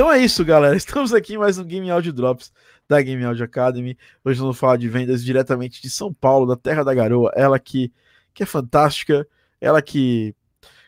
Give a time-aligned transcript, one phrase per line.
[0.00, 0.74] Então é isso, galera.
[0.78, 2.50] Estamos aqui mais um Game Audio Drops
[2.88, 3.98] da Game Audio Academy.
[4.24, 7.30] Hoje vamos falar de vendas diretamente de São Paulo, da Terra da Garoa.
[7.36, 7.92] Ela que,
[8.32, 9.28] que é fantástica,
[9.60, 10.34] ela que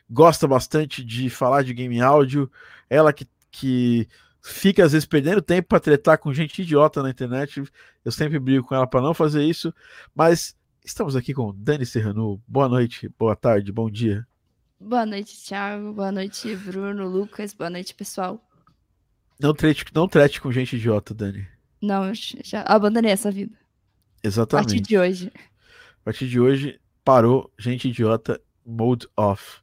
[0.08, 2.50] gosta bastante de falar de game áudio,
[2.88, 4.08] ela que, que
[4.42, 7.62] fica às vezes perdendo tempo para tretar com gente idiota na internet.
[8.02, 9.74] Eu sempre brigo com ela para não fazer isso,
[10.14, 12.40] mas estamos aqui com Dani Serrano.
[12.48, 14.26] Boa noite, boa tarde, bom dia.
[14.80, 15.92] Boa noite, Thiago.
[15.92, 17.52] Boa noite, Bruno, Lucas.
[17.52, 18.42] Boa noite, pessoal.
[19.42, 21.44] Não trete, não trete com gente idiota, Dani.
[21.80, 23.58] Não, já abandonei essa vida.
[24.22, 24.66] Exatamente.
[24.66, 25.32] A partir de hoje.
[25.34, 29.60] A partir de hoje, parou, gente idiota, mode off.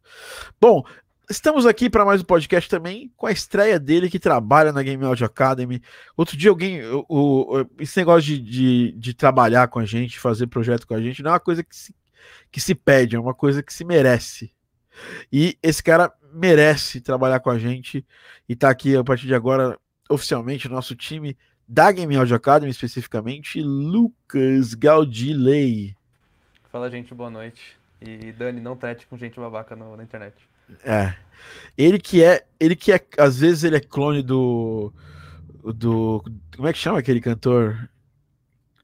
[0.59, 0.83] Bom,
[1.29, 5.01] estamos aqui para mais um podcast também com a estreia dele que trabalha na Game
[5.05, 5.81] Audio Academy.
[6.17, 10.47] Outro dia alguém, o, o esse negócio de, de, de, trabalhar com a gente, fazer
[10.47, 11.95] projeto com a gente, não é uma coisa que se,
[12.51, 14.51] que se pede, é uma coisa que se merece.
[15.31, 18.05] E esse cara merece trabalhar com a gente
[18.47, 19.77] e tá aqui a partir de agora
[20.09, 21.37] oficialmente o nosso time
[21.67, 25.95] da Game Audio Academy, especificamente Lucas Gaudilei.
[26.71, 27.77] Fala, gente, boa noite.
[28.01, 30.35] E Dani, não trate com gente babaca no, na internet.
[30.83, 31.13] É.
[31.77, 34.93] Ele que é, ele que é, às vezes ele é clone do
[35.63, 36.23] do
[36.55, 37.89] como é que chama aquele cantor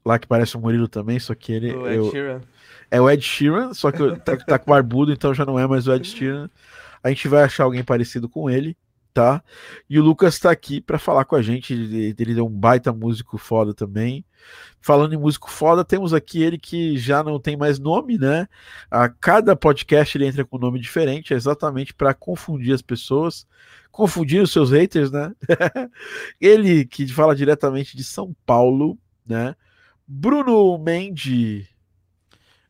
[0.06, 2.40] lá que parece o Murilo também, só que ele o Ed eu, Sheeran.
[2.88, 5.88] É o Ed Sheeran, só que tá, tá com barbudo, então já não é mais
[5.88, 6.48] o Ed Sheeran.
[7.02, 8.76] A gente vai achar alguém parecido com ele,
[9.12, 9.42] tá?
[9.90, 11.72] E o Lucas tá aqui para falar com a gente.
[11.72, 14.24] Ele, ele é um baita músico foda também.
[14.80, 18.46] Falando em músico foda, temos aqui ele que já não tem mais nome, né?
[18.88, 23.44] A cada podcast ele entra com um nome diferente, é exatamente para confundir as pessoas,
[23.90, 25.32] confundir os seus haters, né?
[26.40, 29.56] ele que fala diretamente de São Paulo, né?
[30.06, 31.76] Bruno Mendes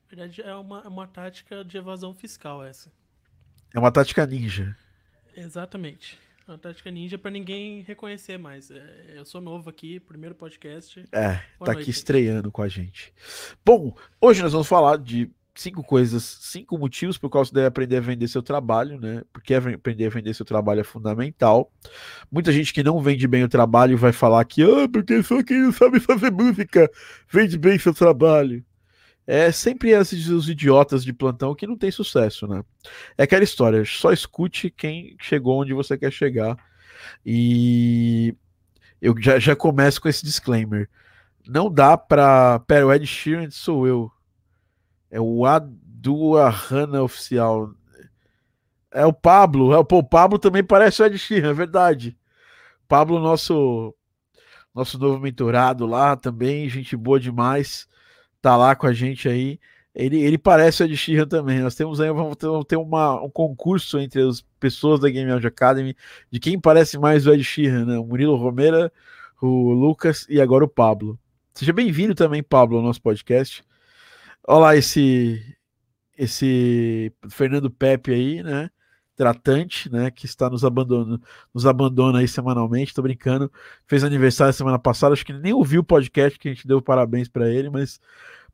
[0.06, 2.90] na verdade, é uma, é uma tática de evasão fiscal essa.
[3.74, 4.76] É uma tática ninja.
[5.36, 6.18] Exatamente.
[6.46, 8.70] É uma tática ninja para ninguém reconhecer mais.
[8.70, 11.04] É, eu sou novo aqui, primeiro podcast.
[11.10, 11.28] É,
[11.58, 13.12] Boa tá noite, aqui estreando com a gente.
[13.64, 17.96] Bom, hoje nós vamos falar de cinco coisas, cinco motivos por qual você deve aprender
[17.96, 19.22] a vender seu trabalho, né?
[19.32, 21.72] Porque aprender a vender seu trabalho é fundamental.
[22.30, 25.62] Muita gente que não vende bem o trabalho vai falar que, ah, porque só quem
[25.62, 26.90] não sabe fazer música
[27.28, 28.64] vende bem seu trabalho
[29.26, 32.62] é sempre esses os idiotas de plantão que não tem sucesso, né?
[33.18, 36.56] É aquela história, só escute quem chegou onde você quer chegar.
[37.24, 38.34] E
[39.02, 40.88] eu já, já começo com esse disclaimer.
[41.46, 42.60] Não dá pra.
[42.60, 44.12] Pera, o Ed Sheeran sou eu.
[45.10, 47.70] É o Adua Hanna oficial.
[48.92, 49.74] É o Pablo.
[49.74, 52.16] É, pô, o Pablo também parece o Ed Sheeran, é verdade.
[52.88, 53.94] Pablo, nosso,
[54.74, 57.88] nosso novo mentorado lá também, gente boa demais
[58.46, 59.58] tá lá com a gente aí.
[59.92, 61.58] Ele, ele parece o Ed Sheeran também.
[61.58, 62.36] Nós temos aí, vamos
[62.68, 65.96] ter, uma, um concurso entre as pessoas da Game Audio Academy
[66.30, 67.98] de quem parece mais o Ed Sheeran, né?
[67.98, 68.88] O Murilo Romero,
[69.42, 71.18] o Lucas e agora o Pablo.
[71.54, 73.64] Seja bem-vindo também, Pablo, ao nosso podcast.
[74.48, 75.56] Olha lá esse,
[76.16, 78.70] esse Fernando Pepe aí, né?
[79.16, 80.10] Tratante, né?
[80.10, 82.94] Que está nos abandonando, nos abandona aí semanalmente.
[82.94, 83.50] Tô brincando.
[83.86, 87.28] Fez aniversário semana passada, acho que nem ouviu o podcast que a gente deu parabéns
[87.28, 88.00] para ele, mas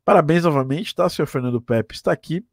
[0.05, 1.95] Parabéns novamente, tá, senhor Fernando Pepe?
[1.95, 2.45] Está aqui.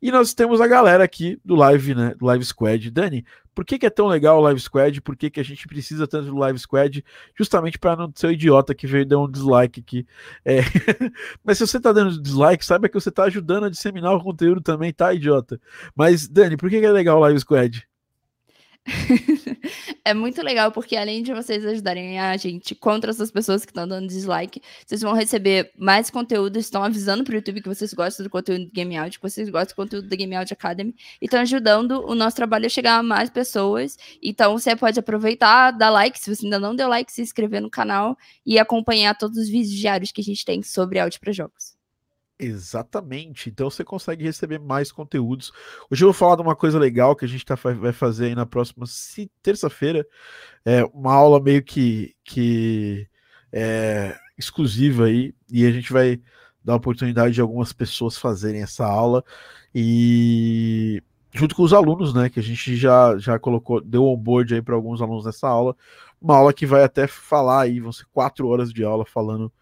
[0.00, 2.14] E nós temos a galera aqui do Live, né?
[2.16, 2.90] Do Live Squad.
[2.90, 3.24] Dani,
[3.54, 5.00] por que, que é tão legal o Live Squad?
[5.00, 7.04] Por que, que a gente precisa tanto do Live Squad?
[7.36, 10.06] Justamente para não ser o idiota que veio dar um dislike aqui.
[10.44, 10.60] É...
[11.44, 14.60] Mas se você tá dando dislike, saiba que você tá ajudando a disseminar o conteúdo
[14.60, 15.60] também, tá, idiota?
[15.94, 17.86] Mas, Dani, por que, que é legal o Live Squad?
[20.04, 23.86] é muito legal porque além de vocês ajudarem a gente contra essas pessoas que estão
[23.86, 28.30] dando dislike, vocês vão receber mais conteúdo, estão avisando pro YouTube que vocês gostam do
[28.30, 31.40] conteúdo do Game Audio, que vocês gostam do conteúdo da Game Audio Academy, e estão
[31.40, 33.96] ajudando o nosso trabalho a chegar a mais pessoas.
[34.22, 37.70] Então você pode aproveitar, dar like, se você ainda não deu like, se inscrever no
[37.70, 41.71] canal e acompanhar todos os vídeos diários que a gente tem sobre áudio para jogos.
[42.42, 43.48] Exatamente.
[43.48, 45.52] Então você consegue receber mais conteúdos.
[45.88, 48.34] Hoje eu vou falar de uma coisa legal que a gente tá, vai fazer aí
[48.34, 48.84] na próxima
[49.40, 50.04] terça-feira.
[50.64, 53.06] É uma aula meio que, que
[53.52, 55.32] é, exclusiva aí.
[55.52, 56.20] E a gente vai
[56.64, 59.24] dar a oportunidade de algumas pessoas fazerem essa aula.
[59.72, 61.00] E
[61.32, 62.28] junto com os alunos, né?
[62.28, 65.76] Que a gente já, já colocou, deu onboard aí para alguns alunos nessa aula.
[66.20, 69.52] Uma aula que vai até falar aí, vão ser quatro horas de aula falando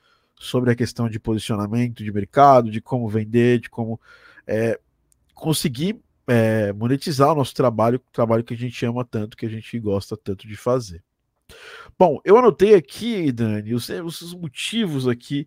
[0.40, 4.00] sobre a questão de posicionamento de mercado, de como vender, de como
[4.46, 4.80] é,
[5.34, 9.50] conseguir é, monetizar o nosso trabalho, o trabalho que a gente ama tanto, que a
[9.50, 11.04] gente gosta tanto de fazer.
[11.98, 15.46] Bom, eu anotei aqui, Dani, os, os motivos aqui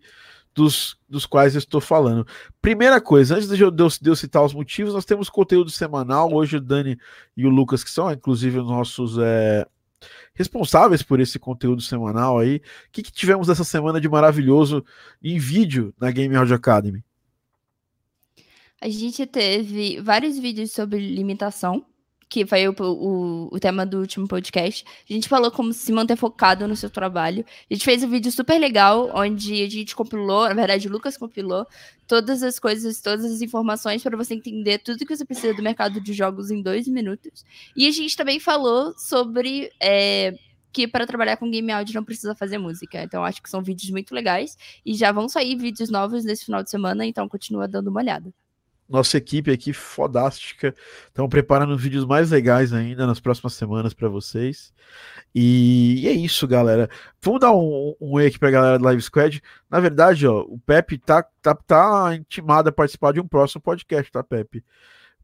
[0.54, 2.28] dos, dos quais eu estou falando.
[2.62, 6.32] Primeira coisa, antes de eu, de eu, citar os motivos, nós temos conteúdo semanal.
[6.32, 7.00] Hoje o Dani
[7.36, 9.66] e o Lucas, que são inclusive os nossos é,
[10.34, 12.58] responsáveis por esse conteúdo semanal aí.
[12.58, 12.62] O
[12.92, 14.84] que, que tivemos essa semana de maravilhoso
[15.22, 17.04] em vídeo na Game Audio Academy?
[18.82, 21.86] A gente teve vários vídeos sobre limitação,
[22.34, 24.84] que foi o, o, o, tema do último podcast.
[25.08, 27.46] A gente falou como se manter focado no seu trabalho.
[27.70, 31.16] A gente fez um vídeo super legal, onde a gente compilou, na verdade, o Lucas
[31.16, 31.68] compilou
[32.08, 36.02] todas as coisas, todas as informações para você entender tudo que você precisa do mercado
[36.02, 37.46] de jogos em dois minutos.
[37.78, 39.72] E a gente também falou sobre.
[39.80, 40.34] É,
[40.72, 43.04] que para trabalhar com game audio não precisa fazer música.
[43.04, 46.64] Então acho que são vídeos muito legais e já vão sair vídeos novos nesse final
[46.64, 48.34] de semana, então continua dando uma olhada
[48.94, 50.74] nossa equipe aqui fodástica.
[51.08, 54.72] Estão preparando vídeos mais legais ainda nas próximas semanas para vocês.
[55.34, 56.88] E, e, é isso, galera.
[57.22, 59.42] Vamos dar um, um oi aqui pra galera do Live Squad.
[59.70, 64.12] Na verdade, ó, o Pepe tá, tá, tá intimado a participar de um próximo podcast,
[64.12, 64.64] tá, Pepe?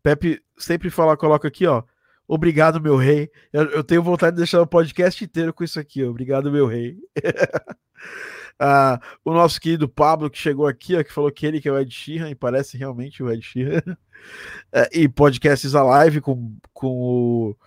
[0.02, 1.84] Pepe sempre fala, coloca aqui, ó.
[2.32, 3.32] Obrigado, meu rei.
[3.52, 6.04] Eu, eu tenho vontade de deixar o podcast inteiro com isso aqui.
[6.04, 6.96] Obrigado, meu rei.
[8.62, 11.72] Ah, o nosso querido Pablo, que chegou aqui, ó, que falou que ele que é
[11.72, 13.82] o Ed Sheeran, e parece realmente o Ed Sheeran.
[14.70, 17.58] É, e podcasts a live com, com o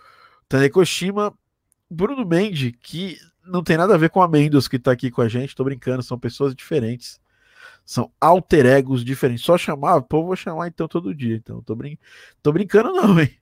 [0.47, 1.33] Tanekoshima.
[1.91, 5.23] Bruno Mendes, que não tem nada a ver com a Mendes que tá aqui com
[5.23, 7.19] a gente, tô brincando, são pessoas diferentes.
[7.87, 9.47] São alter egos diferentes.
[9.47, 11.37] Só chamar, pô, vou chamar então todo dia.
[11.37, 11.99] Então, tô, brin
[12.43, 13.42] tô brincando, não, hein?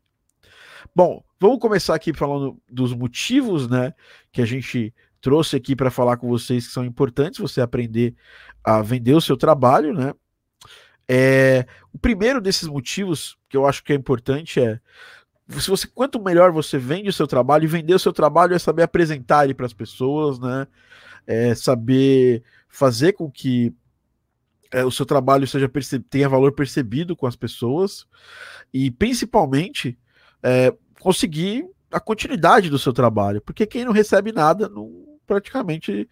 [0.95, 3.95] Bom, vamos começar aqui falando dos motivos, né,
[4.33, 8.15] que a gente trouxe aqui para falar com vocês que são importantes você aprender
[8.65, 10.15] a vender o seu trabalho, né?
[11.07, 14.79] É, o primeiro desses motivos que eu acho que é importante é
[15.59, 18.59] se você quanto melhor você vende o seu trabalho e vender o seu trabalho é
[18.59, 20.67] saber apresentar ele para as pessoas, né?
[21.27, 23.75] É saber fazer com que
[24.71, 25.69] é, o seu trabalho seja
[26.09, 28.07] tenha valor percebido com as pessoas
[28.73, 29.99] e principalmente
[30.43, 36.09] é, conseguir a continuidade do seu trabalho, porque quem não recebe nada não praticamente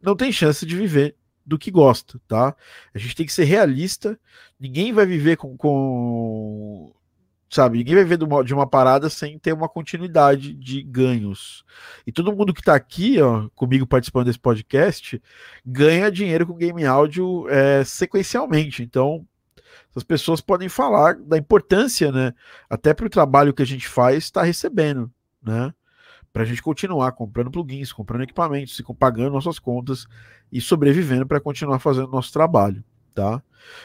[0.00, 2.54] não tem chance de viver do que gosta, tá?
[2.94, 4.18] A gente tem que ser realista.
[4.58, 6.94] Ninguém vai viver com, com
[7.50, 7.78] sabe?
[7.78, 11.64] Ninguém vai viver de uma parada sem ter uma continuidade de ganhos.
[12.06, 15.20] E todo mundo que está aqui, ó, comigo participando desse podcast,
[15.64, 18.82] ganha dinheiro com game áudio é, sequencialmente.
[18.82, 19.26] Então,
[19.94, 22.32] as pessoas podem falar da importância, né?
[22.68, 25.10] Até para o trabalho que a gente faz, está recebendo,
[25.42, 25.72] né?
[26.32, 30.06] para a gente continuar comprando plugins, comprando equipamentos, pagando nossas contas
[30.50, 32.82] e sobrevivendo para continuar fazendo nosso trabalho,
[33.14, 33.42] tá?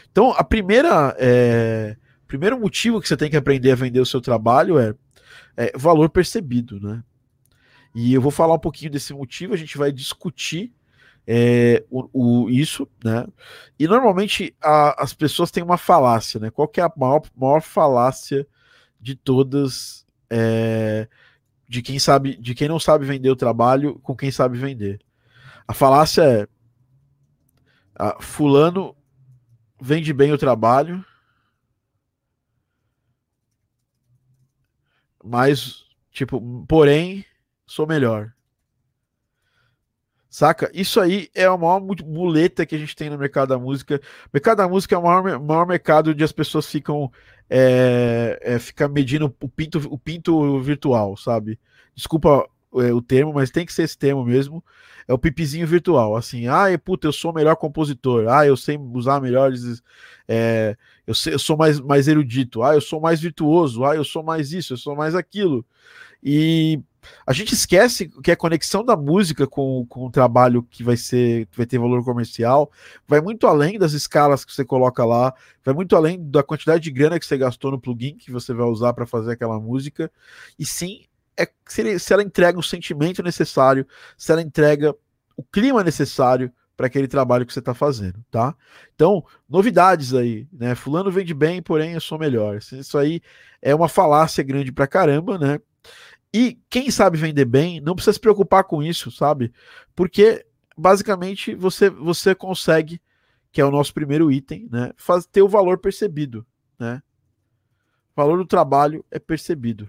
[0.09, 4.21] Então, a primeira, é, primeiro motivo que você tem que aprender a vender o seu
[4.21, 4.95] trabalho é,
[5.57, 7.03] é valor percebido, né?
[7.93, 10.73] E eu vou falar um pouquinho desse motivo, a gente vai discutir
[11.27, 13.27] é, o, o, isso, né?
[13.77, 16.49] E normalmente a, as pessoas têm uma falácia, né?
[16.49, 18.47] Qual que é a maior, maior falácia
[18.99, 20.05] de todas?
[20.29, 21.07] É,
[21.67, 25.01] de quem sabe, de quem não sabe vender o trabalho com quem sabe vender.
[25.67, 26.47] A falácia é
[27.93, 28.95] a, fulano
[29.81, 31.05] vende bem o trabalho,
[35.23, 37.25] mas tipo, porém,
[37.65, 38.33] sou melhor.
[40.37, 40.69] Saca?
[40.71, 43.99] Isso aí é a maior muleta que a gente tem no mercado da música.
[44.25, 47.11] O mercado da música é o maior, maior mercado onde as pessoas ficam
[47.49, 51.59] é, é, ficar medindo o pinto, o pinto virtual, sabe?
[51.95, 54.63] Desculpa é, o termo, mas tem que ser esse termo mesmo.
[55.07, 56.15] É o pipizinho virtual.
[56.15, 58.27] Assim, ah, puta, eu sou o melhor compositor.
[58.29, 59.81] Ah, eu sei usar melhores.
[60.27, 62.61] É, eu, sei, eu sou mais, mais erudito.
[62.61, 63.83] Ah, eu sou mais virtuoso.
[63.83, 65.65] Ah, eu sou mais isso, eu sou mais aquilo.
[66.23, 66.79] E
[67.25, 71.47] a gente esquece que a conexão da música com, com o trabalho que vai ser,
[71.55, 72.71] vai ter valor comercial,
[73.07, 75.33] vai muito além das escalas que você coloca lá,
[75.63, 78.65] vai muito além da quantidade de grana que você gastou no plugin que você vai
[78.65, 80.11] usar para fazer aquela música,
[80.57, 81.05] e sim
[81.37, 83.85] é se, ele, se ela entrega o sentimento necessário,
[84.17, 84.95] se ela entrega
[85.35, 88.55] o clima necessário para aquele trabalho que você está fazendo, tá?
[88.93, 90.75] Então, novidades aí, né?
[90.75, 92.57] Fulano vende bem, porém eu sou melhor.
[92.57, 93.19] Isso aí
[93.59, 95.59] é uma falácia grande pra caramba, né?
[96.33, 99.51] E quem sabe vender bem não precisa se preocupar com isso, sabe?
[99.95, 100.45] Porque
[100.77, 103.01] basicamente você você consegue,
[103.51, 106.45] que é o nosso primeiro item, né, faz, ter o valor percebido,
[106.77, 107.01] né?
[108.15, 109.87] O valor do trabalho é percebido.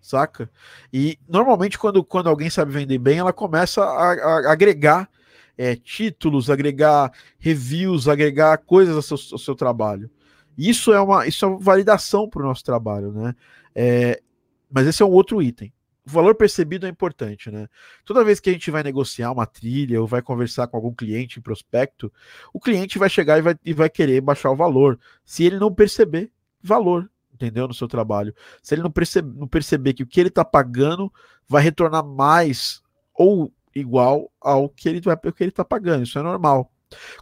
[0.00, 0.50] Saca?
[0.92, 5.08] E normalmente quando, quando alguém sabe vender bem, ela começa a, a agregar
[5.56, 10.10] é, títulos, agregar reviews, agregar coisas ao seu, ao seu trabalho.
[10.56, 13.34] Isso é uma, isso é uma validação para o nosso trabalho, né?
[13.74, 14.22] É,
[14.72, 15.72] mas esse é um outro item.
[16.04, 17.68] O valor percebido é importante, né?
[18.04, 21.38] Toda vez que a gente vai negociar uma trilha ou vai conversar com algum cliente
[21.38, 22.12] em prospecto,
[22.52, 25.72] o cliente vai chegar e vai, e vai querer baixar o valor, se ele não
[25.72, 27.68] perceber valor, entendeu?
[27.68, 28.34] No seu trabalho.
[28.60, 31.12] Se ele não, percebe, não perceber que o que ele está pagando
[31.46, 32.82] vai retornar mais
[33.14, 36.02] ou igual ao que ele vai que ele está pagando.
[36.02, 36.72] Isso é normal.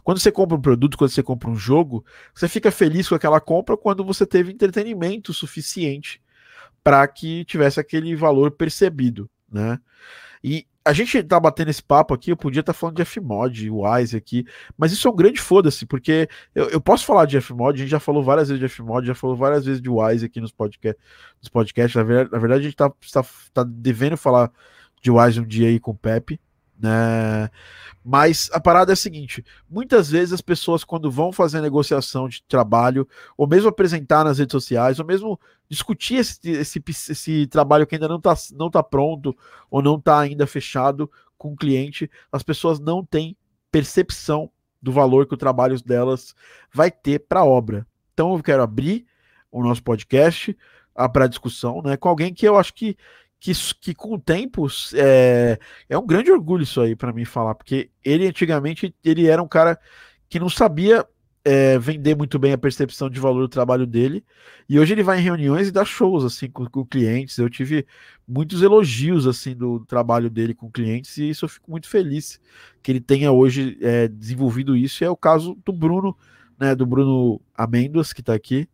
[0.03, 2.03] Quando você compra um produto, quando você compra um jogo,
[2.33, 6.19] você fica feliz com aquela compra quando você teve entretenimento suficiente
[6.83, 9.79] para que tivesse aquele valor percebido, né?
[10.43, 13.69] E a gente tá batendo esse papo aqui, eu podia estar tá falando de Fmod,
[13.69, 14.45] Wise aqui,
[14.75, 17.91] mas isso é um grande foda-se, porque eu, eu, posso falar de Fmod, a gente
[17.91, 20.99] já falou várias vezes de Fmod, já falou várias vezes de Wise aqui nos, podcast,
[21.39, 24.51] nos podcasts, na verdade, na verdade a gente tá, tá, tá devendo falar
[25.01, 26.39] de Wise um dia aí com o Pepe,
[26.81, 27.49] né?
[28.03, 32.43] Mas a parada é a seguinte: muitas vezes as pessoas, quando vão fazer negociação de
[32.43, 33.07] trabalho,
[33.37, 38.07] ou mesmo apresentar nas redes sociais, ou mesmo discutir esse, esse, esse trabalho que ainda
[38.07, 39.35] não está não tá pronto,
[39.69, 43.35] ou não está ainda fechado com o cliente, as pessoas não têm
[43.71, 46.33] percepção do valor que o trabalho delas
[46.73, 47.85] vai ter para a obra.
[48.13, 49.05] Então eu quero abrir
[49.51, 50.57] o nosso podcast
[51.13, 52.97] para discussão né, com alguém que eu acho que
[53.41, 55.57] que, que com o tempo é,
[55.89, 59.47] é um grande orgulho isso aí para mim falar, porque ele antigamente ele era um
[59.47, 59.79] cara
[60.29, 61.03] que não sabia
[61.43, 64.23] é, vender muito bem a percepção de valor do trabalho dele,
[64.69, 67.39] e hoje ele vai em reuniões e dá shows assim com, com clientes.
[67.39, 67.87] Eu tive
[68.27, 72.39] muitos elogios assim do trabalho dele com clientes e isso eu fico muito feliz
[72.83, 75.03] que ele tenha hoje é, desenvolvido isso.
[75.03, 76.15] E é o caso do Bruno,
[76.59, 78.69] né, do Bruno Amêndoas que está aqui.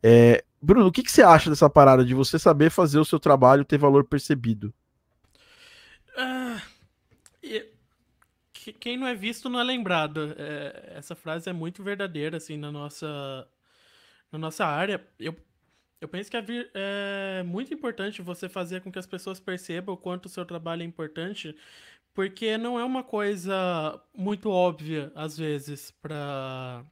[0.00, 3.20] É, Bruno, o que, que você acha dessa parada de você saber fazer o seu
[3.20, 4.72] trabalho ter valor percebido?
[6.16, 6.62] Ah,
[8.80, 10.34] quem não é visto não é lembrado.
[10.38, 13.46] É, essa frase é muito verdadeira, assim, na nossa,
[14.32, 15.06] na nossa área.
[15.18, 15.36] Eu,
[16.00, 16.42] eu penso que é,
[16.74, 20.82] é muito importante você fazer com que as pessoas percebam o quanto o seu trabalho
[20.82, 21.54] é importante,
[22.14, 26.84] porque não é uma coisa muito óbvia, às vezes, para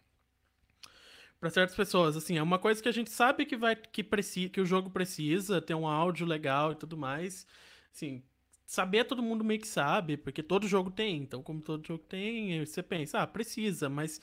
[1.43, 4.49] para certas pessoas, assim, é uma coisa que a gente sabe que vai que precisa,
[4.49, 7.45] que o jogo precisa ter um áudio legal e tudo mais.
[7.93, 8.23] Assim,
[8.65, 11.17] saber todo mundo meio que sabe, porque todo jogo tem.
[11.17, 14.21] Então, como todo jogo tem, você pensa, ah, precisa, mas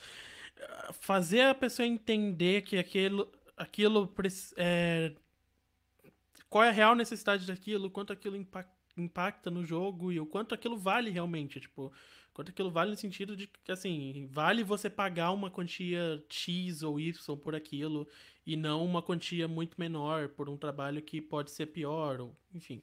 [0.61, 4.09] ah, fazer a pessoa entender que aquilo aquilo
[4.55, 5.13] é,
[6.49, 8.37] qual é a real necessidade daquilo, quanto aquilo
[8.95, 11.91] impacta no jogo e o quanto aquilo vale realmente, tipo,
[12.39, 16.97] Quanto aquilo vale no sentido de que, assim, vale você pagar uma quantia X ou
[16.97, 18.07] Y por aquilo
[18.45, 22.81] e não uma quantia muito menor por um trabalho que pode ser pior, ou, enfim.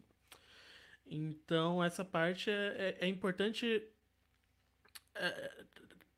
[1.07, 3.83] Então, essa parte é, é, é importante.
[5.15, 5.65] É,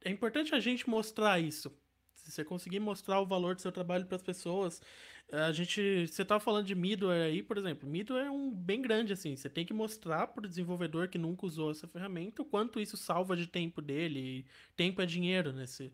[0.06, 1.72] é importante a gente mostrar isso.
[2.14, 4.82] Se você conseguir mostrar o valor do seu trabalho para as pessoas,
[5.30, 7.88] a gente, você estava falando de middleware aí, por exemplo.
[7.88, 9.36] Middleware é um bem grande assim.
[9.36, 12.96] Você tem que mostrar para o desenvolvedor que nunca usou essa ferramenta o quanto isso
[12.96, 14.46] salva de tempo dele.
[14.74, 15.92] tempo é dinheiro nesse,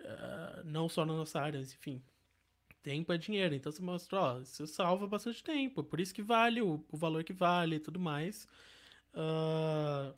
[0.00, 2.02] uh, não só na nossa área, mas enfim.
[2.82, 3.54] Tempo é dinheiro.
[3.54, 5.84] Então você mostra, ó, isso salva bastante tempo.
[5.84, 8.46] Por isso que vale o, o valor que vale e tudo mais.
[9.14, 10.14] Uh,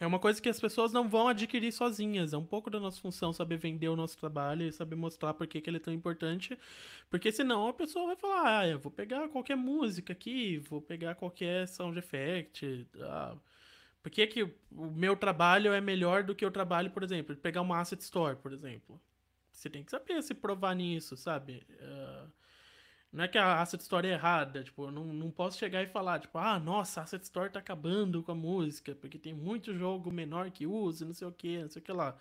[0.00, 2.32] é uma coisa que as pessoas não vão adquirir sozinhas.
[2.32, 5.46] É um pouco da nossa função saber vender o nosso trabalho e saber mostrar por
[5.46, 6.58] que, que ele é tão importante.
[7.10, 11.14] Porque senão a pessoa vai falar, ah, eu vou pegar qualquer música aqui, vou pegar
[11.14, 12.86] qualquer sound effect.
[13.00, 13.36] Ah,
[14.02, 17.60] por que, que o meu trabalho é melhor do que o trabalho, por exemplo, pegar
[17.60, 19.00] uma asset store, por exemplo?
[19.52, 21.62] Você tem que saber se provar nisso, sabe?
[21.70, 22.32] Uh,
[23.12, 25.86] não é que a Asset Store é errada, tipo, eu não, não posso chegar e
[25.86, 29.74] falar, tipo, ah, nossa, a Asset Store tá acabando com a música, porque tem muito
[29.74, 32.16] jogo menor que usa, não sei o que, não sei o que lá.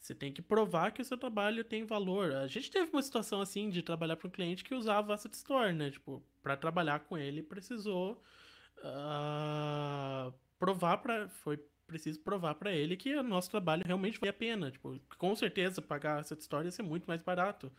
[0.00, 2.34] Você tem que provar que o seu trabalho tem valor.
[2.34, 5.34] A gente teve uma situação assim de trabalhar para um cliente que usava a Asset
[5.34, 5.90] Store, né?
[5.90, 8.22] Tipo, para trabalhar com ele precisou
[8.80, 14.34] uh, provar para foi preciso provar para ele que o nosso trabalho realmente vale a
[14.34, 14.70] pena.
[14.70, 17.72] Tipo, com certeza pagar a Asset Store ia ser muito mais barato.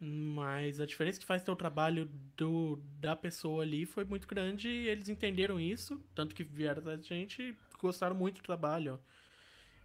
[0.00, 4.68] Mas a diferença que faz ter o trabalho do, da pessoa ali foi muito grande
[4.68, 8.98] e eles entenderam isso, tanto que vieram da gente e gostaram muito do trabalho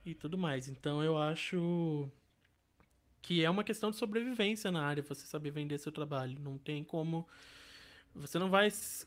[0.05, 0.67] e tudo mais.
[0.67, 2.09] Então eu acho
[3.21, 6.39] que é uma questão de sobrevivência na área, você saber vender seu trabalho.
[6.39, 7.27] Não tem como.
[8.15, 8.69] Você não vai.
[8.71, 9.05] Se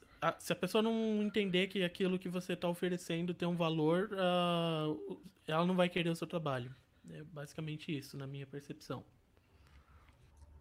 [0.53, 5.67] a pessoa não entender que aquilo que você está oferecendo tem um valor, uh, ela
[5.67, 6.75] não vai querer o seu trabalho.
[7.11, 9.05] É basicamente isso, na minha percepção.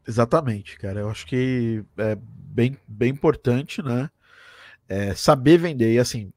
[0.07, 1.01] Exatamente, cara.
[1.01, 4.09] Eu acho que é bem, bem importante, né?
[4.87, 5.93] É saber vender.
[5.93, 6.33] E assim,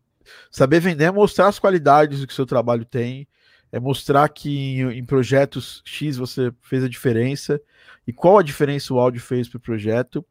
[0.51, 3.27] saber vender é mostrar as qualidades que seu trabalho tem,
[3.73, 7.61] é mostrar que em, em projetos X você fez a diferença
[8.07, 10.25] e qual a diferença o áudio fez para o projeto.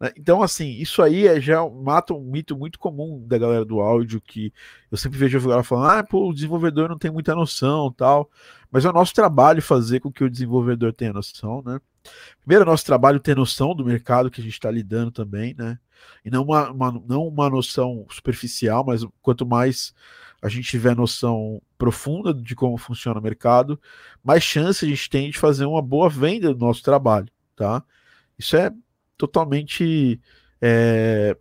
[0.00, 0.10] Né?
[0.16, 4.20] Então, assim, isso aí é, já mata um mito muito comum da galera do áudio,
[4.20, 4.52] que
[4.90, 8.30] eu sempre vejo a galera falando, ah, pô, o desenvolvedor não tem muita noção tal.
[8.70, 11.80] Mas é o nosso trabalho fazer com que o desenvolvedor tenha noção, né?
[12.40, 15.78] Primeiro, nosso trabalho ter noção do mercado que a gente está lidando também, né?
[16.24, 19.94] E não uma, uma, não uma noção superficial, mas quanto mais
[20.42, 23.80] a gente tiver noção profunda de como funciona o mercado,
[24.24, 27.84] mais chance a gente tem de fazer uma boa venda do nosso trabalho, tá?
[28.38, 28.72] Isso é
[29.18, 30.18] totalmente
[30.62, 31.36] é,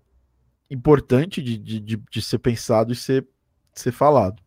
[0.69, 3.25] importante de, de, de, de, ser pensado e ser,
[3.73, 4.41] ser falado.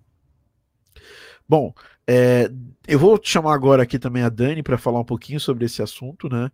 [1.48, 1.74] Bom,
[2.12, 2.50] é,
[2.86, 6.28] eu vou chamar agora aqui também a Dani para falar um pouquinho sobre esse assunto,
[6.28, 6.50] né?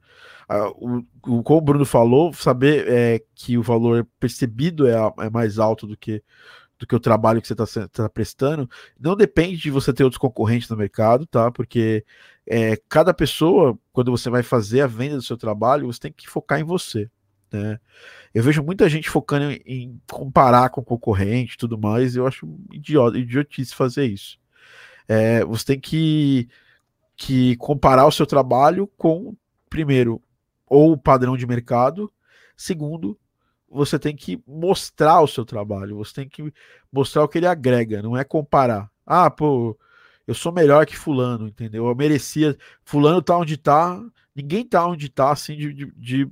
[0.76, 5.58] o, o, como o Bruno falou, saber é, que o valor percebido é, é mais
[5.58, 6.22] alto do que
[6.78, 10.18] do que o trabalho que você está tá prestando, não depende de você ter outros
[10.18, 11.50] concorrentes no mercado, tá?
[11.50, 12.04] Porque
[12.46, 16.28] é, cada pessoa, quando você vai fazer a venda do seu trabalho, você tem que
[16.28, 17.10] focar em você.
[17.52, 17.80] Né?
[18.32, 23.18] Eu vejo muita gente focando em, comparar com o concorrente tudo mais, eu acho idiota,
[23.18, 24.38] idiotice fazer isso.
[25.08, 26.48] É, você tem que,
[27.16, 29.34] que comparar o seu trabalho com,
[29.70, 30.22] primeiro,
[30.66, 32.12] ou o padrão de mercado,
[32.56, 33.18] segundo,
[33.70, 36.52] você tem que mostrar o seu trabalho, você tem que
[36.92, 38.90] mostrar o que ele agrega, não é comparar.
[39.06, 39.78] Ah, pô,
[40.26, 41.86] eu sou melhor que fulano, entendeu?
[41.86, 42.56] Eu merecia.
[42.84, 43.98] Fulano tá onde tá,
[44.34, 46.30] ninguém tá onde tá assim de, de, de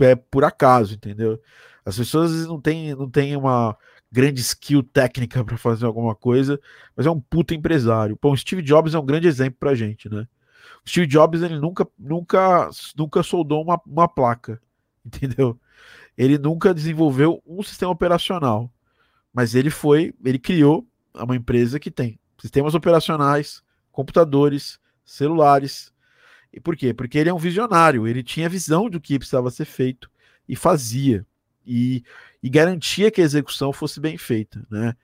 [0.00, 1.40] é, por acaso, entendeu?
[1.84, 3.76] As pessoas não têm, não têm uma
[4.10, 6.60] grande skill técnica para fazer alguma coisa,
[6.96, 8.18] mas é um puta empresário.
[8.20, 10.26] Bom, Steve Jobs é um grande exemplo pra gente, né?
[10.84, 14.60] O Steve Jobs ele nunca, nunca, nunca soldou uma, uma placa,
[15.04, 15.58] entendeu?
[16.16, 18.72] Ele nunca desenvolveu um sistema operacional,
[19.32, 25.92] mas ele foi, ele criou uma empresa que tem sistemas operacionais, computadores, celulares.
[26.52, 26.94] E por quê?
[26.94, 30.10] Porque ele é um visionário, ele tinha visão do que precisava ser feito
[30.48, 31.26] e fazia.
[31.66, 32.04] E,
[32.42, 34.94] e garantia que a execução fosse bem feita, né?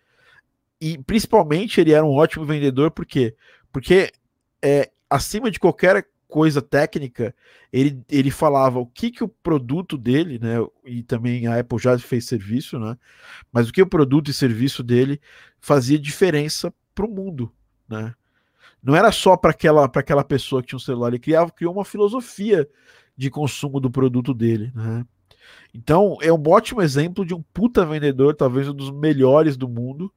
[0.80, 3.36] E principalmente ele era um ótimo vendedor, por quê?
[3.72, 4.12] Porque
[4.60, 7.34] é, acima de qualquer coisa técnica,
[7.70, 10.56] ele, ele falava o que, que o produto dele, né?
[10.86, 12.96] E também a Apple já fez serviço, né?
[13.52, 15.20] Mas o que o produto e serviço dele
[15.60, 17.52] fazia diferença para o mundo,
[17.86, 18.14] né?
[18.82, 21.84] Não era só para aquela, aquela pessoa que tinha um celular, ele criava, criou uma
[21.84, 22.66] filosofia
[23.14, 25.04] de consumo do produto dele, né?
[25.74, 30.12] Então, é um ótimo exemplo de um puta vendedor, talvez um dos melhores do mundo.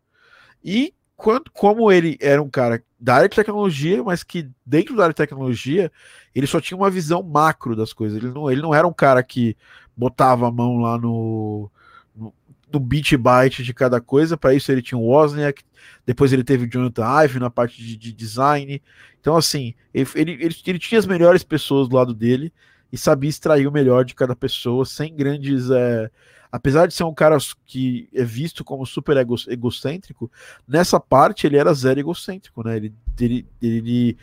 [0.64, 5.04] E quando, como ele era um cara da área de tecnologia, mas que dentro da
[5.04, 5.92] área de tecnologia,
[6.34, 8.18] ele só tinha uma visão macro das coisas.
[8.18, 9.56] Ele não, ele não era um cara que
[9.96, 11.72] botava a mão lá no,
[12.16, 12.34] no,
[12.72, 14.36] no bit byte de cada coisa.
[14.36, 15.64] Para isso ele tinha o Wozniak,
[16.06, 18.82] depois ele teve o Jonathan Ive na parte de, de design.
[19.22, 22.52] Então, assim, ele, ele, ele, ele, tinha as melhores pessoas do lado dele
[22.96, 25.70] e sabia extrair o melhor de cada pessoa sem grandes.
[25.70, 26.10] É,
[26.50, 30.32] apesar de ser um cara que é visto como super ego, egocêntrico,
[30.66, 32.78] nessa parte ele era zero egocêntrico, né?
[32.78, 34.18] Ele, ele, ele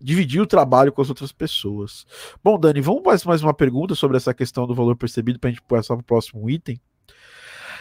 [0.00, 2.06] dividia o trabalho com as outras pessoas.
[2.42, 5.52] Bom, Dani, vamos mais, mais uma pergunta sobre essa questão do valor percebido para a
[5.52, 6.80] gente passar para o próximo item.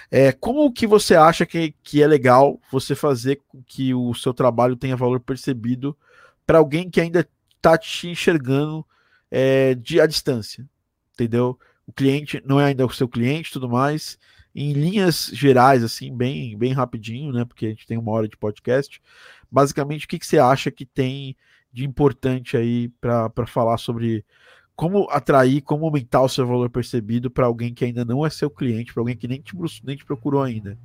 [0.10, 4.34] É, como que você acha que, que é legal você fazer com que o seu
[4.34, 5.96] trabalho tenha valor percebido
[6.43, 8.84] para alguém que ainda está te enxergando
[9.34, 10.65] é, de à distância?
[11.13, 11.60] Entendeu?
[11.86, 14.17] o cliente não é ainda o seu cliente tudo mais.
[14.56, 17.43] Em linhas gerais, assim, bem, bem rapidinho, né?
[17.43, 19.02] Porque a gente tem uma hora de podcast.
[19.52, 21.36] Basicamente, o que, que você acha que tem
[21.72, 24.24] de importante aí para falar sobre
[24.76, 28.50] como atrair, como aumentar o seu valor percebido para alguém que ainda não é seu
[28.50, 30.78] cliente, para alguém que nem te, nem te procurou ainda?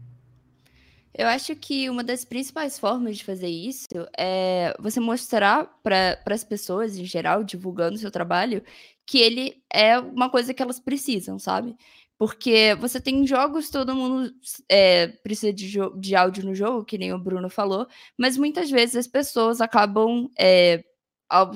[1.14, 6.44] Eu acho que uma das principais formas de fazer isso é você mostrar para as
[6.44, 8.62] pessoas em geral, divulgando o seu trabalho,
[9.06, 11.76] que ele é uma coisa que elas precisam, sabe?
[12.18, 14.32] Porque você tem jogos, todo mundo
[14.68, 18.96] é, precisa de, de áudio no jogo, que nem o Bruno falou, mas muitas vezes
[18.96, 20.84] as pessoas acabam é,
[21.28, 21.52] ao,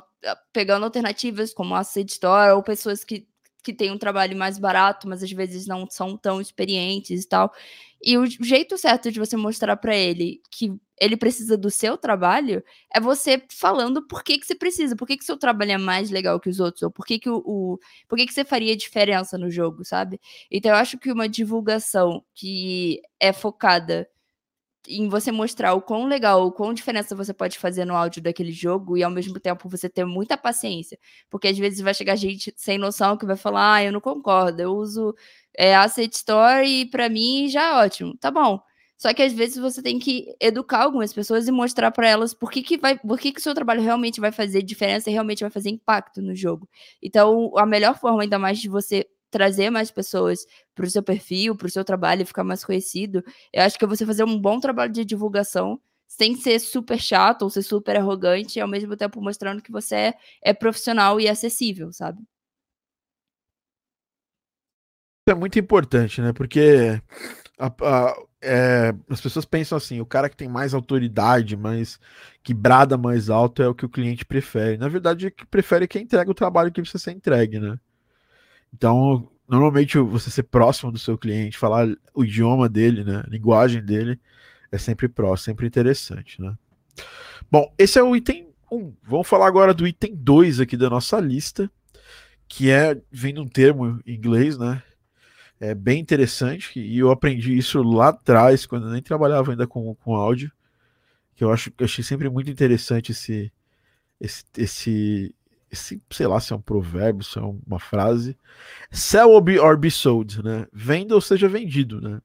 [0.52, 3.26] pegando alternativas como a Store ou pessoas que,
[3.62, 7.52] que têm um trabalho mais barato, mas às vezes não são tão experientes e tal.
[8.02, 12.62] E o jeito certo de você mostrar para ele que ele precisa do seu trabalho
[12.94, 16.10] é você falando por que, que você precisa, por que, que seu trabalho é mais
[16.10, 18.76] legal que os outros, ou por que, que, o, o por que, que você faria
[18.76, 20.20] diferença no jogo, sabe?
[20.50, 24.08] Então eu acho que uma divulgação que é focada
[24.88, 28.52] em você mostrar o quão legal, o quão diferença você pode fazer no áudio daquele
[28.52, 30.98] jogo e ao mesmo tempo você ter muita paciência.
[31.30, 34.62] Porque às vezes vai chegar gente sem noção que vai falar, ah, eu não concordo,
[34.62, 35.14] eu uso
[35.56, 38.16] é, Asset Store e para mim já é ótimo.
[38.18, 38.60] Tá bom.
[39.02, 42.52] Só que às vezes você tem que educar algumas pessoas e mostrar para elas por
[42.52, 45.40] que, que vai, por que, que o seu trabalho realmente vai fazer diferença e realmente
[45.40, 46.68] vai fazer impacto no jogo.
[47.02, 51.56] Então, a melhor forma, ainda mais de você trazer mais pessoas para o seu perfil,
[51.56, 54.38] para o seu trabalho e ficar mais conhecido, eu acho que é você fazer um
[54.38, 58.94] bom trabalho de divulgação sem ser super chato ou ser super arrogante, e ao mesmo
[58.96, 62.22] tempo mostrando que você é, é profissional e acessível, sabe?
[65.26, 66.32] Isso é muito importante, né?
[66.34, 67.00] Porque
[67.58, 71.98] a, a, é, as pessoas pensam assim: o cara que tem mais autoridade, mais
[72.42, 74.76] que brada mais alto é o que o cliente prefere.
[74.76, 77.78] Na verdade, o que prefere é quem entrega o trabalho que precisa ser entregue, né?
[78.72, 83.22] Então, normalmente você ser próximo do seu cliente, falar o idioma dele, né?
[83.26, 84.18] A linguagem dele
[84.70, 86.56] é sempre próximo, sempre interessante, né?
[87.50, 88.94] Bom, esse é o item 1.
[89.02, 91.70] Vamos falar agora do item 2 aqui da nossa lista,
[92.48, 94.82] que é, vem de um termo em inglês, né?
[95.60, 99.94] É bem interessante, e eu aprendi isso lá atrás, quando eu nem trabalhava ainda com,
[99.94, 100.50] com áudio,
[101.34, 103.52] que eu acho que achei sempre muito interessante esse,
[104.20, 105.34] esse, esse,
[105.72, 108.36] esse, sei lá se é um provérbio, se é uma frase.
[108.90, 110.66] Sell or be, or be sold, né?
[110.70, 112.20] Venda ou seja vendido, né?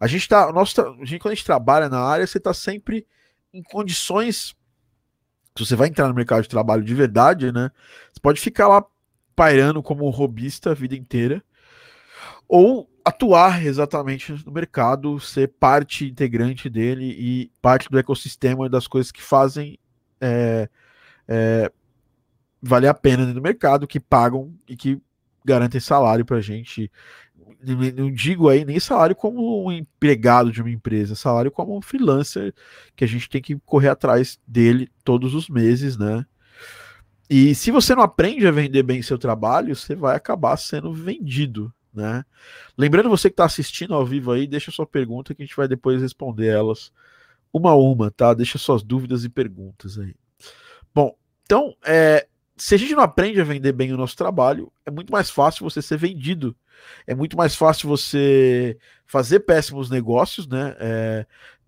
[0.00, 3.06] A gente tá, nosso, a gente, quando a gente trabalha na área, você está sempre
[3.54, 4.56] em condições.
[5.56, 7.70] Se você vai entrar no mercado de trabalho de verdade, né?
[8.12, 8.84] Você pode ficar lá
[9.36, 11.44] pairando como robista a vida inteira,
[12.48, 19.12] ou atuar exatamente no mercado, ser parte integrante dele e parte do ecossistema das coisas
[19.12, 19.78] que fazem
[20.20, 20.68] é,
[21.28, 21.70] é,
[22.60, 25.00] valer a pena no mercado, que pagam e que
[25.44, 26.90] garantem salário para a gente.
[27.96, 32.54] Não digo aí nem salário como um empregado de uma empresa, salário como um freelancer
[32.94, 36.24] que a gente tem que correr atrás dele todos os meses, né?
[37.28, 41.72] E se você não aprende a vender bem seu trabalho, você vai acabar sendo vendido,
[41.92, 42.24] né?
[42.76, 45.68] Lembrando você que está assistindo ao vivo aí, deixa sua pergunta que a gente vai
[45.68, 46.92] depois responder elas
[47.52, 48.32] uma a uma, tá?
[48.32, 50.14] Deixa suas dúvidas e perguntas aí.
[50.94, 52.26] Bom, então, é,
[52.58, 55.68] se a gente não aprende a vender bem o nosso trabalho, é muito mais fácil
[55.68, 56.54] você ser vendido.
[57.06, 60.76] É muito mais fácil você fazer péssimos negócios, né?
[60.78, 61.26] É,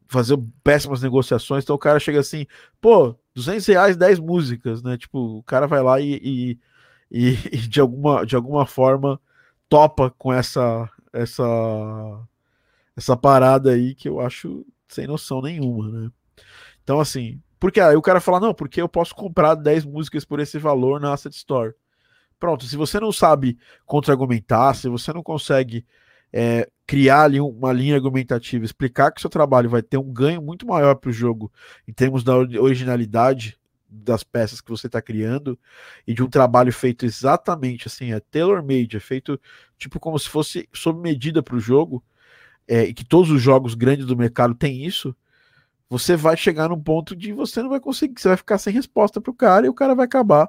[0.09, 1.65] fazer péssimas negociações.
[1.65, 2.47] Então o cara chega assim,
[2.81, 4.99] pô, 200 reais, 10 músicas, né?
[4.99, 6.59] Tipo, o cara vai lá e, e,
[7.53, 9.21] e, de, alguma, de alguma forma
[9.69, 11.45] topa com essa essa
[12.97, 16.11] essa parada aí que eu acho sem noção nenhuma, né?
[16.83, 20.41] Então assim, porque aí o cara fala, não, porque eu posso comprar 10 músicas por
[20.41, 21.75] esse valor na Asset Store.
[22.39, 25.87] Pronto, se você não sabe contra-argumentar, se você não consegue
[26.33, 30.67] é, criar ali uma linha argumentativa, explicar que seu trabalho vai ter um ganho muito
[30.67, 31.53] maior para o jogo
[31.87, 35.59] em termos da originalidade das peças que você está criando
[36.07, 39.39] e de um trabalho feito exatamente assim, é tailor-made, é feito
[39.77, 42.03] tipo como se fosse sob medida para o jogo,
[42.67, 45.15] é, e que todos os jogos grandes do mercado têm isso,
[45.91, 49.21] você vai chegar num ponto de você não vai conseguir, você vai ficar sem resposta
[49.21, 50.49] para o cara e o cara vai acabar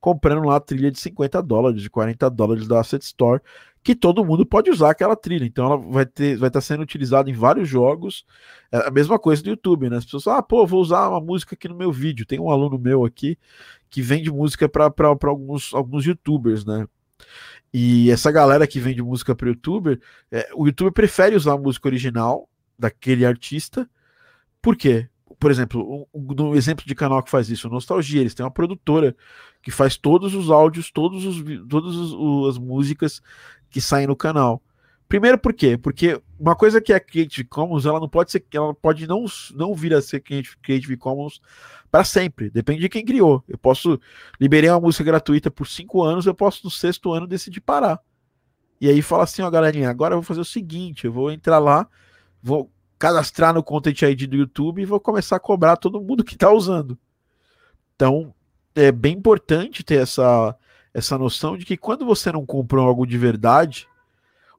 [0.00, 3.40] comprando lá a trilha de 50 dólares, de 40 dólares da Asset Store,
[3.82, 5.44] que todo mundo pode usar aquela trilha.
[5.44, 8.24] Então ela vai ter, vai estar sendo utilizada em vários jogos.
[8.72, 9.98] É a mesma coisa do YouTube, né?
[9.98, 12.26] As pessoas falam, ah, pô, vou usar uma música aqui no meu vídeo.
[12.26, 13.38] Tem um aluno meu aqui
[13.88, 14.92] que vende música para
[15.24, 16.86] alguns, alguns youtubers, né?
[17.72, 20.00] E essa galera que vende música para youtuber,
[20.30, 22.48] é, o youtuber prefere usar a música original
[22.78, 23.88] daquele artista.
[24.62, 25.08] Por quê?
[25.38, 29.16] Por exemplo, um, um exemplo de canal que faz isso, Nostalgia, eles têm uma produtora
[29.62, 31.96] que faz todos os áudios, todos os, todas
[32.50, 33.22] as músicas
[33.70, 34.62] que saem no canal.
[35.08, 35.76] Primeiro por quê?
[35.76, 39.74] Porque uma coisa que é Creative Commons, ela não pode ser, ela pode não, não
[39.74, 41.40] vir a ser Creative Commons
[41.90, 42.48] para sempre.
[42.48, 43.42] Depende de quem criou.
[43.48, 43.98] Eu posso
[44.38, 47.98] liberar uma música gratuita por cinco anos, eu posso no sexto ano decidir parar.
[48.80, 51.58] E aí fala assim, ó, galerinha, agora eu vou fazer o seguinte, eu vou entrar
[51.58, 51.88] lá,
[52.42, 52.70] vou
[53.00, 56.52] cadastrar no Content ID do YouTube e vou começar a cobrar todo mundo que está
[56.52, 56.98] usando.
[57.96, 58.34] Então,
[58.74, 60.54] é bem importante ter essa,
[60.92, 63.88] essa noção de que quando você não comprou algo de verdade,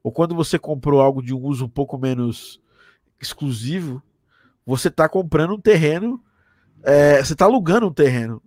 [0.02, 2.60] ou quando você comprou algo de um uso um pouco menos
[3.20, 4.02] exclusivo,
[4.66, 6.20] você está comprando um terreno,
[6.82, 8.42] é, você está alugando um terreno.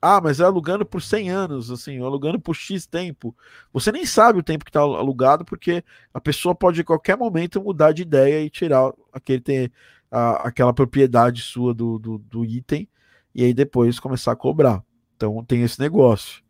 [0.00, 3.36] Ah, mas é alugando por 100 anos, assim, alugando por X tempo.
[3.72, 5.84] Você nem sabe o tempo que está alugado, porque
[6.14, 9.72] a pessoa pode a qualquer momento mudar de ideia e tirar aquele, ter,
[10.10, 12.88] a, aquela propriedade sua do, do, do item
[13.34, 14.84] e aí depois começar a cobrar.
[15.16, 16.42] Então tem esse negócio.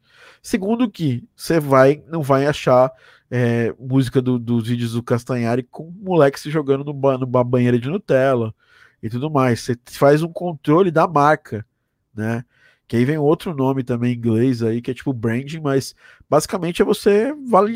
[0.43, 2.93] Segundo que você vai, não vai achar
[3.31, 7.89] é, música do, dos vídeos do Castanhari com moleque se jogando no, numa banheira de
[7.89, 8.55] Nutella
[9.03, 9.61] e tudo mais.
[9.61, 11.67] Você faz um controle da marca,
[12.15, 12.45] né?
[12.89, 15.95] Que aí vem outro nome também em inglês aí, que é tipo branding, mas
[16.29, 17.35] basicamente é você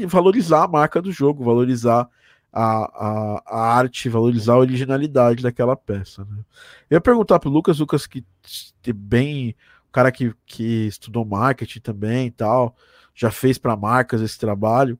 [0.08, 2.08] valorizar a marca do jogo, valorizar
[2.50, 6.24] a, a, a arte, valorizar a originalidade daquela peça.
[6.24, 6.38] Né?
[6.90, 8.24] Eu ia perguntar pro Lucas, Lucas que
[8.92, 9.54] bem
[9.92, 12.74] cara que, que estudou marketing também e tal,
[13.14, 14.98] já fez para marcas esse trabalho.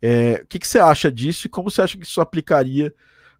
[0.00, 2.94] É, o que, que você acha disso e como você acha que isso aplicaria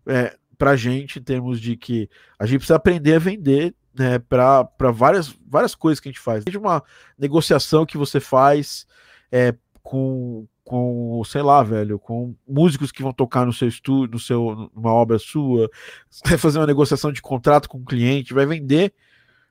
[0.07, 4.69] é, pra gente em termos de que a gente precisa aprender a vender né, para
[4.93, 6.45] várias, várias coisas que a gente faz.
[6.45, 6.83] Desde uma
[7.19, 8.87] negociação que você faz
[9.31, 14.21] é, com, com, sei lá, velho, com músicos que vão tocar no seu estúdio, no
[14.21, 15.71] seu, numa obra sua,
[16.25, 18.93] vai fazer uma negociação de contrato com o cliente, vai vender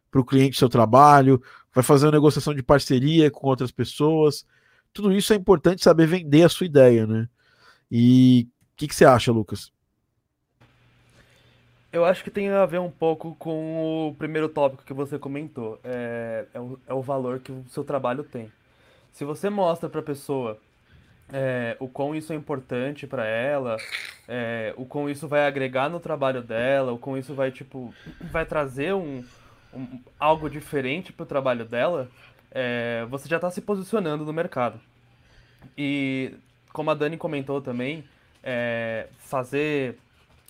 [0.09, 1.41] para o cliente seu trabalho,
[1.73, 4.45] vai fazer uma negociação de parceria com outras pessoas.
[4.93, 7.27] Tudo isso é importante saber vender a sua ideia, né?
[7.91, 9.71] E o que, que você acha, Lucas?
[11.91, 15.79] Eu acho que tem a ver um pouco com o primeiro tópico que você comentou.
[15.83, 18.51] É, é, o, é o valor que o seu trabalho tem.
[19.13, 20.59] Se você mostra para a pessoa
[21.31, 23.77] é, o quão isso é importante para ela,
[24.27, 27.93] é, o quão isso vai agregar no trabalho dela, o quão isso vai tipo
[28.31, 29.23] vai trazer um,
[29.73, 32.09] um algo diferente para o trabalho dela,
[32.51, 34.79] é, você já está se posicionando no mercado.
[35.77, 36.33] E
[36.71, 38.03] como a Dani comentou também,
[38.43, 39.97] é, fazer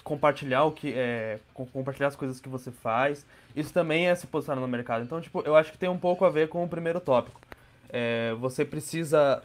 [0.07, 3.25] compartilhar o que é, compartilhar as coisas que você faz.
[3.53, 5.03] Isso também é se posicionar no mercado.
[5.03, 7.41] Então, tipo, eu acho que tem um pouco a ver com o primeiro tópico.
[7.89, 9.43] É, você precisa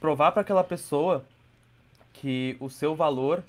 [0.00, 1.22] provar para aquela pessoa
[2.14, 3.42] que o seu valor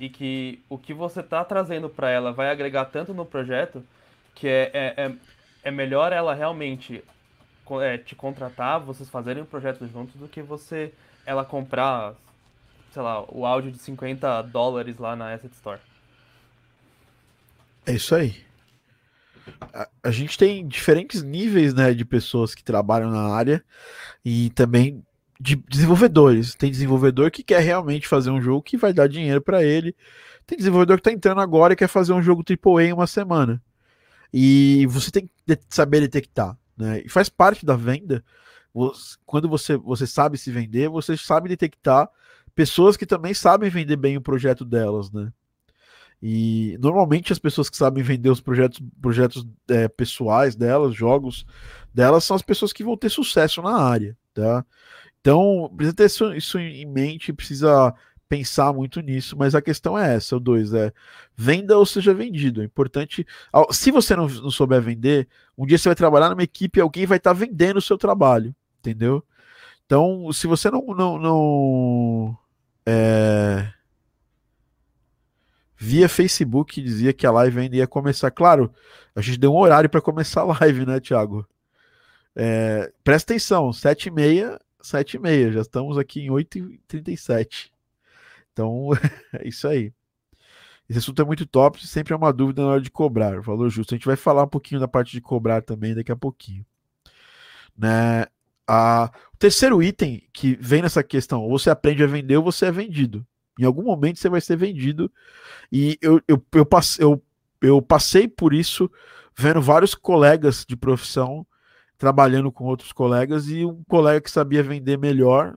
[0.00, 3.80] e que o que você está trazendo para ela vai agregar tanto no projeto
[4.34, 5.14] que é, é, é,
[5.62, 7.04] é melhor ela realmente
[7.80, 10.92] é, te contratar, vocês fazerem um projeto juntos, do que você
[11.24, 12.14] ela comprar
[12.92, 15.80] sei lá, o áudio de 50 dólares lá na Asset Store.
[17.86, 18.36] É isso aí.
[19.72, 23.64] A, a, gente tem diferentes níveis né, de pessoas que trabalham na área
[24.24, 25.04] e também
[25.40, 26.54] de desenvolvedores.
[26.54, 29.96] Tem desenvolvedor que quer realmente fazer um jogo que vai dar dinheiro para ele.
[30.46, 33.62] Tem desenvolvedor que está entrando agora e quer fazer um jogo AAA em uma semana.
[34.32, 36.56] E você tem que saber detectar.
[36.76, 37.02] Né?
[37.04, 38.22] E faz parte da venda.
[39.26, 42.08] Quando você, você sabe se vender, você sabe detectar
[42.54, 45.32] pessoas que também sabem vender bem o projeto delas, né?
[46.22, 51.46] E normalmente as pessoas que sabem vender os projetos, projetos é, pessoais delas, jogos
[51.94, 54.64] delas, são as pessoas que vão ter sucesso na área, tá?
[55.20, 57.94] Então, precisa ter isso, isso em mente, precisa
[58.28, 60.92] pensar muito nisso, mas a questão é essa, o dois, é
[61.36, 62.62] venda ou seja vendido.
[62.62, 63.26] É importante.
[63.72, 67.06] Se você não, não souber vender, um dia você vai trabalhar numa equipe e alguém
[67.06, 69.24] vai estar tá vendendo o seu trabalho, entendeu?
[69.90, 72.38] Então, se você não, não, não
[72.86, 73.72] é,
[75.76, 78.30] via Facebook dizia que a live ainda ia começar.
[78.30, 78.72] Claro,
[79.16, 81.44] a gente deu um horário para começar a live, né, Thiago?
[82.36, 87.72] É, presta atenção, 7h30, 7h30, já estamos aqui em 8h37.
[88.52, 88.90] Então,
[89.34, 89.92] é isso aí.
[90.88, 93.92] Esse assunto é muito top, sempre é uma dúvida na hora de cobrar, valor justo.
[93.92, 96.64] A gente vai falar um pouquinho da parte de cobrar também daqui a pouquinho.
[97.76, 98.26] Né?
[98.68, 102.70] A, terceiro item que vem nessa questão, ou você aprende a vender ou você é
[102.70, 103.26] vendido.
[103.58, 105.10] Em algum momento você vai ser vendido.
[105.72, 107.22] E eu, eu, eu, passe, eu,
[107.60, 108.90] eu passei por isso
[109.36, 111.46] vendo vários colegas de profissão
[111.96, 115.56] trabalhando com outros colegas e um colega que sabia vender melhor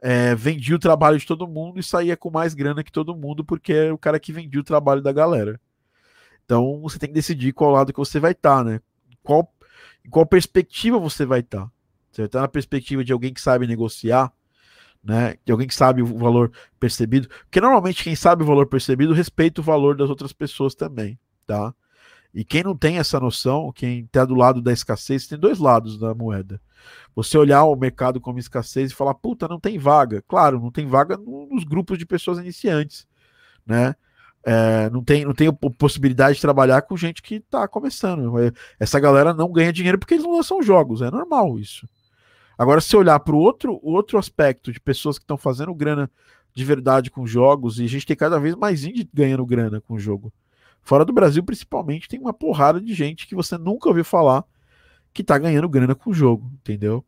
[0.00, 3.44] é, vendia o trabalho de todo mundo e saía com mais grana que todo mundo
[3.44, 5.60] porque era o cara que vendia o trabalho da galera.
[6.44, 8.80] Então você tem que decidir qual lado que você vai estar, tá, né?
[9.22, 9.52] Qual,
[10.04, 11.66] em qual perspectiva você vai estar.
[11.66, 11.75] Tá.
[12.16, 14.32] Você está na perspectiva de alguém que sabe negociar,
[15.04, 15.36] né?
[15.44, 16.50] De alguém que sabe o valor
[16.80, 17.28] percebido.
[17.28, 21.74] Porque normalmente quem sabe o valor percebido respeita o valor das outras pessoas também, tá?
[22.32, 25.98] E quem não tem essa noção, quem está do lado da escassez, tem dois lados
[25.98, 26.58] da moeda.
[27.14, 30.22] Você olhar o mercado como escassez e falar, puta, não tem vaga.
[30.26, 33.06] Claro, não tem vaga nos grupos de pessoas iniciantes,
[33.66, 33.94] né?
[34.42, 38.32] É, não, tem, não tem possibilidade de trabalhar com gente que está começando.
[38.80, 41.86] Essa galera não ganha dinheiro porque eles não lançam jogos, é normal isso.
[42.58, 46.10] Agora, se olhar para o outro, outro aspecto de pessoas que estão fazendo grana
[46.54, 49.94] de verdade com jogos, e a gente tem cada vez mais indie ganhando grana com
[49.94, 50.32] o jogo.
[50.80, 54.44] Fora do Brasil, principalmente, tem uma porrada de gente que você nunca ouviu falar
[55.12, 57.04] que tá ganhando grana com o jogo, entendeu?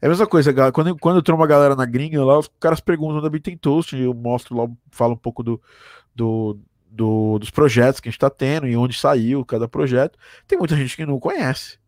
[0.00, 2.80] É a mesma coisa, quando, quando eu tromo uma galera na gringa, lá os caras
[2.80, 5.62] perguntam da Bit Toast, eu mostro lá, falo um pouco do,
[6.12, 6.58] do,
[6.90, 10.18] do, dos projetos que a gente tá tendo e onde saiu cada projeto.
[10.46, 11.78] Tem muita gente que não conhece.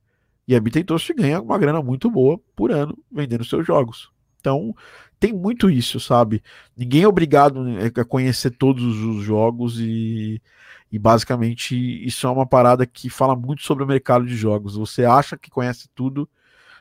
[0.47, 4.11] E a Bitentoast ganha uma grana muito boa por ano vendendo seus jogos.
[4.39, 4.75] Então,
[5.19, 6.43] tem muito isso, sabe?
[6.77, 10.41] Ninguém é obrigado né, a conhecer todos os jogos e,
[10.93, 11.75] e basicamente
[12.07, 14.77] isso é uma parada que fala muito sobre o mercado de jogos.
[14.77, 16.29] Você acha que conhece tudo,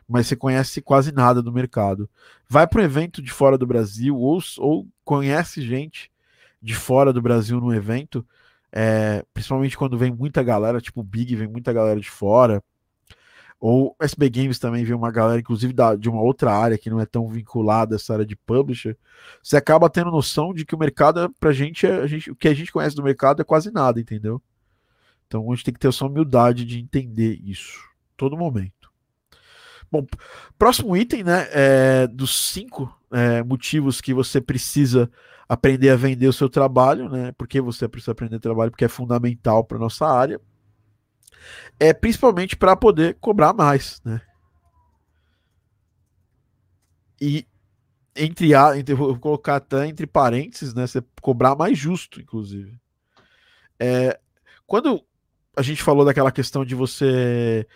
[0.06, 2.10] mas você conhece quase nada do mercado.
[2.50, 6.12] Vai para um evento de fora do Brasil ou, ou conhece gente
[6.62, 8.26] de fora do Brasil no evento,
[8.74, 12.62] é, principalmente quando vem muita galera, tipo Big, vem muita galera de fora
[13.66, 17.00] ou SB Games também vê uma galera, inclusive da, de uma outra área que não
[17.00, 18.98] é tão vinculada a essa área de publisher,
[19.42, 22.50] você acaba tendo noção de que o mercado, pra gente, é, a gente, o que
[22.50, 24.42] a gente conhece do mercado é quase nada, entendeu?
[25.26, 27.80] Então a gente tem que ter essa humildade de entender isso,
[28.18, 28.92] todo momento.
[29.90, 30.06] Bom,
[30.58, 35.10] próximo item, né, é dos cinco é, motivos que você precisa
[35.48, 37.32] aprender a vender o seu trabalho, né?
[37.38, 40.42] Porque você precisa aprender trabalho, porque é fundamental para nossa área
[41.80, 44.22] é principalmente para poder cobrar mais, né?
[47.20, 47.48] E
[48.16, 50.86] entre a, entre, vou colocar até entre parênteses, né?
[50.86, 52.80] Você cobrar mais justo, inclusive.
[53.80, 54.20] É,
[54.66, 55.04] quando
[55.56, 57.68] a gente falou daquela questão de você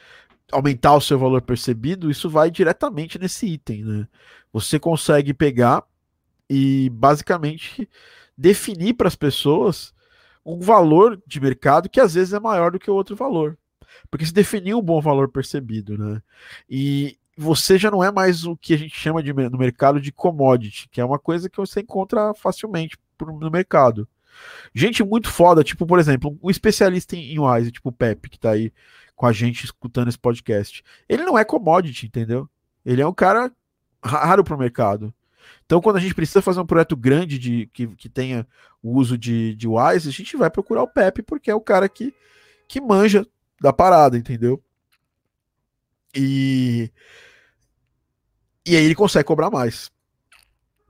[0.51, 4.07] aumentar o seu valor percebido, isso vai diretamente nesse item, né?
[4.53, 5.83] Você consegue pegar
[6.49, 7.89] e basicamente
[8.37, 9.93] definir para as pessoas
[10.47, 13.57] um valor de mercado que às vezes é maior do que o outro valor.
[14.09, 16.21] Porque se definiu um bom valor percebido, né?
[16.69, 20.11] E você já não é mais o que a gente chama de, no mercado de
[20.11, 24.07] commodity, que é uma coisa que você encontra facilmente no mercado.
[24.73, 28.51] Gente muito foda, tipo, por exemplo, um especialista em Wise, tipo o Pepe, que tá
[28.51, 28.71] aí
[29.15, 30.83] com a gente escutando esse podcast.
[31.09, 32.47] Ele não é commodity, entendeu?
[32.85, 33.51] Ele é um cara
[34.03, 35.13] raro pro mercado.
[35.65, 38.47] Então, quando a gente precisa fazer um projeto grande de que, que tenha
[38.81, 41.89] o uso de, de Wise, a gente vai procurar o Pepe, porque é o cara
[41.89, 42.13] que,
[42.67, 43.25] que manja
[43.61, 44.61] da parada, entendeu?
[46.15, 46.91] E.
[48.65, 49.89] E aí ele consegue cobrar mais.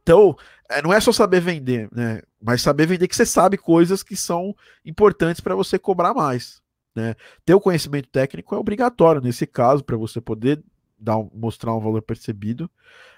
[0.02, 0.36] Então,
[0.70, 2.22] é, não é só saber vender, né?
[2.42, 6.62] Mas saber vender que você sabe coisas que são importantes para você cobrar mais.
[6.96, 7.16] Né?
[7.46, 10.64] Ter o conhecimento técnico é obrigatório nesse caso, para você poder
[10.98, 12.70] dar, mostrar um valor percebido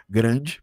[0.10, 0.62] grande.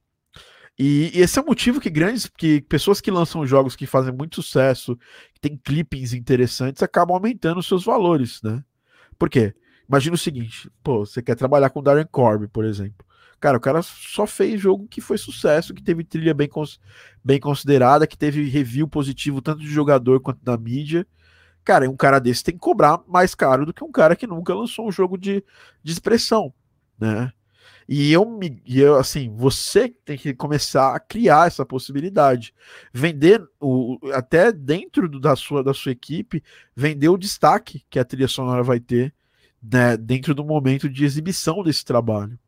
[0.78, 4.12] E, e, esse é o motivo que grandes, que pessoas que lançam jogos que fazem
[4.12, 4.96] muito sucesso,
[5.32, 8.62] que tem clippings interessantes, acabam aumentando os seus valores, né?
[9.18, 9.54] Por quê?
[9.88, 13.06] Imagina o seguinte, pô, você quer trabalhar com Darren Corby, por exemplo.
[13.38, 16.80] Cara, o cara só fez jogo que foi sucesso, que teve trilha bem, cons
[17.24, 21.06] bem considerada, que teve review positivo tanto de jogador quanto da mídia.
[21.64, 24.54] Cara, um cara desse tem que cobrar mais caro do que um cara que nunca
[24.54, 25.44] lançou um jogo de,
[25.82, 26.52] de expressão,
[26.98, 27.32] né?
[27.88, 32.52] E eu, me, e eu, assim, você tem que começar a criar essa possibilidade.
[32.92, 36.42] Vender, o, até dentro da, sua, da sua equipe,
[36.74, 39.14] vender o destaque que a trilha sonora vai ter
[39.62, 42.38] né, dentro do momento de exibição desse trabalho.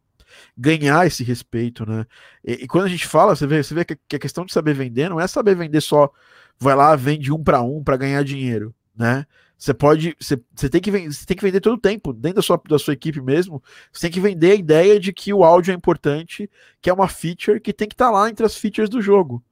[0.57, 2.05] Ganhar esse respeito, né?
[2.45, 4.53] E, e quando a gente fala, você vê, você vê que, que a questão de
[4.53, 6.11] saber vender não é saber vender só,
[6.59, 9.25] vai lá, vende um para um para ganhar dinheiro, né?
[9.59, 10.17] Você pode.
[10.21, 10.37] Você,
[10.71, 13.61] tem que, tem que vender todo o tempo, dentro da sua, da sua equipe mesmo.
[13.93, 16.49] Você tem que vender a ideia de que o áudio é importante,
[16.81, 19.43] que é uma feature que tem que estar tá lá entre as features do jogo.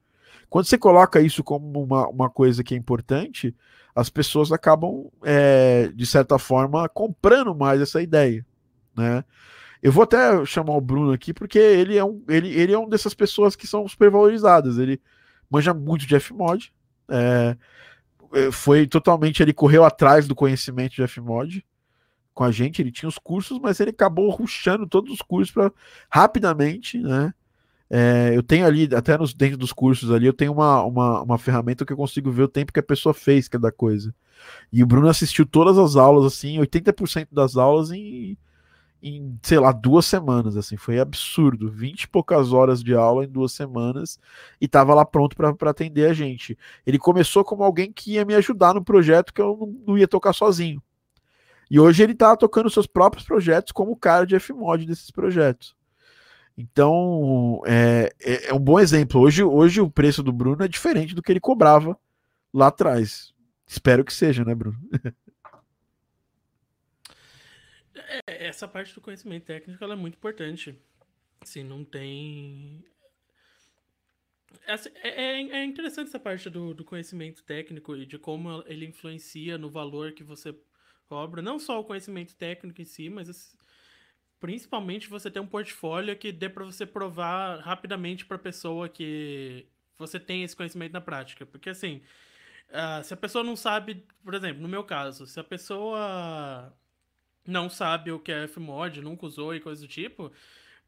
[0.49, 3.53] Quando você coloca isso como uma, uma coisa que é importante,
[3.93, 8.45] as pessoas acabam, é, de certa forma, comprando mais essa ideia.
[8.95, 9.25] Né?
[9.83, 12.87] Eu vou até chamar o Bruno aqui, porque ele é um, ele, ele é um
[12.87, 14.77] dessas pessoas que são super valorizadas.
[14.77, 15.01] Ele
[15.49, 16.71] manja muito de Fmod.
[17.09, 17.57] É,
[18.51, 19.41] foi totalmente.
[19.41, 21.65] Ele correu atrás do conhecimento de Fmod
[22.33, 22.81] com a gente.
[22.81, 25.71] Ele tinha os cursos, mas ele acabou ruxando todos os cursos para
[26.09, 27.33] rapidamente, né?
[27.89, 31.37] É, eu tenho ali, até nos, dentro dos cursos ali, eu tenho uma, uma, uma
[31.37, 34.13] ferramenta que eu consigo ver o tempo que a pessoa fez cada coisa.
[34.71, 38.37] E o Bruno assistiu todas as aulas, assim, 80% das aulas em
[39.01, 41.69] em, sei lá, duas semanas, assim, foi absurdo.
[41.69, 44.19] Vinte e poucas horas de aula em duas semanas
[44.59, 46.57] e tava lá pronto para atender a gente.
[46.85, 50.07] Ele começou como alguém que ia me ajudar no projeto que eu não, não ia
[50.07, 50.81] tocar sozinho.
[51.69, 55.75] E hoje ele tá tocando seus próprios projetos como cara de Fmod desses projetos.
[56.57, 59.21] Então, é, é, é um bom exemplo.
[59.21, 61.97] Hoje, hoje o preço do Bruno é diferente do que ele cobrava
[62.53, 63.33] lá atrás.
[63.67, 64.77] Espero que seja, né, Bruno?
[68.27, 70.75] É, essa parte do conhecimento técnico é muito importante.
[71.41, 72.83] Assim, não tem.
[74.65, 78.85] Essa, é, é, é interessante essa parte do, do conhecimento técnico e de como ele
[78.85, 80.55] influencia no valor que você
[81.07, 81.41] cobra.
[81.41, 83.55] Não só o conhecimento técnico em si, mas
[84.39, 89.67] principalmente você ter um portfólio que dê para você provar rapidamente para a pessoa que
[89.97, 91.45] você tem esse conhecimento na prática.
[91.45, 92.01] Porque assim,
[92.69, 96.73] uh, se a pessoa não sabe, por exemplo, no meu caso, se a pessoa
[97.47, 100.31] não sabe o que é Fmod, nunca usou e coisa do tipo,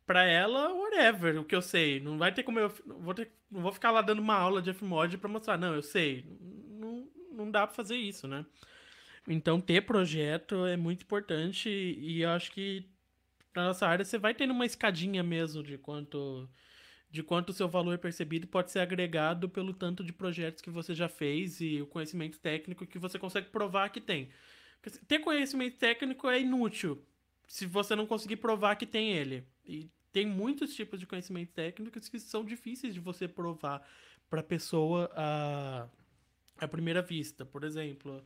[0.05, 1.99] pra ela, whatever, o que eu sei.
[1.99, 2.69] Não vai ter como eu.
[2.85, 5.81] Vou ter, não vou ficar lá dando uma aula de Fmod pra mostrar, não, eu
[5.81, 6.25] sei.
[6.69, 8.45] Não, não dá pra fazer isso, né?
[9.27, 12.89] Então, ter projeto é muito importante e eu acho que
[13.55, 16.49] na nossa área você vai tendo uma escadinha mesmo de quanto
[17.11, 20.93] de quanto o seu valor percebido pode ser agregado pelo tanto de projetos que você
[20.93, 24.29] já fez e o conhecimento técnico que você consegue provar que tem.
[25.07, 27.03] Ter conhecimento técnico é inútil
[27.47, 29.43] se você não conseguir provar que tem ele.
[29.65, 33.85] E tem muitos tipos de conhecimento técnicos que são difíceis de você provar
[34.29, 35.87] para a pessoa a,
[36.57, 37.45] a primeira vista.
[37.45, 38.23] Por exemplo,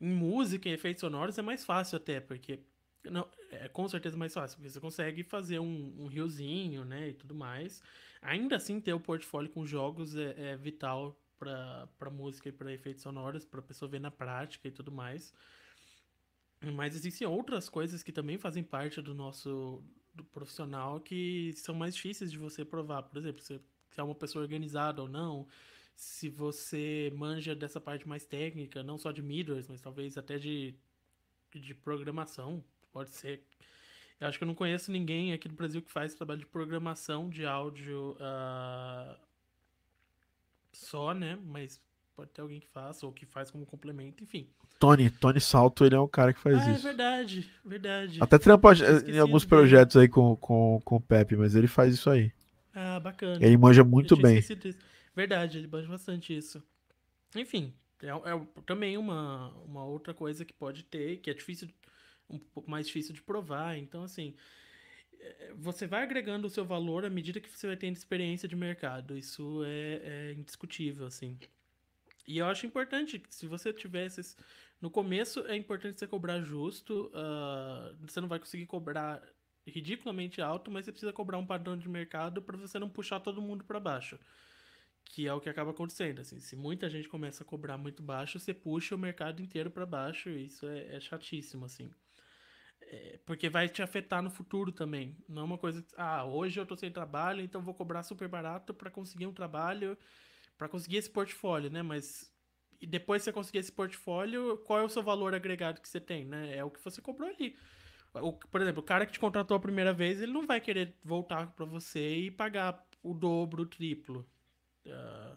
[0.00, 2.60] em música e efeitos sonoros é mais fácil até, porque
[3.04, 7.12] não, é com certeza mais fácil, porque você consegue fazer um, um riozinho, né, e
[7.12, 7.82] tudo mais.
[8.20, 13.02] Ainda assim, ter o portfólio com jogos é, é vital para música e para efeitos
[13.02, 15.34] sonoros, para a pessoa ver na prática e tudo mais.
[16.74, 19.82] Mas existem outras coisas que também fazem parte do nosso
[20.14, 23.02] do profissional que são mais difíceis de você provar.
[23.02, 23.60] Por exemplo, se
[23.96, 25.48] é uma pessoa organizada ou não,
[25.96, 30.74] se você manja dessa parte mais técnica, não só de middlers, mas talvez até de,
[31.54, 33.42] de programação, pode ser.
[34.20, 37.28] Eu acho que eu não conheço ninguém aqui no Brasil que faz trabalho de programação
[37.28, 39.18] de áudio uh,
[40.72, 41.36] só, né?
[41.42, 41.82] Mas
[42.14, 44.48] pode ter alguém que faça, ou que faz como complemento, enfim.
[44.78, 46.86] Tony, Tony Salto, ele é um cara que faz ah, é isso.
[46.86, 48.18] É verdade, verdade.
[48.20, 48.72] Até trampa
[49.06, 52.32] em alguns projetos aí com, com, com o Pepe, mas ele faz isso aí.
[52.74, 53.44] Ah, bacana.
[53.44, 54.42] Ele manja muito bem.
[55.14, 56.62] Verdade, ele manja bastante isso.
[57.36, 61.68] Enfim, é, é, também uma, uma outra coisa que pode ter, que é difícil,
[62.28, 63.78] um pouco mais difícil de provar.
[63.78, 64.34] Então, assim,
[65.20, 68.56] é, você vai agregando o seu valor à medida que você vai tendo experiência de
[68.56, 69.16] mercado.
[69.16, 71.38] Isso é, é indiscutível, assim.
[72.26, 74.36] E eu acho importante que se você tivesse.
[74.80, 77.10] No começo é importante você cobrar justo.
[77.14, 79.22] Uh, você não vai conseguir cobrar
[79.66, 83.42] ridiculamente alto, mas você precisa cobrar um padrão de mercado para você não puxar todo
[83.42, 84.18] mundo para baixo.
[85.04, 86.20] Que é o que acaba acontecendo.
[86.20, 89.86] Assim, se muita gente começa a cobrar muito baixo, você puxa o mercado inteiro para
[89.86, 90.30] baixo.
[90.30, 91.90] E isso é, é chatíssimo, assim.
[92.82, 95.16] É, porque vai te afetar no futuro também.
[95.28, 98.74] Não é uma coisa ah, hoje eu tô sem trabalho, então vou cobrar super barato
[98.74, 99.96] para conseguir um trabalho
[100.62, 101.82] para conseguir esse portfólio, né?
[101.82, 102.32] Mas
[102.80, 106.00] e depois que você conseguir esse portfólio, qual é o seu valor agregado que você
[106.00, 106.56] tem, né?
[106.56, 107.56] É o que você cobrou ali.
[108.14, 110.94] O, por exemplo, o cara que te contratou a primeira vez, ele não vai querer
[111.02, 114.24] voltar para você e pagar o dobro, o triplo.
[114.86, 115.36] Uh,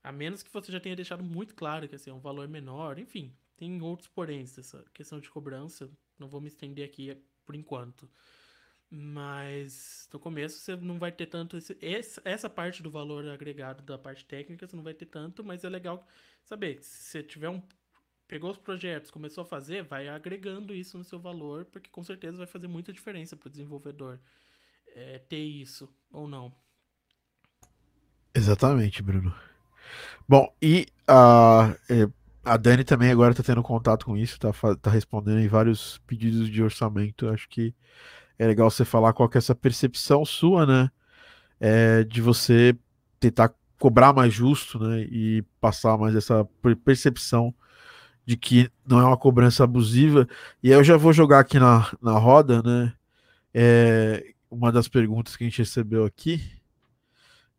[0.00, 3.00] a menos que você já tenha deixado muito claro que assim, é um valor menor.
[3.00, 5.90] Enfim, tem outros poréns dessa questão de cobrança.
[6.20, 8.08] Não vou me estender aqui por enquanto.
[8.96, 13.98] Mas no começo você não vai ter tanto esse, essa parte do valor agregado da
[13.98, 16.06] parte técnica, você não vai ter tanto, mas é legal
[16.44, 17.60] saber, se você tiver um
[18.28, 22.38] pegou os projetos, começou a fazer, vai agregando isso no seu valor, porque com certeza
[22.38, 24.20] vai fazer muita diferença para o desenvolvedor
[24.94, 26.54] é, ter isso ou não.
[28.32, 29.34] Exatamente, Bruno.
[30.28, 32.08] Bom, e a, é,
[32.44, 36.48] a Dani também agora está tendo contato com isso, está tá respondendo em vários pedidos
[36.48, 37.28] de orçamento.
[37.28, 37.74] Acho que
[38.38, 40.90] é legal você falar qual que é essa percepção sua, né?
[41.60, 42.76] É, de você
[43.20, 45.02] tentar cobrar mais justo, né?
[45.10, 46.46] E passar mais essa
[46.84, 47.54] percepção
[48.26, 50.26] de que não é uma cobrança abusiva.
[50.62, 52.94] E aí eu já vou jogar aqui na, na roda, né?
[53.52, 56.42] É, uma das perguntas que a gente recebeu aqui,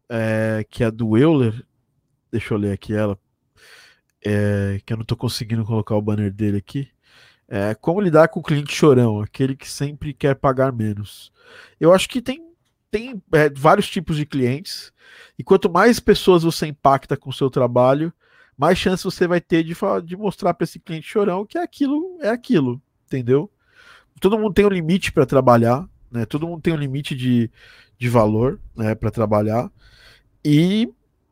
[0.10, 1.66] é, que é do Euler.
[2.32, 3.18] Deixa eu ler aqui ela.
[4.26, 6.90] É, que eu não estou conseguindo colocar o banner dele aqui.
[7.48, 11.32] É, como lidar com o cliente chorão, aquele que sempre quer pagar menos?
[11.80, 12.44] Eu acho que tem,
[12.90, 14.92] tem é, vários tipos de clientes,
[15.38, 18.12] e quanto mais pessoas você impacta com o seu trabalho,
[18.58, 22.30] mais chance você vai ter de, de mostrar para esse cliente chorão que aquilo é
[22.30, 23.52] aquilo, entendeu?
[24.20, 26.26] Todo mundo tem um limite para trabalhar, né?
[26.26, 27.52] Todo mundo tem um limite de,
[27.98, 29.70] de valor né, para trabalhar.
[30.44, 30.90] E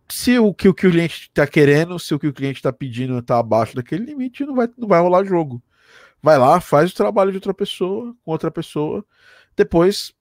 [0.09, 2.73] se o que o, que o cliente está querendo, se o que o cliente está
[2.73, 5.63] pedindo está abaixo daquele limite, não vai, não vai rolar jogo
[6.23, 9.05] vai lá, faz o trabalho de outra pessoa, com outra pessoa.
[9.57, 10.15] Depois,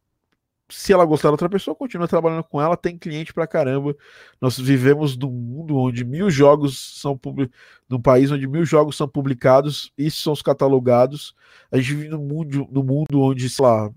[0.68, 2.76] se ela gostar da outra pessoa, continua trabalhando com ela.
[2.76, 3.94] Tem cliente pra caramba.
[4.40, 9.06] Nós vivemos num mundo onde mil jogos são publicados, num país onde mil jogos são
[9.06, 11.36] publicados, isso são os catalogados.
[11.70, 13.90] A gente vive num mundo, num mundo onde, sei lá,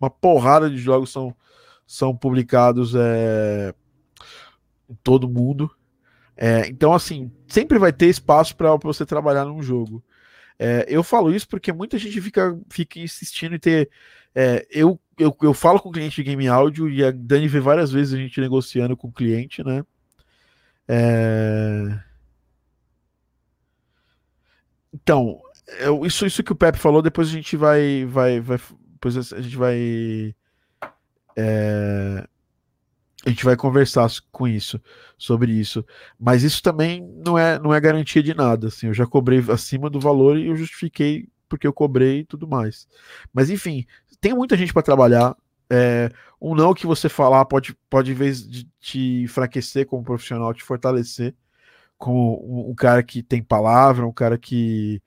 [0.00, 1.34] uma porrada de jogos são,
[1.86, 3.72] são publicados é,
[4.90, 5.70] em todo mundo.
[6.36, 10.02] É, então, assim, sempre vai ter espaço para você trabalhar num jogo.
[10.64, 13.90] É, eu falo isso porque muita gente fica, fica insistindo em ter.
[14.32, 17.58] É, eu, eu, eu falo com o cliente de game áudio e a Dani vê
[17.58, 19.84] várias vezes a gente negociando com o cliente, né?
[20.86, 21.98] É...
[24.94, 25.40] Então,
[25.80, 28.04] eu, isso, isso que o Pepe falou, depois a gente vai.
[28.04, 28.58] vai, vai
[28.92, 30.32] depois a gente vai.
[31.36, 32.28] É,
[33.24, 34.80] a gente vai conversar com isso,
[35.16, 35.84] sobre isso.
[36.18, 38.68] Mas isso também não é, não é garantia de nada.
[38.68, 42.48] Assim, eu já cobrei acima do valor e eu justifiquei porque eu cobrei e tudo
[42.48, 42.88] mais.
[43.32, 43.86] Mas enfim,
[44.20, 45.36] tem muita gente para trabalhar.
[45.70, 46.10] É,
[46.40, 50.62] um não que você falar pode, pode, em vez de te enfraquecer como profissional, te
[50.62, 51.34] fortalecer
[51.96, 55.00] como um, um cara que tem palavra, um cara que,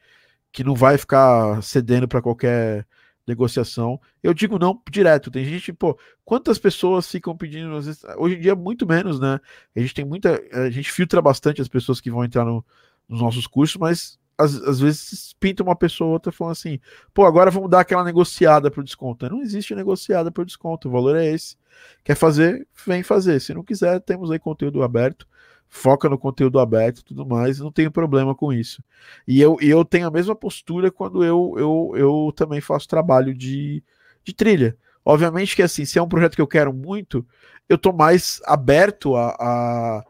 [0.52, 2.86] que não vai ficar cedendo para qualquer
[3.28, 4.00] negociação.
[4.22, 5.32] Eu digo não direto.
[5.32, 9.40] Tem gente, pô, quantas pessoas ficam pedindo, às vezes, hoje em dia muito menos, né?
[9.76, 12.64] A gente tem muita, a gente filtra bastante as pessoas que vão entrar no,
[13.08, 16.80] nos nossos cursos, mas às, às vezes pinta uma pessoa ou outra falando assim,
[17.14, 19.30] pô, agora vamos dar aquela negociada pro desconto.
[19.30, 21.58] Não existe negociada por desconto, o valor é esse.
[22.04, 23.40] Quer fazer, vem fazer.
[23.40, 25.28] Se não quiser, temos aí conteúdo aberto
[25.70, 28.84] foca no conteúdo aberto e tudo mais, não tenho problema com isso.
[29.28, 33.84] E eu, eu tenho a mesma postura quando eu, eu, eu também faço trabalho de,
[34.24, 34.78] de trilha.
[35.04, 37.26] Obviamente que assim, se é um projeto que eu quero muito,
[37.70, 40.06] eu tô mais aberto a, a,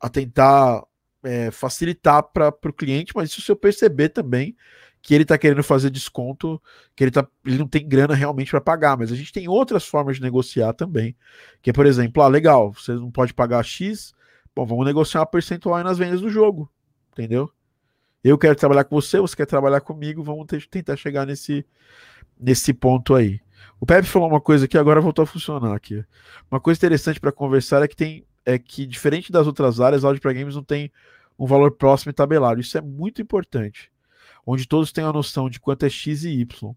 [0.00, 0.84] a tentar
[1.22, 4.56] é, facilitar para o cliente, mas isso se eu perceber também
[5.02, 6.60] que ele está querendo fazer desconto,
[6.94, 9.86] que ele, tá, ele não tem grana realmente para pagar, mas a gente tem outras
[9.86, 11.16] formas de negociar também,
[11.62, 14.14] que é, por exemplo, ah, legal, você não pode pagar X,
[14.54, 16.70] Bom, vamos negociar uma percentual nas vendas do jogo,
[17.12, 17.50] entendeu?
[18.22, 21.64] Eu quero trabalhar com você, você quer trabalhar comigo, vamos tentar chegar nesse,
[22.38, 23.40] nesse ponto aí.
[23.78, 26.04] O Pepe falou uma coisa que agora voltou a funcionar aqui.
[26.50, 30.20] Uma coisa interessante para conversar é que tem é que diferente das outras áreas, áudio
[30.20, 30.90] para games não tem
[31.38, 32.60] um valor próximo e tabelado.
[32.60, 33.90] Isso é muito importante.
[34.46, 36.74] Onde todos têm a noção de quanto é x e y.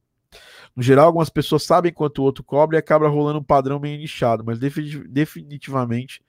[0.75, 3.97] No geral, algumas pessoas sabem quanto o outro cobra e acaba rolando um padrão meio
[3.97, 6.21] nichado, mas definitivamente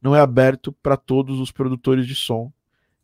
[0.00, 2.52] não é aberto para todos os produtores de som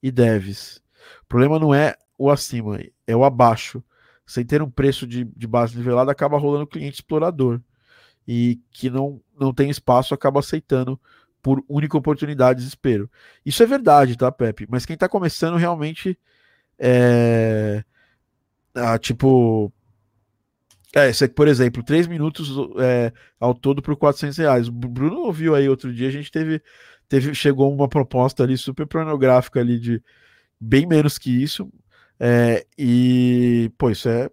[0.02, 0.82] e devs.
[1.22, 3.82] O problema não é o acima, é o abaixo.
[4.24, 7.60] Sem ter um preço de, de base nivelada, acaba rolando cliente explorador.
[8.26, 10.98] E que não, não tem espaço, acaba aceitando
[11.42, 13.10] por única oportunidade desespero.
[13.44, 14.66] Isso é verdade, tá, Pepe?
[14.70, 16.16] Mas quem tá começando realmente
[16.78, 17.84] é.
[18.74, 19.72] Ah, tipo,
[20.94, 24.68] é, esse aqui, por exemplo, 3 minutos é, ao todo por 400 reais.
[24.68, 26.62] O Bruno ouviu aí outro dia, a gente teve,
[27.08, 30.02] teve chegou uma proposta ali super pornográfica ali de
[30.60, 31.70] bem menos que isso.
[32.20, 34.30] É, e, pô, isso é,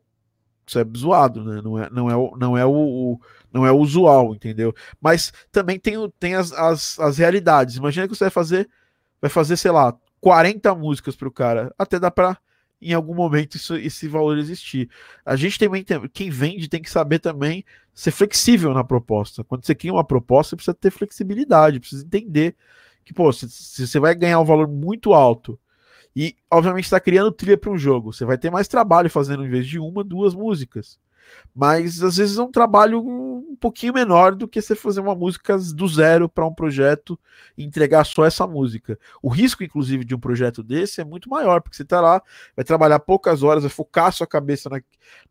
[0.67, 1.61] isso é zoado, né?
[1.63, 3.19] Não é, não é, não é o, o
[3.51, 4.73] não é o usual, entendeu?
[5.01, 7.77] Mas também tem, tem as, as, as realidades.
[7.77, 8.69] Imagina que você vai fazer,
[9.21, 11.73] vai fazer, sei lá, 40 músicas pro cara.
[11.77, 12.37] Até dá pra
[12.81, 14.89] em algum momento isso, esse valor existir.
[15.25, 19.43] A gente também tem, quem vende tem que saber também ser flexível na proposta.
[19.43, 22.55] Quando você cria uma proposta, precisa ter flexibilidade, precisa entender
[23.03, 25.59] que, pô, se, se você vai ganhar um valor muito alto
[26.15, 29.49] e, obviamente, está criando trilha para um jogo, você vai ter mais trabalho fazendo, em
[29.49, 30.99] vez de uma, duas músicas.
[31.53, 33.03] Mas às vezes é um trabalho
[33.59, 37.19] pouquinho menor do que você fazer uma música do zero para um projeto
[37.57, 38.97] e entregar só essa música.
[39.21, 42.21] O risco, inclusive, de um projeto desse é muito maior, porque você está lá,
[42.55, 44.81] vai trabalhar poucas horas, vai focar sua cabeça na,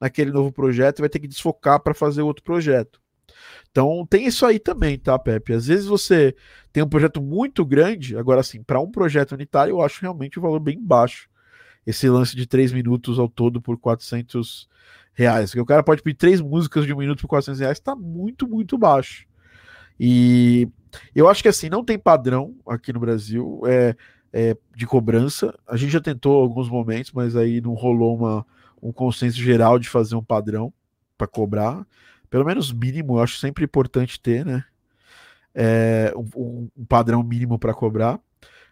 [0.01, 3.01] naquele novo projeto e vai ter que desfocar para fazer outro projeto.
[3.71, 5.53] Então tem isso aí também, tá, Pepe?
[5.53, 6.35] Às vezes você
[6.73, 10.43] tem um projeto muito grande, agora assim, para um projeto unitário, eu acho realmente o
[10.43, 11.29] valor bem baixo.
[11.87, 14.69] Esse lance de 3 minutos ao todo por 400
[15.19, 15.53] reais.
[15.53, 18.79] O cara pode pedir três músicas de um minuto por 400 reais, tá muito, muito
[18.79, 19.27] baixo.
[19.99, 20.69] E
[21.13, 23.97] eu acho que assim, não tem padrão aqui no Brasil é,
[24.33, 25.53] é, de cobrança.
[25.67, 28.47] A gente já tentou alguns momentos, mas aí não rolou uma,
[28.81, 30.73] um consenso geral de fazer um padrão
[31.17, 31.85] para cobrar.
[32.31, 34.65] Pelo menos mínimo, eu acho sempre importante ter, né?
[35.53, 38.21] É, um, um padrão mínimo para cobrar.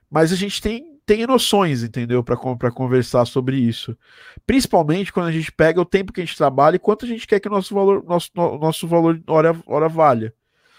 [0.08, 2.22] Mas a gente tem tem noções, entendeu?
[2.24, 3.96] Para conversar sobre isso.
[4.44, 7.26] Principalmente quando a gente pega o tempo que a gente trabalha e quanto a gente
[7.28, 10.34] quer que o nosso valor, nosso, nosso valor hora, hora valha.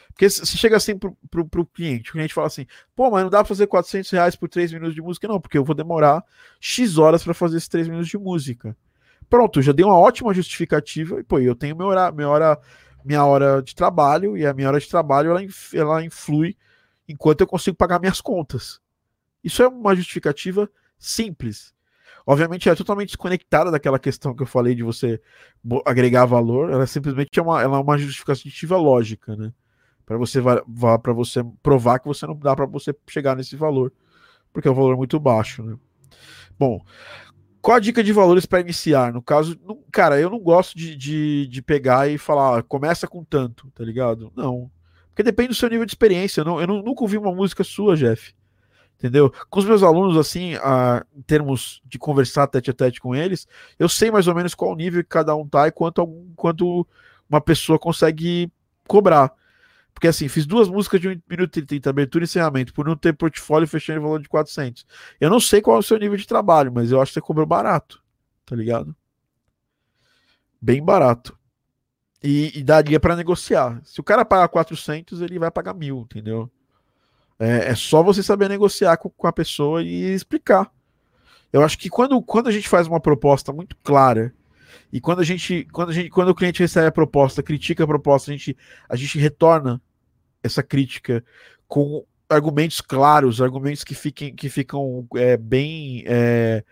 [0.09, 2.65] Porque se chega assim pro, pro cliente, o cliente fala assim,
[2.95, 5.57] pô, mas não dá pra fazer 400 reais por 3 minutos de música, não, porque
[5.57, 6.23] eu vou demorar
[6.59, 8.75] X horas para fazer esses 3 minutos de música.
[9.29, 12.59] Pronto, já dei uma ótima justificativa, e pô, eu tenho minha hora, minha hora,
[13.05, 15.41] minha hora de trabalho, e a minha hora de trabalho ela,
[15.73, 16.57] ela influi
[17.07, 18.81] enquanto eu consigo pagar minhas contas.
[19.47, 20.69] Isso é uma justificativa
[20.99, 21.73] simples.
[22.25, 25.21] Obviamente, é totalmente desconectada daquela questão que eu falei de você
[25.85, 26.69] agregar valor.
[26.69, 29.53] Ela simplesmente é uma, ela é uma justificativa lógica, né?
[30.05, 30.41] Para você
[31.01, 33.93] para você provar que você não dá para você chegar nesse valor,
[34.51, 35.77] porque é um valor muito baixo, né?
[36.59, 36.83] Bom,
[37.61, 39.13] qual a dica de valores para iniciar?
[39.13, 43.07] No caso, não, cara, eu não gosto de, de, de pegar e falar, ah, começa
[43.07, 44.29] com tanto, tá ligado?
[44.35, 44.69] Não.
[45.07, 46.41] Porque depende do seu nível de experiência.
[46.41, 48.35] Eu, não, eu não, nunca ouvi uma música sua, Jeff
[48.97, 49.31] entendeu?
[49.49, 53.47] Com os meus alunos, assim, a, em termos de conversar tete a tete com eles,
[53.77, 56.85] eu sei mais ou menos qual nível que cada um tá e quanto, algum, quanto
[57.29, 58.51] uma pessoa consegue
[58.87, 59.31] cobrar.
[59.93, 62.95] Porque assim, fiz duas músicas de 1 minuto e 30, abertura e encerramento, por não
[62.95, 64.85] ter portfólio fechando em valor de 400.
[65.19, 67.21] Eu não sei qual é o seu nível de trabalho, mas eu acho que você
[67.21, 68.03] cobrou barato,
[68.45, 68.95] tá ligado?
[70.61, 71.37] Bem barato.
[72.23, 73.79] E, e daria para negociar.
[73.83, 76.51] Se o cara pagar 400, ele vai pagar mil, entendeu?
[77.39, 80.71] É, é só você saber negociar com, com, a pessoa e explicar.
[81.51, 84.33] Eu acho que quando, quando a gente faz uma proposta muito clara
[84.91, 87.87] E quando a gente, quando a gente, quando o cliente recebe a proposta, critica a
[87.87, 88.57] proposta, a gente,
[88.89, 89.81] a gente retorna
[90.43, 91.23] essa crítica
[91.67, 96.63] com argumentos claros, argumentos que fiquem, que ficam é, bem é,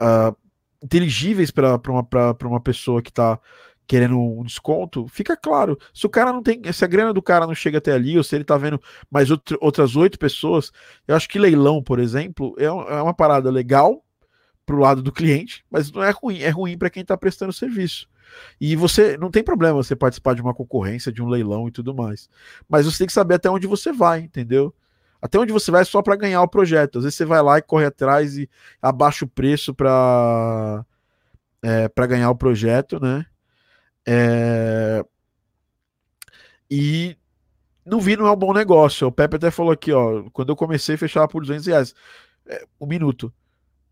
[0.00, 0.36] uh,
[0.82, 2.06] inteligíveis para uma,
[2.44, 3.38] uma pessoa que está
[3.86, 5.78] querendo um desconto, fica claro.
[5.94, 8.24] Se o cara não tem, se a grana do cara não chega até ali, ou
[8.24, 8.80] se ele tá vendo
[9.10, 10.72] mais outro, outras oito pessoas,
[11.06, 14.02] eu acho que leilão, por exemplo, é, é uma parada legal
[14.64, 18.08] pro lado do cliente, mas não é ruim, é ruim para quem tá prestando serviço.
[18.60, 21.94] E você não tem problema você participar de uma concorrência, de um leilão e tudo
[21.94, 22.28] mais.
[22.68, 24.74] Mas você tem que saber até onde você vai, entendeu?
[25.22, 26.98] Até onde você vai só para ganhar o projeto.
[26.98, 28.50] Às vezes você vai lá e corre atrás e
[28.82, 30.84] abaixa o preço para
[31.62, 33.26] é, para ganhar o projeto, né?
[34.06, 35.04] É...
[36.70, 37.16] E
[37.84, 39.06] não vi, não é um bom negócio.
[39.06, 40.24] O Pepe até falou aqui, ó.
[40.32, 41.94] Quando eu comecei, fechava por 200 reais.
[42.46, 43.32] É, um minuto.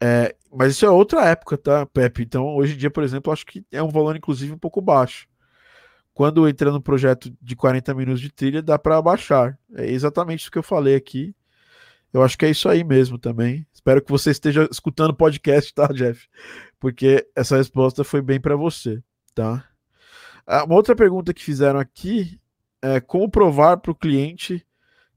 [0.00, 2.22] É, mas isso é outra época, tá, Pepe?
[2.22, 5.28] Então, hoje em dia, por exemplo, acho que é um valor, inclusive, um pouco baixo.
[6.12, 9.58] Quando entra no projeto de 40 minutos de trilha, dá para abaixar.
[9.74, 11.34] É exatamente isso que eu falei aqui.
[12.12, 13.66] Eu acho que é isso aí mesmo também.
[13.72, 16.28] Espero que você esteja escutando o podcast, tá, Jeff?
[16.78, 19.02] Porque essa resposta foi bem para você,
[19.34, 19.64] tá?
[20.46, 22.40] Ah, uma outra pergunta que fizeram aqui
[22.82, 24.64] é como provar para o cliente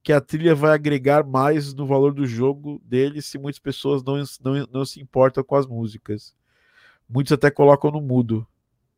[0.02, 4.16] que a trilha vai agregar mais no valor do jogo dele se muitas pessoas não,
[4.42, 6.34] não, não se importam com as músicas.
[7.10, 8.48] Muitos até colocam no mudo.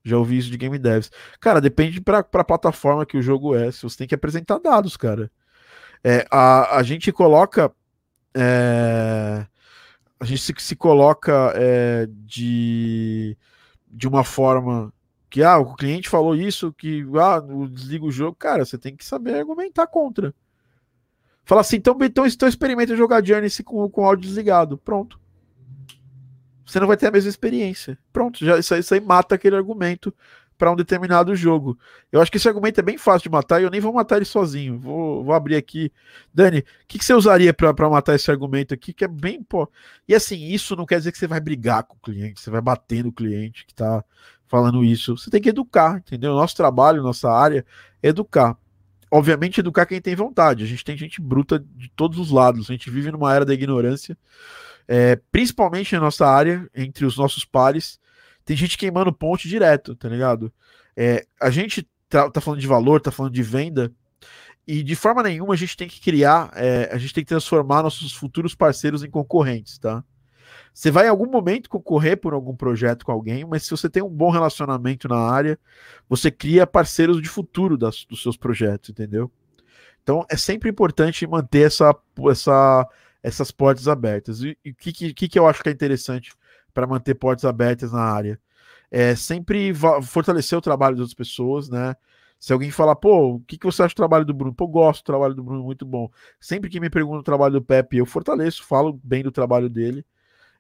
[0.04, 1.12] Já ouvi isso de game devs.
[1.40, 3.72] Cara, depende para a plataforma que o jogo é.
[3.72, 5.32] Você tem que apresentar dados, cara.
[6.04, 7.72] É, a, a gente coloca.
[8.36, 9.46] É,
[10.20, 13.36] a gente se, se coloca é, de,
[13.88, 14.94] de uma forma
[15.30, 19.06] que ah, o cliente falou isso, que ah, desliga o jogo, cara, você tem que
[19.06, 20.34] saber argumentar contra.
[21.46, 24.78] Fala assim, então, então, então experimenta jogar Journey com, com áudio desligado.
[24.78, 25.20] Pronto.
[26.66, 27.98] Você não vai ter a mesma experiência.
[28.14, 30.14] Pronto, já, isso, aí, isso aí mata aquele argumento
[30.60, 31.80] para um determinado jogo.
[32.12, 34.18] Eu acho que esse argumento é bem fácil de matar e eu nem vou matar
[34.18, 34.78] ele sozinho.
[34.78, 35.92] Vou, vou abrir aqui.
[36.34, 38.94] Dani, o que, que, você usaria para matar esse argumento aqui?
[38.94, 39.42] Que é bem.
[39.42, 39.68] Pô.
[40.08, 42.62] E assim, isso não quer dizer que você vai brigar com o cliente, você vai
[42.62, 44.04] bater no cliente que está
[44.50, 45.16] falando isso.
[45.16, 46.34] Você tem que educar, entendeu?
[46.34, 47.66] Nosso trabalho, nossa área
[48.04, 48.58] é educar.
[49.12, 50.64] Obviamente, educar quem tem vontade.
[50.64, 52.70] A gente tem gente bruta de todos os lados.
[52.70, 54.18] A gente vive numa era da ignorância,
[54.88, 58.00] é, principalmente na nossa área, entre os nossos pares.
[58.43, 60.52] Tem gente queimando ponte direto, tá ligado?
[60.97, 63.91] É, a gente tá, tá, falando de valor, tá falando de venda,
[64.68, 67.84] e de forma nenhuma a gente tem que criar, é, a gente tem que transformar
[67.84, 70.04] nossos futuros parceiros em concorrentes, tá?
[70.74, 74.04] Você vai em algum momento concorrer por algum projeto com alguém, mas se você tem
[74.04, 75.60] um bom relacionamento na área,
[76.08, 79.32] você cria parceiros de futuro das, dos seus projetos, entendeu?
[80.02, 81.96] Então é sempre importante manter essa,
[82.30, 82.88] essa,
[83.22, 84.42] essas portas abertas.
[84.42, 86.32] E o que, que, que eu acho que é interessante
[86.74, 88.40] para manter portas abertas na área?
[88.92, 89.72] É sempre
[90.04, 91.96] fortalecer o trabalho das pessoas, né?
[92.40, 94.56] Se alguém falar, pô, o que, que você acha do trabalho do Bruno?
[94.56, 96.10] Pô, gosto do trabalho do Bruno, muito bom.
[96.40, 100.06] Sempre que me perguntam o trabalho do Pepe, eu fortaleço, falo bem do trabalho dele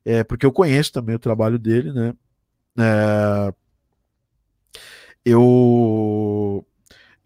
[0.05, 2.13] é, porque eu conheço também o trabalho dele, né?
[2.77, 3.53] É,
[5.25, 6.65] eu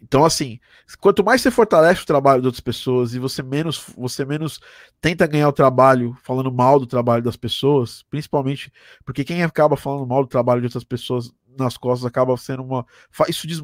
[0.01, 0.59] então assim,
[0.99, 4.59] quanto mais você fortalece o trabalho de outras pessoas e você menos você menos
[4.99, 8.71] tenta ganhar o trabalho falando mal do trabalho das pessoas, principalmente
[9.05, 12.85] porque quem acaba falando mal do trabalho de outras pessoas nas costas acaba sendo uma
[13.29, 13.63] isso diz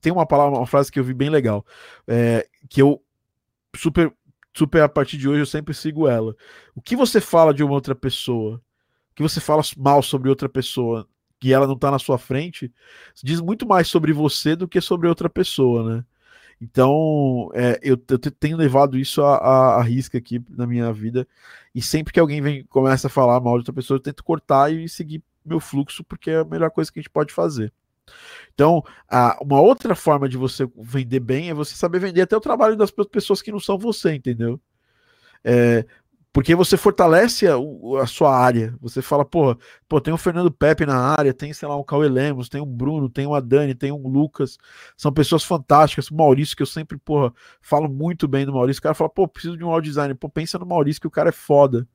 [0.00, 1.66] tem uma palavra, uma frase que eu vi bem legal,
[2.06, 3.02] é, que eu
[3.76, 4.12] super
[4.54, 6.36] super a partir de hoje eu sempre sigo ela.
[6.74, 8.56] O que você fala de uma outra pessoa,
[9.12, 11.08] o que você fala mal sobre outra pessoa,
[11.40, 12.72] que ela não tá na sua frente,
[13.22, 16.04] diz muito mais sobre você do que sobre outra pessoa, né?
[16.60, 21.26] Então, é, eu, eu, tenho levado isso a, a, a, risca aqui na minha vida.
[21.74, 24.72] E sempre que alguém vem começa a falar mal de outra pessoa, eu tento cortar
[24.72, 27.72] e seguir meu fluxo, porque é a melhor coisa que a gente pode fazer.
[28.54, 28.82] Então,
[29.40, 32.90] uma outra forma de você vender bem é você saber vender até o trabalho das
[32.90, 34.60] pessoas que não são você, entendeu?
[35.44, 35.84] É,
[36.32, 37.56] porque você fortalece a,
[38.00, 38.74] a, sua área.
[38.80, 42.08] Você fala, pô, pô, tem o Fernando Pepe na área, tem, sei lá, o Cauê
[42.08, 44.56] Lemos, tem o Bruno, tem o Dani, tem o Lucas.
[44.96, 46.08] São pessoas fantásticas.
[46.10, 48.80] O Maurício, que eu sempre, porra, falo muito bem do Maurício.
[48.80, 50.14] O cara fala, pô, preciso de um audio designer.
[50.14, 51.86] Pô, pensa no Maurício, que o cara é foda.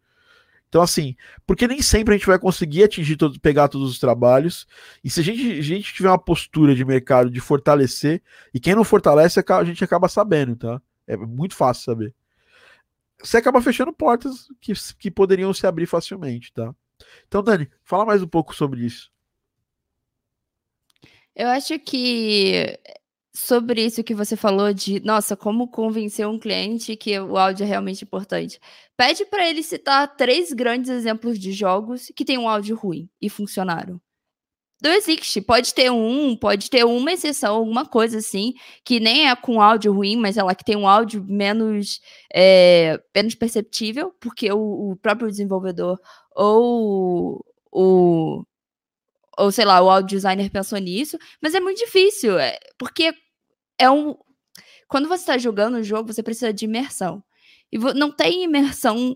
[0.69, 1.15] Então, assim,
[1.45, 4.67] porque nem sempre a gente vai conseguir atingir todos, pegar todos os trabalhos.
[5.03, 8.21] E se a gente, a gente tiver uma postura de mercado de fortalecer,
[8.53, 10.81] e quem não fortalece, a gente acaba sabendo, tá?
[11.07, 12.15] É muito fácil saber.
[13.19, 16.75] Você acaba fechando portas que, que poderiam se abrir facilmente, tá?
[17.27, 19.11] Então, Dani, fala mais um pouco sobre isso.
[21.35, 22.79] Eu acho que
[23.37, 27.67] sobre isso que você falou de, nossa, como convencer um cliente que o áudio é
[27.67, 28.59] realmente importante.
[28.97, 33.29] Pede para ele citar três grandes exemplos de jogos que têm um áudio ruim e
[33.29, 34.01] funcionaram.
[34.83, 35.41] não existe.
[35.41, 39.93] Pode ter um, pode ter uma exceção, alguma coisa assim, que nem é com áudio
[39.93, 42.01] ruim, mas ela que tem um áudio menos,
[42.33, 45.99] é, menos perceptível, porque o, o, próprio desenvolvedor
[46.35, 48.43] ou o.
[49.37, 53.13] Ou sei lá, o áudio designer pensou nisso, mas é muito difícil, é, porque
[53.79, 54.15] é um.
[54.87, 57.23] Quando você está jogando o jogo, você precisa de imersão.
[57.71, 59.15] E não tem imersão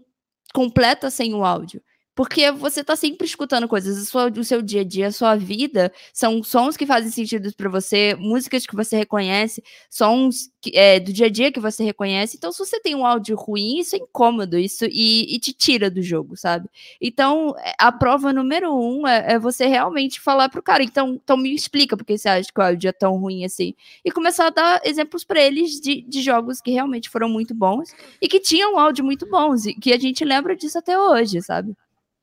[0.54, 1.82] completa sem o áudio.
[2.14, 5.36] Porque você tá sempre escutando coisas, o seu, o seu dia a dia, a sua
[5.36, 11.00] vida, são sons que fazem sentido para você, músicas que você reconhece, sons que, é,
[11.00, 12.36] do dia a dia que você reconhece.
[12.36, 15.90] Então, se você tem um áudio ruim, isso é incômodo, isso e, e te tira
[15.90, 16.70] do jogo, sabe?
[17.00, 21.56] Então, a prova número um é, é, você realmente falar pro cara, então, então me
[21.56, 23.74] explica porque você acha que o áudio é tão ruim assim.
[24.04, 27.94] E começar a dar exemplos para eles de, de jogos que realmente foram muito bons
[28.22, 31.74] e que tinham áudio muito bons, e que a gente lembra disso até hoje, sabe?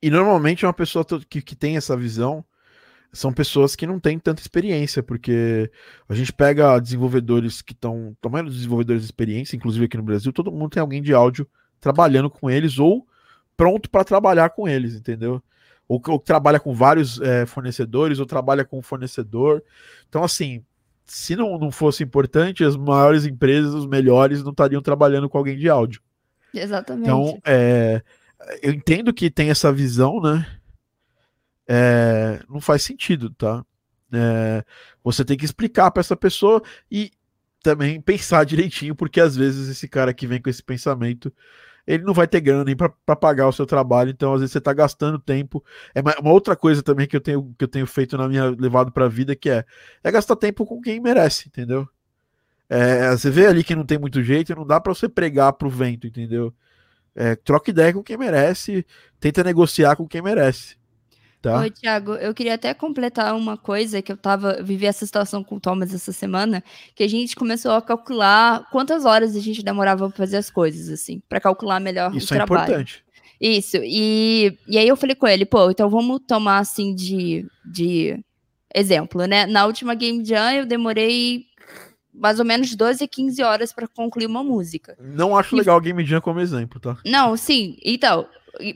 [0.03, 2.45] E normalmente uma pessoa que, que tem essa visão
[3.13, 5.71] são pessoas que não têm tanta experiência, porque
[6.09, 10.53] a gente pega desenvolvedores que estão, tomando desenvolvedores de experiência, inclusive aqui no Brasil, todo
[10.53, 11.49] mundo tem alguém de áudio
[11.81, 13.07] trabalhando com eles ou
[13.57, 15.43] pronto para trabalhar com eles, entendeu?
[15.89, 19.63] Ou, ou trabalha com vários é, fornecedores, ou trabalha com um fornecedor.
[20.09, 20.63] Então, assim,
[21.07, 25.57] se não, não fosse importante, as maiores empresas, os melhores, não estariam trabalhando com alguém
[25.57, 26.03] de áudio.
[26.55, 27.07] Exatamente.
[27.07, 28.03] Então, é,
[28.63, 30.47] eu entendo que tem essa visão, né?
[31.67, 33.65] É, não faz sentido, tá?
[34.13, 34.65] É,
[35.03, 37.11] você tem que explicar para essa pessoa e
[37.63, 41.33] também pensar direitinho, porque às vezes esse cara que vem com esse pensamento,
[41.87, 44.59] ele não vai ter grana nem para pagar o seu trabalho, então às vezes você
[44.59, 45.65] está gastando tempo.
[45.95, 48.93] É uma, outra coisa também que eu tenho que eu tenho feito na minha levado
[48.93, 49.65] para a vida que é
[50.03, 51.89] é gastar tempo com quem merece, entendeu?
[52.69, 55.71] É, você vê ali que não tem muito jeito, não dá para você pregar pro
[55.71, 56.55] vento, entendeu?
[57.21, 58.87] É, troca ideia com quem merece,
[59.19, 60.77] tenta negociar com quem merece.
[61.43, 61.59] Tá?
[61.59, 65.57] Oi, Thiago, eu queria até completar uma coisa que eu tava, vivi essa situação com
[65.57, 66.63] o Thomas essa semana,
[66.95, 70.89] que a gente começou a calcular quantas horas a gente demorava para fazer as coisas,
[70.89, 72.63] assim, para calcular melhor Isso o é trabalho.
[72.63, 73.05] importante.
[73.41, 78.17] Isso, e, e aí eu falei com ele, pô, então vamos tomar assim de, de
[78.73, 79.45] exemplo, né?
[79.45, 81.48] Na última Game Jam eu demorei
[82.19, 84.97] mais ou menos 12 a 15 horas para concluir uma música.
[85.01, 85.59] Não acho e...
[85.59, 86.99] legal o Game Jam como exemplo, tá?
[87.05, 87.77] Não, sim.
[87.85, 88.27] Então,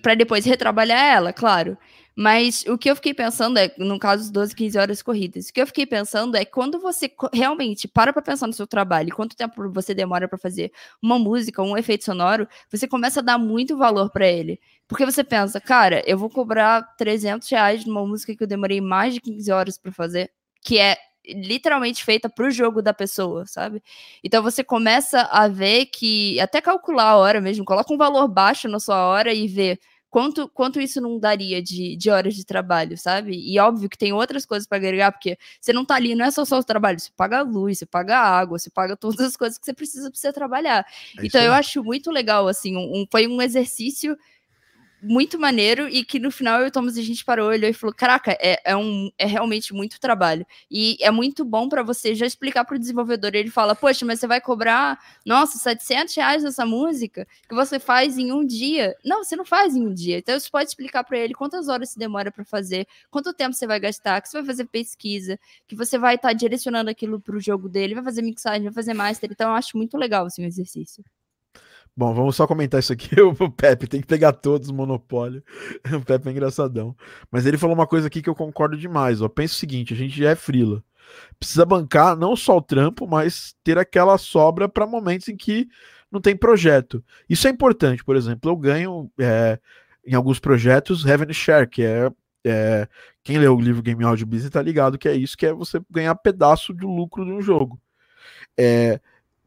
[0.01, 1.76] para depois retrabalhar ela, claro.
[2.14, 5.62] Mas o que eu fiquei pensando é, no caso, 12, 15 horas corridas, o que
[5.62, 9.70] eu fiquei pensando é quando você realmente para para pensar no seu trabalho, quanto tempo
[9.70, 10.70] você demora para fazer
[11.01, 14.61] uma música, um efeito sonoro, você começa a dar muito valor para ele.
[14.86, 19.14] Porque você pensa, cara, eu vou cobrar 300 reais numa música que eu demorei mais
[19.14, 20.30] de 15 horas para fazer,
[20.62, 23.83] que é literalmente feita para o jogo da pessoa, sabe?
[24.23, 28.68] Então você começa a ver que até calcular a hora mesmo, coloca um valor baixo
[28.68, 29.79] na sua hora e vê
[30.12, 33.33] quanto, quanto isso não daria de, de horas de trabalho, sabe?
[33.33, 36.31] E óbvio que tem outras coisas para agregar, porque você não tá ali, não é
[36.31, 39.20] só, só o trabalho, você paga a luz, você paga a água, você paga todas
[39.20, 40.85] as coisas que você precisa para você trabalhar.
[41.18, 44.14] É então eu acho muito legal, assim, um, foi um exercício
[45.03, 47.73] muito maneiro e que no final eu e o Thomas a gente parou, olhou e
[47.73, 50.47] falou: Caraca, é, é, um, é realmente muito trabalho.
[50.71, 53.35] E é muito bom para você já explicar para o desenvolvedor.
[53.35, 58.17] Ele fala: Poxa, mas você vai cobrar, nossa, 700 reais nessa música que você faz
[58.17, 58.95] em um dia.
[59.05, 60.19] Não, você não faz em um dia.
[60.19, 63.67] Então você pode explicar para ele quantas horas se demora para fazer, quanto tempo você
[63.67, 67.37] vai gastar, que você vai fazer pesquisa, que você vai estar tá direcionando aquilo para
[67.37, 69.31] o jogo dele, vai fazer mixagem, vai fazer master.
[69.33, 71.05] Então eu acho muito legal assim, o exercício.
[71.95, 73.11] Bom, vamos só comentar isso aqui.
[73.20, 75.43] O Pepe tem que pegar todos o monopólio.
[75.95, 76.97] O Pepe é engraçadão.
[77.30, 79.20] Mas ele falou uma coisa aqui que eu concordo demais.
[79.20, 79.28] Ó.
[79.28, 80.82] Pensa o seguinte: a gente já é frila.
[81.38, 85.68] Precisa bancar não só o trampo, mas ter aquela sobra para momentos em que
[86.11, 87.05] não tem projeto.
[87.28, 88.51] Isso é importante, por exemplo.
[88.51, 89.59] Eu ganho é,
[90.07, 92.11] em alguns projetos Revenue Share, que é,
[92.45, 92.88] é,
[93.22, 95.80] quem leu o livro Game Audio Business tá ligado que é isso, que é você
[95.90, 97.80] ganhar pedaço do lucro de um jogo.
[98.59, 99.01] É,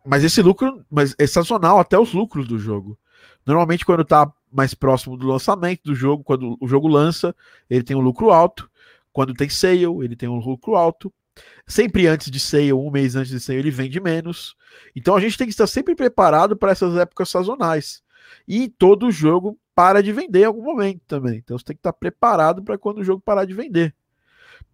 [0.06, 2.98] mas esse lucro mas é sazonal até os lucros do jogo.
[3.46, 7.36] Normalmente, quando está mais próximo do lançamento do jogo, quando o jogo lança,
[7.70, 8.70] ele tem um lucro alto.
[9.12, 11.14] Quando tem sale, ele tem um lucro alto.
[11.68, 14.56] Sempre antes de sale, um mês antes de sale, ele vende menos.
[14.96, 18.02] Então a gente tem que estar sempre preparado para essas épocas sazonais.
[18.48, 21.38] E todo jogo para de vender em algum momento também.
[21.38, 23.94] Então você tem que estar preparado para quando o jogo parar de vender.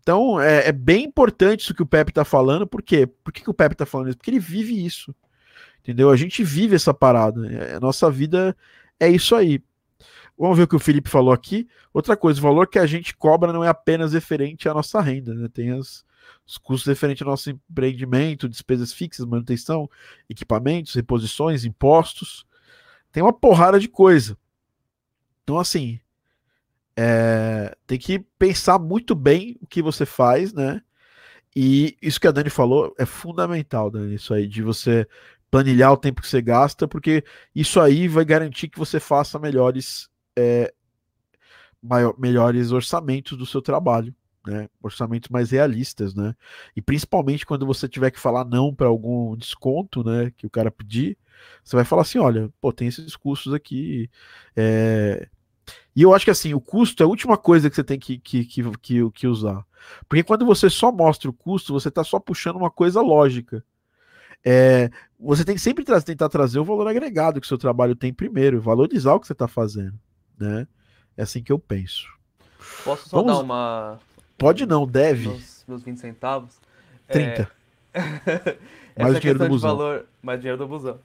[0.02, 2.66] Então é, é, bem importante isso que o Pepe está falando.
[2.68, 3.08] Por quê?
[3.08, 4.18] Por que, que o Pepe está falando isso?
[4.18, 5.16] Porque ele vive isso.
[5.80, 6.10] Entendeu?
[6.10, 7.48] A gente vive essa parada.
[7.52, 8.56] É, a nossa vida
[9.00, 9.64] é isso aí.
[10.38, 11.68] Vamos ver o que o Felipe falou aqui.
[11.94, 15.36] Outra coisa, o valor que a gente cobra não é apenas referente à nossa renda,
[15.36, 15.48] né?
[15.48, 16.04] Tem as,
[16.48, 19.90] os custos referentes ao nosso empreendimento, despesas fixas, manutenção,
[20.28, 22.46] equipamentos, reposições, impostos.
[23.12, 24.36] Tem uma porrada de coisa.
[25.44, 26.00] Então, assim,
[26.96, 27.51] é,
[27.92, 30.82] tem que pensar muito bem o que você faz, né?
[31.54, 35.06] E isso que a Dani falou é fundamental, Dani, isso aí, de você
[35.50, 37.22] planilhar o tempo que você gasta, porque
[37.54, 40.74] isso aí vai garantir que você faça melhores, é,
[41.84, 44.16] maior, melhores orçamentos do seu trabalho,
[44.48, 44.70] né?
[44.82, 46.34] Orçamentos mais realistas, né?
[46.74, 50.32] E principalmente quando você tiver que falar não para algum desconto, né?
[50.38, 51.18] Que o cara pedir,
[51.62, 54.10] você vai falar assim: olha, pô, tem esses custos aqui.
[54.56, 55.28] É...
[55.96, 58.18] E eu acho que assim, o custo é a última coisa que você tem que,
[58.18, 59.66] que, que, que, que usar.
[60.08, 63.64] Porque quando você só mostra o custo, você está só puxando uma coisa lógica.
[64.44, 64.90] É,
[65.20, 68.14] você tem que sempre tra tentar trazer o valor agregado que o seu trabalho tem
[68.14, 69.94] primeiro, valorizar o que você está fazendo.
[70.40, 70.68] Né?
[71.16, 72.08] É assim que eu penso.
[72.84, 73.38] Posso só Vamos...
[73.38, 74.00] dar uma.
[74.38, 75.28] Pode não, deve.
[75.28, 76.60] Meus, meus 20 centavos.
[77.08, 77.52] 30.
[77.94, 78.58] É...
[79.04, 79.78] mais dinheiro do busão.
[79.78, 80.06] Valor...
[80.22, 81.00] Mais dinheiro do busão.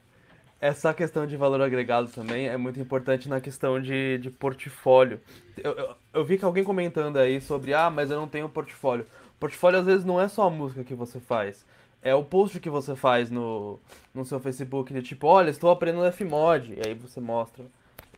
[0.66, 5.20] Essa questão de valor agregado também é muito importante na questão de, de portfólio.
[5.56, 9.06] Eu, eu, eu, vi que alguém comentando aí sobre, ah, mas eu não tenho portfólio.
[9.38, 11.64] Portfólio às vezes não é só a música que você faz.
[12.02, 13.78] É o post que você faz no,
[14.12, 16.74] no seu Facebook, de tipo, olha, estou aprendendo Fmod.
[16.74, 17.64] E aí você mostra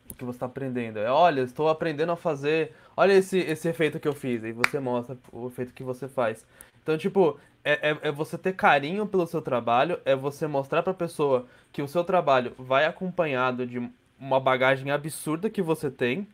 [0.09, 0.97] o que você está aprendendo.
[0.97, 2.73] É, olha, estou aprendendo a fazer.
[2.97, 4.43] Olha esse, esse efeito que eu fiz.
[4.43, 6.43] E você mostra o efeito que você faz.
[6.81, 10.93] Então, tipo, é, é, é, você ter carinho pelo seu trabalho, é você mostrar pra
[10.93, 13.79] pessoa que o seu trabalho vai acompanhado de
[14.19, 16.27] uma bagagem absurda que você tem.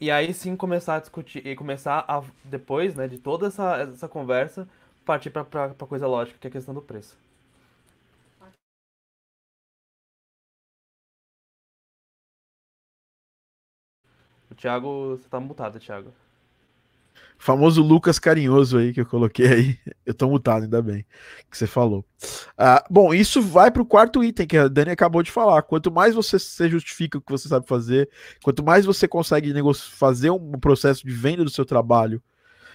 [0.00, 4.08] E aí sim começar a discutir e começar a, depois, né, de toda essa, essa
[4.08, 4.68] conversa,
[5.04, 7.16] partir pra, pra coisa lógica, que é a questão do preço.
[14.50, 16.12] O Thiago, você tá mutado, Thiago.
[17.38, 19.78] Famoso Lucas carinhoso aí que eu coloquei aí.
[20.04, 21.04] Eu tô mutado, ainda bem
[21.50, 22.04] que você falou.
[22.56, 25.62] Ah, bom, isso vai para o quarto item que a Dani acabou de falar.
[25.62, 28.08] Quanto mais você se justifica o que você sabe fazer,
[28.42, 32.22] quanto mais você consegue fazer um processo de venda do seu trabalho.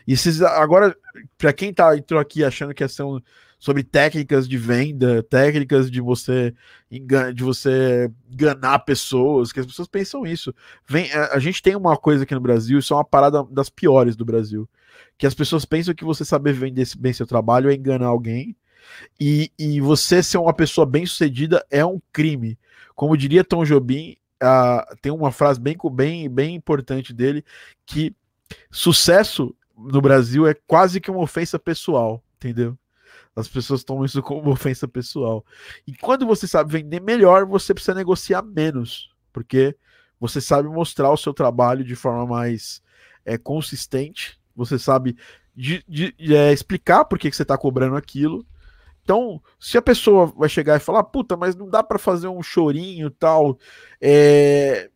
[0.08, 0.96] E se, agora,
[1.38, 3.22] para quem tá entrou aqui achando que são
[3.62, 6.52] sobre técnicas de venda, técnicas de você
[6.90, 10.54] de você enganar pessoas, que as pessoas pensam isso.
[10.90, 13.70] Vem, a, a gente tem uma coisa aqui no Brasil, isso é uma parada das
[13.70, 14.68] piores do Brasil,
[15.16, 18.58] que as pessoas pensam que você saber vender bem seu trabalho é enganar alguém,
[19.20, 22.58] e, e você ser uma pessoa bem sucedida é um crime.
[22.96, 27.46] Como diria Tom Jobim, uh, tem uma frase bem, bem, bem importante dele,
[27.86, 28.12] que
[28.72, 32.76] sucesso no Brasil é quase que uma ofensa pessoal, entendeu?
[33.36, 35.46] As pessoas tomam isso como ofensa pessoal.
[35.88, 39.76] E quando você sabe vender melhor, você precisa negociar menos, porque
[40.20, 42.82] você sabe mostrar o seu trabalho de forma mais
[43.26, 45.18] é, consistente, você sabe
[45.56, 48.46] de, de, de, é, explicar por que, que você está cobrando aquilo.
[49.04, 52.44] Então, se a pessoa vai chegar e falar, puta, mas não dá para fazer um
[52.44, 53.58] chorinho tal,
[54.00, 54.90] é,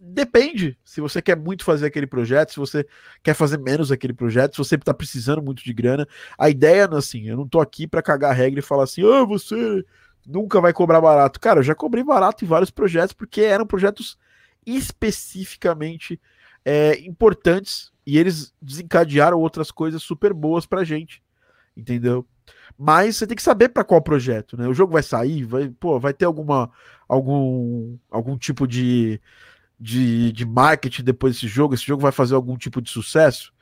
[0.00, 0.78] Depende.
[0.84, 2.86] Se você quer muito fazer aquele projeto, se você
[3.22, 6.06] quer fazer menos aquele projeto, se você está precisando muito de grana.
[6.38, 9.84] A ideia, assim, eu não tô aqui para cagar regra e falar assim, ah, você
[10.26, 11.40] nunca vai cobrar barato.
[11.40, 14.16] Cara, eu já cobrei barato em vários projetos porque eram projetos
[14.64, 16.20] especificamente
[16.64, 21.22] é, importantes e eles desencadearam outras coisas super boas pra gente.
[21.76, 22.26] Entendeu?
[22.76, 24.68] Mas você tem que saber para qual projeto, né?
[24.68, 26.70] O jogo vai sair, vai, pô, vai ter alguma
[27.08, 29.20] algum algum tipo de
[29.78, 33.52] de, de marketing depois desse jogo, esse jogo vai fazer algum tipo de sucesso,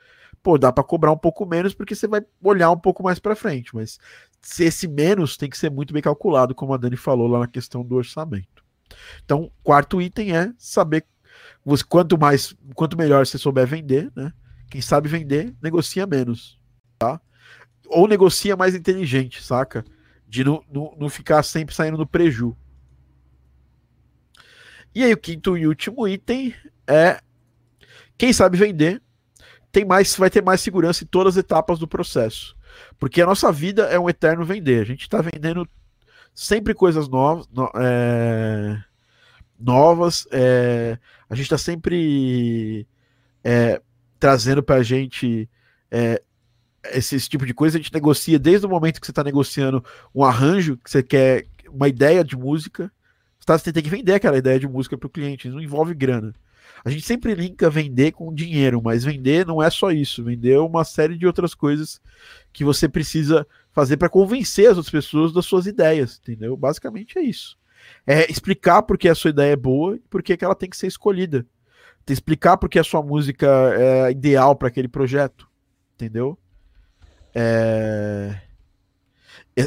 [0.41, 3.35] pô, dá para cobrar um pouco menos porque você vai olhar um pouco mais para
[3.35, 3.99] frente, mas
[4.41, 7.47] se esse menos tem que ser muito bem calculado, como a Dani falou lá na
[7.47, 8.65] questão do orçamento.
[9.23, 11.05] Então, quarto item é saber
[11.87, 14.31] quanto mais, quanto melhor você souber vender, né?
[14.69, 16.59] Quem sabe vender, negocia menos,
[16.97, 17.21] tá?
[17.87, 19.83] Ou negocia mais inteligente, saca?
[20.27, 22.55] De não, não, não ficar sempre saindo no preju.
[24.97, 26.55] E aí o quinto e último item
[26.87, 27.21] é
[28.17, 28.99] quem sabe vender
[29.71, 32.57] tem mais vai ter mais segurança em todas as etapas do processo.
[32.97, 34.81] Porque a nossa vida é um eterno vender.
[34.81, 35.69] A gente está vendendo
[36.33, 38.83] sempre coisas novas, no, é,
[39.59, 40.27] novas.
[40.31, 40.97] É,
[41.29, 42.87] a gente está sempre
[43.43, 43.79] é,
[44.19, 45.47] trazendo para a gente
[45.91, 46.23] é,
[46.85, 47.77] esse, esse, tipo de coisa.
[47.77, 49.85] A gente negocia desde o momento que você está negociando
[50.15, 52.91] um arranjo, que você quer uma ideia de música,
[53.47, 56.33] tá, você tem que vender aquela ideia de música para o cliente, não envolve grana.
[56.83, 60.21] A gente sempre linka vender com dinheiro, mas vender não é só isso.
[60.21, 62.01] Vender é uma série de outras coisas
[62.51, 66.57] que você precisa fazer para convencer as outras pessoas das suas ideias, entendeu?
[66.57, 67.57] Basicamente é isso.
[68.05, 70.77] É explicar por que a sua ideia é boa e por que ela tem que
[70.77, 71.45] ser escolhida.
[72.09, 75.47] Explicar por que a sua música é ideal para aquele projeto,
[75.95, 76.37] entendeu?
[77.33, 78.41] É...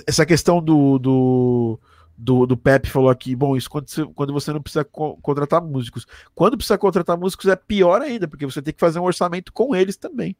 [0.06, 1.80] Essa questão do, do
[2.22, 5.62] do, do Pepe falou aqui, bom, isso quando você, quando você não precisa co contratar
[5.62, 6.06] músicos.
[6.34, 9.74] Quando precisa contratar músicos é pior ainda, porque você tem que fazer um orçamento com
[9.74, 10.36] eles também.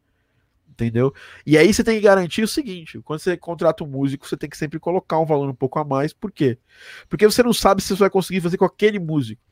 [0.69, 1.13] Entendeu?
[1.47, 4.49] E aí você tem que garantir o seguinte: quando você contrata um músico, você tem
[4.49, 6.13] que sempre colocar um valor um pouco a mais.
[6.13, 6.59] Por quê?
[7.09, 9.43] Porque você não sabe se você vai conseguir fazer com aquele músico.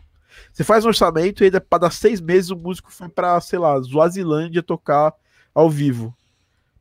[0.53, 3.59] Você faz um orçamento e aí, para dar seis meses, o músico foi para, sei
[3.59, 5.15] lá, Zuazilândia tocar
[5.55, 6.15] ao vivo.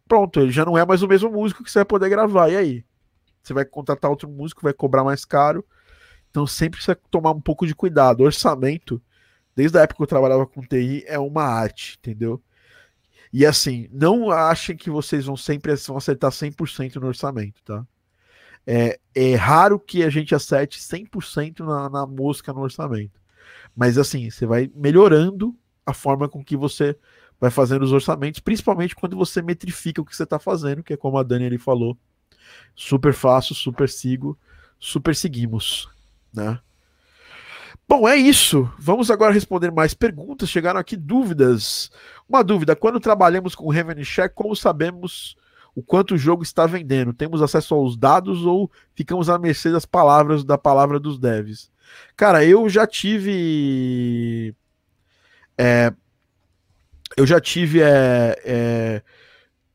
[0.07, 2.49] Pronto, ele já não é mais o mesmo músico que você vai poder gravar.
[2.49, 2.85] E aí?
[3.47, 5.65] Você vai contratar outro músico, vai cobrar mais caro.
[6.29, 8.21] Então sempre precisa tomar um pouco de cuidado.
[8.23, 9.01] Orçamento,
[9.55, 12.41] desde a época que eu trabalhava com TI, é uma arte, entendeu?
[13.31, 17.85] E assim, não achem que vocês vão sempre vão acertar 100% no orçamento, tá?
[18.65, 23.21] É, é raro que a gente acerte 100% na, na mosca no orçamento.
[23.75, 26.97] Mas assim, você vai melhorando a forma com que você
[27.39, 30.97] vai fazendo os orçamentos, principalmente quando você metrifica o que você está fazendo, que é
[30.97, 31.97] como a Dani ali falou,
[32.75, 34.37] Super fácil, super sigo,
[34.79, 35.89] super seguimos,
[36.33, 36.59] né?
[37.87, 38.69] Bom, é isso.
[38.77, 40.49] Vamos agora responder mais perguntas.
[40.49, 41.89] Chegaram aqui dúvidas.
[42.27, 45.37] Uma dúvida: quando trabalhamos com Revenue Check, como sabemos
[45.73, 47.13] o quanto o jogo está vendendo?
[47.13, 51.71] Temos acesso aos dados ou ficamos à mercê das palavras da palavra dos devs?
[52.15, 54.53] Cara, eu já tive.
[55.57, 55.93] É,
[57.15, 59.01] eu já tive é, é,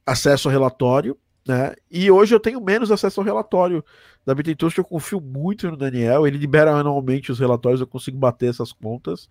[0.04, 1.16] acesso ao relatório
[1.46, 1.74] né?
[1.90, 3.84] E hoje eu tenho menos acesso ao relatório
[4.24, 8.50] da Bittentoast, eu confio muito no Daniel, ele libera anualmente os relatórios, eu consigo bater
[8.50, 9.28] essas contas,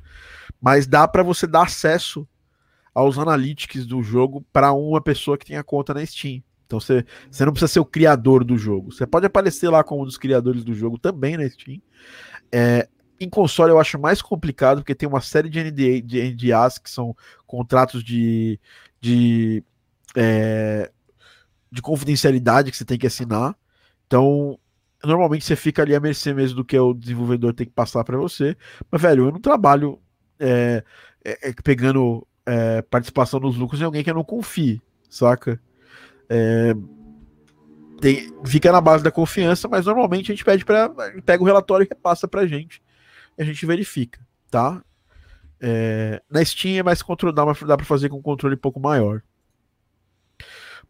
[0.59, 2.28] mas dá para você dar acesso
[2.93, 6.43] aos analytics do jogo para uma pessoa que tenha conta na Steam.
[6.66, 8.91] Então você, você não precisa ser o criador do jogo.
[8.91, 11.82] Você pode aparecer lá como um dos criadores do jogo também na Steam.
[12.51, 12.88] É,
[13.20, 16.89] em console eu acho mais complicado, porque tem uma série de, NDA, de NDAs que
[16.89, 18.59] são contratos de,
[18.99, 19.64] de
[20.16, 20.91] é,
[21.72, 23.55] de confidencialidade que você tem que assinar.
[24.05, 24.59] Então,
[25.03, 28.17] normalmente você fica ali à mercê mesmo do que o desenvolvedor tem que passar para
[28.17, 28.57] você.
[28.91, 29.99] Mas, velho, eu não trabalho
[30.39, 30.84] é,
[31.24, 35.61] é, é, pegando é, participação nos lucros em alguém que eu não confie, saca?
[36.30, 36.74] É,
[38.01, 40.89] tem, fica na base da confiança, mas normalmente a gente pede para
[41.24, 42.82] pega o relatório e repassa pra gente.
[43.38, 44.19] E a gente verifica,
[44.49, 44.84] tá?
[45.59, 48.80] É, na Steam é mais controle, dá, dá para fazer com um controle um pouco
[48.80, 49.22] maior.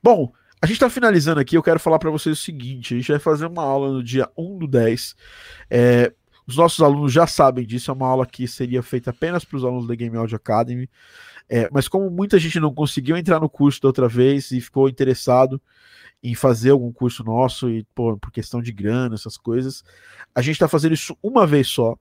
[0.01, 3.11] Bom, a gente está finalizando aqui, eu quero falar para vocês o seguinte: a gente
[3.11, 5.15] vai fazer uma aula no dia 1 do 10.
[5.69, 6.13] É,
[6.45, 9.63] os nossos alunos já sabem disso, é uma aula que seria feita apenas para os
[9.65, 10.87] alunos da Game Audio Academy.
[11.49, 14.87] É, mas como muita gente não conseguiu entrar no curso da outra vez e ficou
[14.87, 15.61] interessado
[16.23, 19.83] em fazer algum curso nosso e pô, por questão de grana, essas coisas,
[20.35, 21.97] a gente está fazendo isso uma vez só.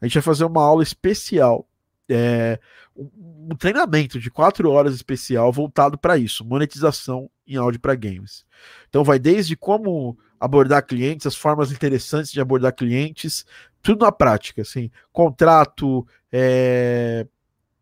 [0.00, 1.66] A gente vai fazer uma aula especial
[2.08, 2.58] é,
[2.96, 8.44] um, treinamento de quatro horas especial voltado para isso, monetização em áudio para games.
[8.88, 13.44] Então vai desde como abordar clientes, as formas interessantes de abordar clientes,
[13.82, 17.26] tudo na prática, assim, contrato, é,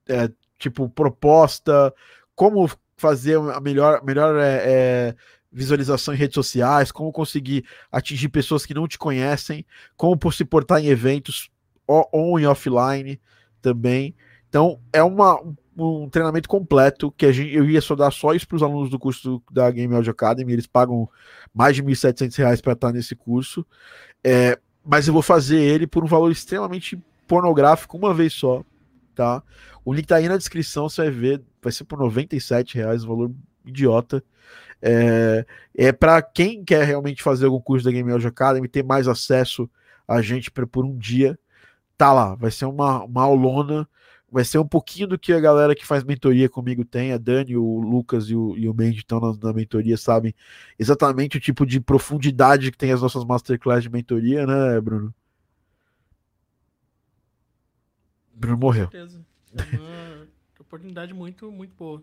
[0.08, 1.92] é, tipo proposta,
[2.34, 5.16] como fazer a melhor, melhor é, é,
[5.50, 9.66] visualização em redes sociais, como conseguir atingir pessoas que não te conhecem,
[9.96, 11.50] como se portar em eventos
[11.88, 13.20] on e offline
[13.62, 14.14] também.
[14.48, 15.40] Então, é uma,
[15.76, 18.90] um treinamento completo que a gente, eu ia só dar só isso para os alunos
[18.90, 20.52] do curso da Game Audio Academy.
[20.52, 21.08] Eles pagam
[21.54, 23.64] mais de R$ 1.700 para estar nesse curso.
[24.22, 28.62] É, mas eu vou fazer ele por um valor extremamente pornográfico uma vez só,
[29.14, 29.42] tá?
[29.84, 33.08] O link tá aí na descrição, você vai ver, vai ser por 97 reais, um
[33.08, 33.32] valor
[33.64, 34.22] idiota.
[34.80, 39.08] É, é para quem quer realmente fazer algum curso da Game Audio Academy, ter mais
[39.08, 39.70] acesso
[40.06, 41.38] a gente pra, por um dia,
[42.03, 43.88] tá lá, vai ser uma, uma aulona,
[44.28, 47.57] vai ser um pouquinho do que a galera que faz mentoria comigo tem, a Dani,
[47.57, 50.34] o Lucas e o, e o Mandy estão na, na, mentoria, sabem
[50.76, 55.14] exatamente o tipo de profundidade que tem as nossas masterclass de mentoria, né, Bruno?
[58.34, 58.86] Bruno morreu.
[58.86, 59.24] Com certeza.
[59.55, 60.26] É uma
[60.59, 62.03] oportunidade muito, muito boa.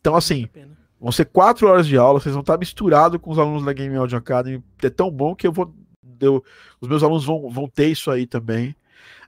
[0.00, 0.48] Então, assim,
[0.98, 3.94] vão ser quatro horas de aula, vocês vão estar misturados com os alunos da Game
[3.94, 4.60] Audio Academy.
[4.82, 5.72] É tão bom que eu vou.
[6.18, 6.42] Eu,
[6.80, 8.74] os meus alunos vão, vão ter isso aí também.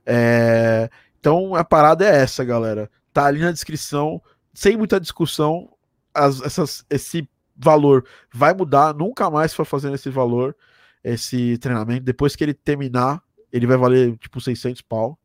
[0.05, 2.91] É, então a parada é essa, galera.
[3.13, 4.21] Tá ali na descrição,
[4.53, 5.71] sem muita discussão.
[6.15, 10.57] As, essas, esse valor vai mudar, nunca mais for fazendo esse valor,
[11.03, 12.05] esse treinamento.
[12.05, 13.23] Depois que ele terminar,
[13.53, 15.19] ele vai valer tipo 600 pau.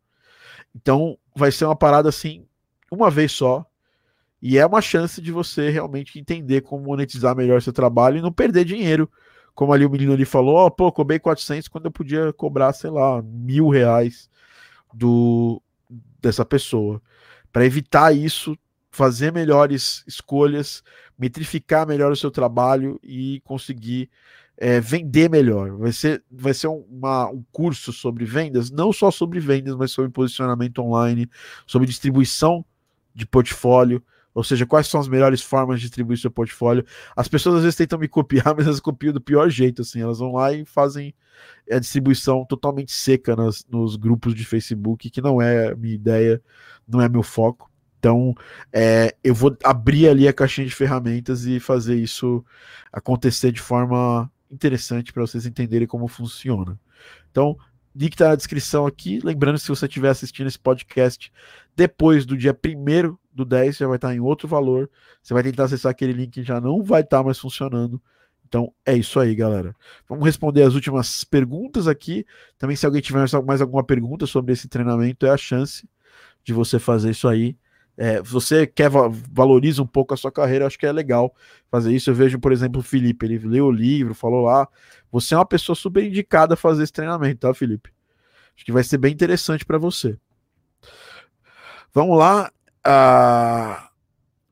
[0.76, 2.46] Então vai ser uma parada assim,
[2.92, 3.66] uma vez só.
[4.40, 8.32] E é uma chance de você realmente entender como monetizar melhor seu trabalho e não
[8.32, 9.10] perder dinheiro.
[9.56, 12.92] Como ali o menino ali falou, oh, pô, cobrei 400 quando eu podia cobrar, sei
[12.92, 14.30] lá, mil reais
[14.98, 15.62] do
[16.22, 17.02] dessa pessoa.
[17.52, 18.58] Para evitar isso,
[18.90, 20.84] fazer melhores escolhas,
[21.18, 24.10] metrificar melhor o seu trabalho e conseguir
[24.58, 25.78] é, vender melhor.
[25.78, 30.12] Vai ser, vai ser uma, um curso sobre vendas, não só sobre vendas, mas sobre
[30.12, 31.30] posicionamento online,
[31.66, 32.66] sobre distribuição
[33.14, 34.04] de portfólio,
[34.38, 36.86] ou seja, quais são as melhores formas de distribuir seu portfólio.
[37.16, 40.20] As pessoas às vezes tentam me copiar, mas elas copiam do pior jeito, assim, elas
[40.20, 41.12] vão lá e fazem
[41.72, 46.40] a distribuição totalmente seca nas, nos grupos de Facebook, que não é minha ideia,
[46.88, 47.68] não é meu foco.
[47.98, 48.36] Então,
[48.72, 52.46] é, eu vou abrir ali a caixinha de ferramentas e fazer isso
[52.94, 56.80] acontecer de forma interessante para vocês entenderem como funciona.
[57.32, 57.58] Então,
[57.96, 59.20] link está na descrição aqui.
[59.24, 61.34] Lembrando, se você estiver assistindo esse podcast
[61.76, 64.90] depois do dia 1 do 10, já vai estar em outro valor.
[65.22, 68.02] Você vai tentar acessar aquele link que já não vai estar mais funcionando.
[68.48, 69.76] Então é isso aí, galera.
[70.08, 72.26] Vamos responder as últimas perguntas aqui.
[72.58, 75.88] Também, se alguém tiver mais alguma pergunta sobre esse treinamento, é a chance
[76.44, 77.58] de você fazer isso aí.
[78.00, 81.34] É, você quer valoriza um pouco a sua carreira, acho que é legal
[81.70, 82.10] fazer isso.
[82.10, 84.68] Eu vejo, por exemplo, o Felipe, ele leu o livro, falou lá.
[85.12, 87.92] Você é uma pessoa super indicada a fazer esse treinamento, tá, Felipe?
[88.56, 90.18] Acho que vai ser bem interessante para você.
[91.94, 92.52] Vamos lá.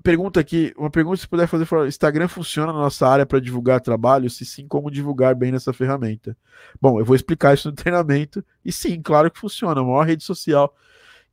[0.03, 4.29] Pergunta aqui, uma pergunta se puder fazer, Instagram funciona na nossa área para divulgar trabalho?
[4.29, 6.37] Se sim, como divulgar bem nessa ferramenta?
[6.79, 8.45] Bom, eu vou explicar isso no treinamento.
[8.63, 9.81] E sim, claro que funciona.
[9.81, 10.75] A maior rede social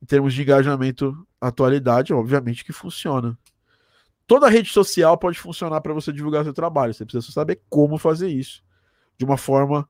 [0.01, 3.37] em termos de engajamento atualidade, obviamente que funciona.
[4.25, 6.93] Toda rede social pode funcionar para você divulgar seu trabalho.
[6.93, 8.63] Você precisa saber como fazer isso
[9.17, 9.87] de uma forma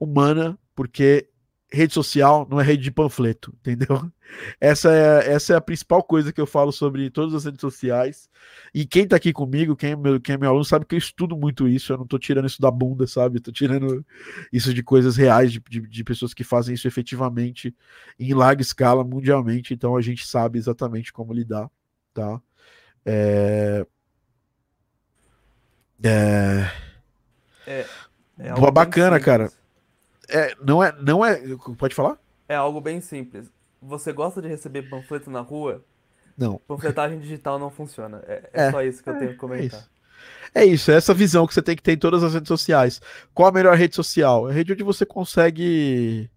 [0.00, 1.28] humana, porque
[1.72, 4.10] rede social não é rede de panfleto, entendeu?
[4.60, 8.28] Essa é, essa é a principal coisa que eu falo sobre todas as redes sociais.
[8.74, 10.98] E quem tá aqui comigo, quem é meu, quem é meu aluno, sabe que eu
[10.98, 11.92] estudo muito isso.
[11.92, 13.38] Eu não tô tirando isso da bunda, sabe?
[13.38, 14.04] Eu tô tirando
[14.52, 17.74] isso de coisas reais, de, de, de pessoas que fazem isso efetivamente
[18.18, 19.74] em larga escala, mundialmente.
[19.74, 21.70] Então a gente sabe exatamente como lidar,
[22.14, 22.40] tá?
[23.04, 23.86] É.
[26.04, 26.68] É.
[27.66, 27.86] é,
[28.38, 29.52] é bacana, cara
[30.32, 31.40] é, não é, não é.
[31.76, 32.18] Pode falar?
[32.48, 33.50] É algo bem simples.
[33.80, 35.84] Você gosta de receber panfleto na rua?
[36.36, 36.60] Não.
[36.66, 38.22] Panfletagem digital não funciona.
[38.26, 39.64] É, é, é só isso que eu tenho que comentar.
[39.64, 39.90] É isso.
[40.54, 43.00] é isso, é essa visão que você tem que ter em todas as redes sociais.
[43.34, 44.46] Qual a melhor rede social?
[44.46, 46.30] A rede onde você consegue.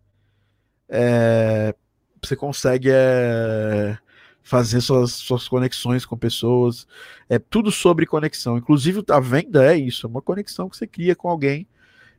[0.89, 1.73] É,
[2.21, 3.97] você consegue é,
[4.43, 6.87] fazer suas, suas conexões com pessoas.
[7.29, 8.57] É tudo sobre conexão.
[8.57, 11.67] Inclusive, a venda é isso, é uma conexão que você cria com alguém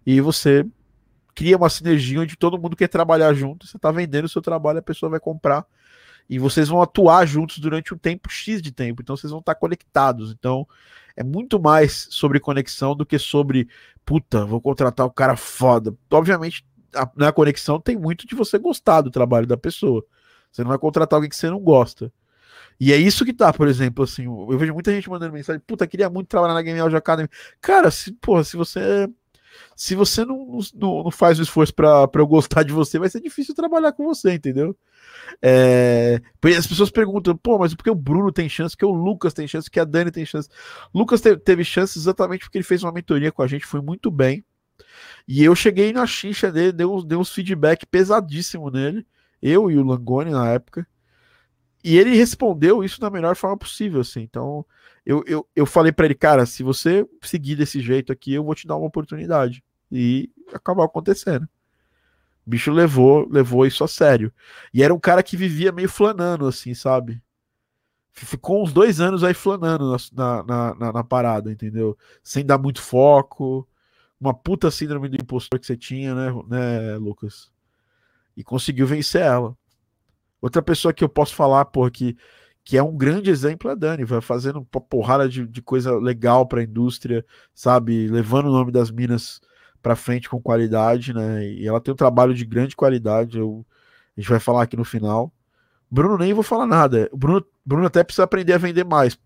[0.05, 0.65] e você
[1.37, 4.79] cria uma sinergia onde todo mundo quer trabalhar junto, você está vendendo o seu trabalho,
[4.79, 5.67] a pessoa vai comprar
[6.29, 9.55] e vocês vão atuar juntos durante um tempo X de tempo, então vocês vão estar
[9.55, 10.33] conectados.
[10.33, 10.67] Então
[11.15, 13.69] é muito mais sobre conexão do que sobre
[14.05, 15.95] puta, vou contratar o cara foda.
[16.11, 20.03] Obviamente, a, na conexão tem muito de você gostar do trabalho da pessoa.
[20.51, 22.11] Você não vai contratar alguém que você não gosta.
[22.81, 25.87] E é isso que tá, por exemplo, assim, eu vejo muita gente mandando mensagem, puta,
[25.87, 27.29] queria muito trabalhar na Game Audio Academy.
[27.61, 29.09] Cara, se, porra, se você
[29.75, 33.21] se você não, não, não faz o esforço para eu gostar de você, vai ser
[33.21, 34.77] difícil trabalhar com você, entendeu?
[35.43, 36.21] É,
[36.57, 39.47] as pessoas perguntam, pô, mas por que o Bruno tem chance, que o Lucas tem
[39.47, 40.49] chance, que a Dani tem chance?
[40.95, 44.11] Lucas teve, teve chance exatamente porque ele fez uma mentoria com a gente, foi muito
[44.11, 44.45] bem.
[45.27, 49.07] E eu cheguei na xixa dele, dei, dei uns feedback pesadíssimo nele,
[49.43, 50.87] eu e o Langoni na época.
[51.87, 54.23] E ele respondeu isso da melhor forma possível, assim.
[54.23, 54.67] Então,
[55.05, 58.57] eu, eu, eu falei para ele, cara, se você seguir desse jeito aqui, eu vou
[58.57, 59.63] te dar uma oportunidade.
[59.93, 61.45] E acabou acontecendo.
[62.45, 64.33] O bicho levou, levou isso a sério.
[64.75, 67.23] E era um cara que vivia meio flanando, assim, sabe?
[68.13, 71.97] Ficou uns dois anos aí flanando na, na, na, na parada, entendeu?
[72.21, 73.65] Sem dar muito foco.
[74.21, 77.53] Uma puta síndrome do impostor que você tinha, né, né, Lucas?
[78.37, 79.57] E conseguiu vencer ela.
[80.41, 82.17] Outra pessoa que eu posso falar, porra, que
[82.67, 85.97] que é um grande exemplo, é a Dani, vai fazendo uma porrada de, de coisa
[86.01, 88.09] legal para a indústria, sabe?
[88.09, 89.41] Levando o nome das minas
[89.81, 91.47] para frente com qualidade, né?
[91.47, 93.65] E ela tem um trabalho de grande qualidade, eu,
[94.17, 95.33] a gente vai falar aqui no final.
[95.89, 97.09] Bruno nem vou falar nada.
[97.13, 99.17] O Bruno, Bruno até precisa aprender a vender mais.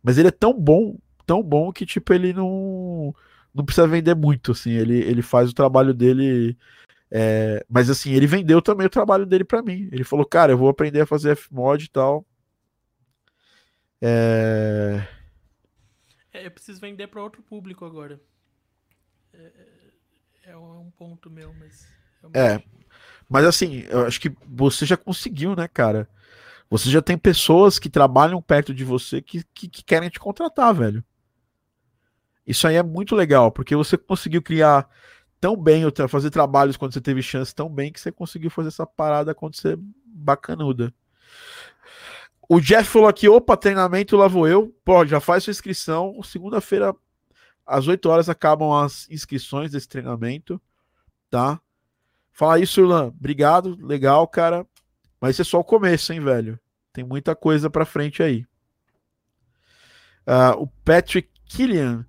[0.00, 0.96] Mas ele é tão bom,
[1.26, 3.12] tão bom que tipo ele não
[3.52, 4.70] não precisa vender muito, assim.
[4.70, 6.56] Ele, ele faz o trabalho dele
[7.10, 9.88] é, mas assim, ele vendeu também o trabalho dele para mim.
[9.92, 12.26] Ele falou, cara, eu vou aprender a fazer Fmod e tal.
[14.00, 15.06] É...
[16.32, 18.20] é eu preciso vender para outro público agora.
[19.32, 19.52] É,
[20.44, 21.86] é, é um ponto meu, mas.
[22.34, 22.60] É,
[23.28, 26.08] mas assim, eu acho que você já conseguiu, né, cara?
[26.68, 30.74] Você já tem pessoas que trabalham perto de você que, que, que querem te contratar,
[30.74, 31.04] velho.
[32.44, 34.88] Isso aí é muito legal, porque você conseguiu criar
[35.40, 38.86] tão bem, fazer trabalhos quando você teve chance tão bem que você conseguiu fazer essa
[38.86, 40.92] parada acontecer bacanuda.
[42.48, 44.74] O Jeff falou aqui, opa, treinamento, lá vou eu.
[44.84, 46.20] Pô, já faz sua inscrição.
[46.22, 46.94] Segunda-feira
[47.66, 50.60] às 8 horas acabam as inscrições desse treinamento,
[51.28, 51.60] tá?
[52.30, 53.08] Fala isso, Irlan.
[53.08, 54.64] Obrigado, legal, cara.
[55.20, 56.60] Mas isso é só o começo, hein, velho?
[56.92, 58.46] Tem muita coisa pra frente aí.
[60.26, 62.06] Uh, o Patrick Killian.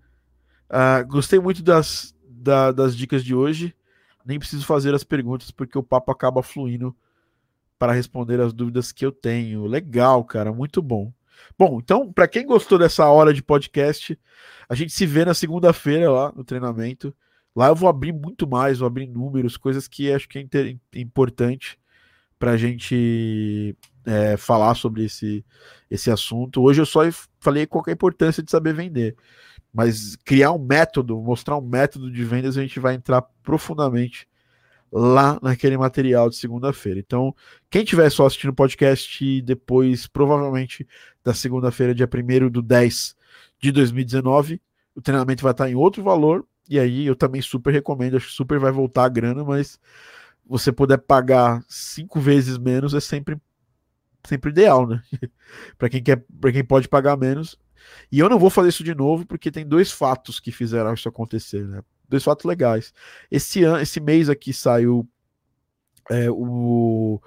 [0.70, 2.14] Uh, gostei muito das,
[2.48, 3.76] da, das dicas de hoje.
[4.26, 6.96] Nem preciso fazer as perguntas porque o papo acaba fluindo
[7.78, 9.66] para responder as dúvidas que eu tenho.
[9.66, 11.14] Legal, cara, muito bom.
[11.58, 14.20] Bom, então, para quem gostou dessa hora de podcast,
[14.68, 17.16] a gente se vê na segunda-feira lá no treinamento.
[17.56, 21.78] Lá eu vou abrir muito mais, vou abrir números, coisas que acho que é importante
[22.40, 23.76] para a gente
[24.06, 25.46] é, falar sobre esse,
[25.90, 26.62] esse assunto.
[26.62, 27.02] Hoje eu só
[27.40, 29.16] falei qual é a importância de saber vender,
[29.78, 34.28] mas criar um método, mostrar um método de vendas, a gente vai entrar profundamente
[34.92, 37.00] lá naquele material de segunda-feira.
[37.00, 37.32] Então,
[37.70, 40.88] quem tiver só assistindo o podcast depois, provavelmente
[41.24, 43.16] da segunda-feira, dia 1 do 10
[43.62, 44.60] de 2019,
[44.96, 48.34] o treinamento vai estar em outro valor, e aí eu também super recomendo, acho que
[48.34, 49.80] super vai voltar a grana, mas
[50.44, 53.40] você puder pagar cinco vezes menos é sempre
[54.26, 55.04] sempre ideal, né?
[55.78, 57.60] para quem quer, para quem pode pagar menos.
[58.12, 61.10] E eu não vou fazer isso de novo porque tem dois fatos que fizeram isso
[61.10, 61.82] acontecer, né?
[62.08, 62.94] dois fatos legais.
[63.30, 65.08] Esse, ano, esse mês aqui saiu
[66.10, 67.22] é, o,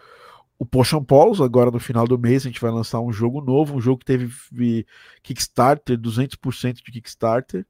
[0.59, 3.77] o Potion Pauls, agora no final do mês a gente vai lançar um jogo novo,
[3.77, 4.87] um jogo que teve
[5.23, 7.67] Kickstarter, 200% de Kickstarter.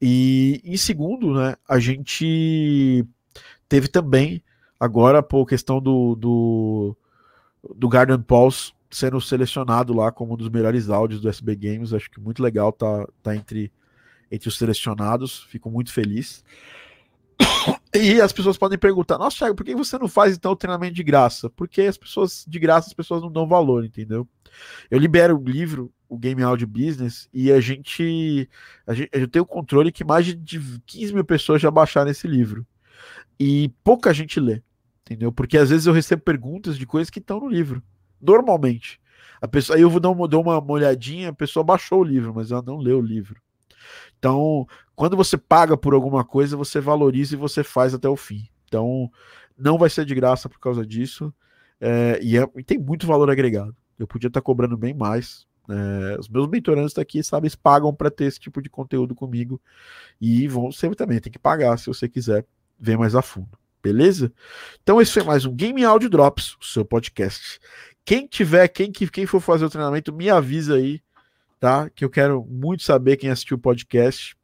[0.00, 3.04] E em segundo, né, a gente
[3.68, 4.42] teve também
[4.78, 6.96] agora por questão do, do,
[7.74, 12.10] do Garden Pulse sendo selecionado lá como um dos melhores áudios do SB Games, acho
[12.10, 13.72] que muito legal tá, tá entre
[14.30, 15.44] entre os selecionados.
[15.44, 16.44] Fico muito feliz.
[17.94, 20.94] E as pessoas podem perguntar: Nossa, Thiago, por que você não faz então o treinamento
[20.94, 21.48] de graça?
[21.48, 24.28] Porque as pessoas, de graça, as pessoas não dão valor, entendeu?
[24.90, 28.48] Eu libero o livro, o Game Audio Business, e a gente,
[28.86, 29.08] a gente.
[29.10, 32.66] Eu tenho controle que mais de 15 mil pessoas já baixaram esse livro.
[33.40, 34.62] E pouca gente lê,
[35.00, 35.32] entendeu?
[35.32, 37.82] Porque às vezes eu recebo perguntas de coisas que estão no livro.
[38.20, 39.00] Normalmente.
[39.40, 42.34] A pessoa, aí eu vou dar uma, dou uma olhadinha, a pessoa baixou o livro,
[42.34, 43.40] mas ela não leu o livro.
[44.18, 44.66] Então,
[44.96, 48.48] quando você paga por alguma coisa, você valoriza e você faz até o fim.
[48.66, 49.10] Então,
[49.56, 51.32] não vai ser de graça por causa disso.
[51.80, 53.74] É, e, é, e, tem muito valor agregado.
[53.98, 55.46] Eu podia estar cobrando bem mais.
[55.68, 59.60] É, os meus mentorandos aqui, sabe, eles pagam para ter esse tipo de conteúdo comigo.
[60.20, 62.44] E vão sempre também, tem que pagar se você quiser
[62.78, 63.58] ver mais a fundo.
[63.80, 64.32] Beleza?
[64.82, 67.60] Então, esse foi mais um Game Audio Drops, o seu podcast.
[68.08, 71.02] Quem tiver, quem, quem for fazer o treinamento, me avisa aí
[71.58, 71.90] tá?
[71.90, 74.36] Que eu quero muito saber quem assistiu o podcast.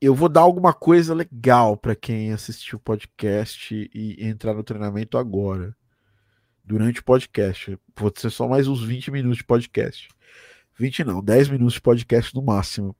[0.00, 5.18] Eu vou dar alguma coisa legal para quem assistiu o podcast e entrar no treinamento
[5.18, 5.76] agora.
[6.64, 7.78] Durante o podcast.
[7.96, 10.08] Vou ser só mais uns 20 minutos de podcast.
[10.78, 12.94] 20 não, 10 minutos de podcast no máximo.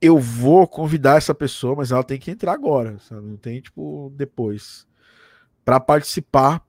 [0.00, 3.26] Eu vou convidar essa pessoa, mas ela tem que entrar agora, sabe?
[3.26, 4.87] Não tem tipo depois
[5.68, 6.66] para participar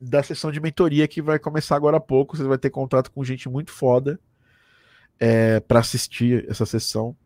[0.00, 2.36] da sessão de mentoria que vai começar agora há pouco.
[2.36, 4.18] Você vai ter contato com gente muito foda
[5.20, 7.16] é, para assistir essa sessão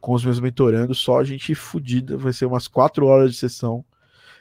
[0.00, 1.00] com os meus mentorandos.
[1.00, 2.16] Só a gente fodida.
[2.16, 3.84] Vai ser umas quatro horas de sessão.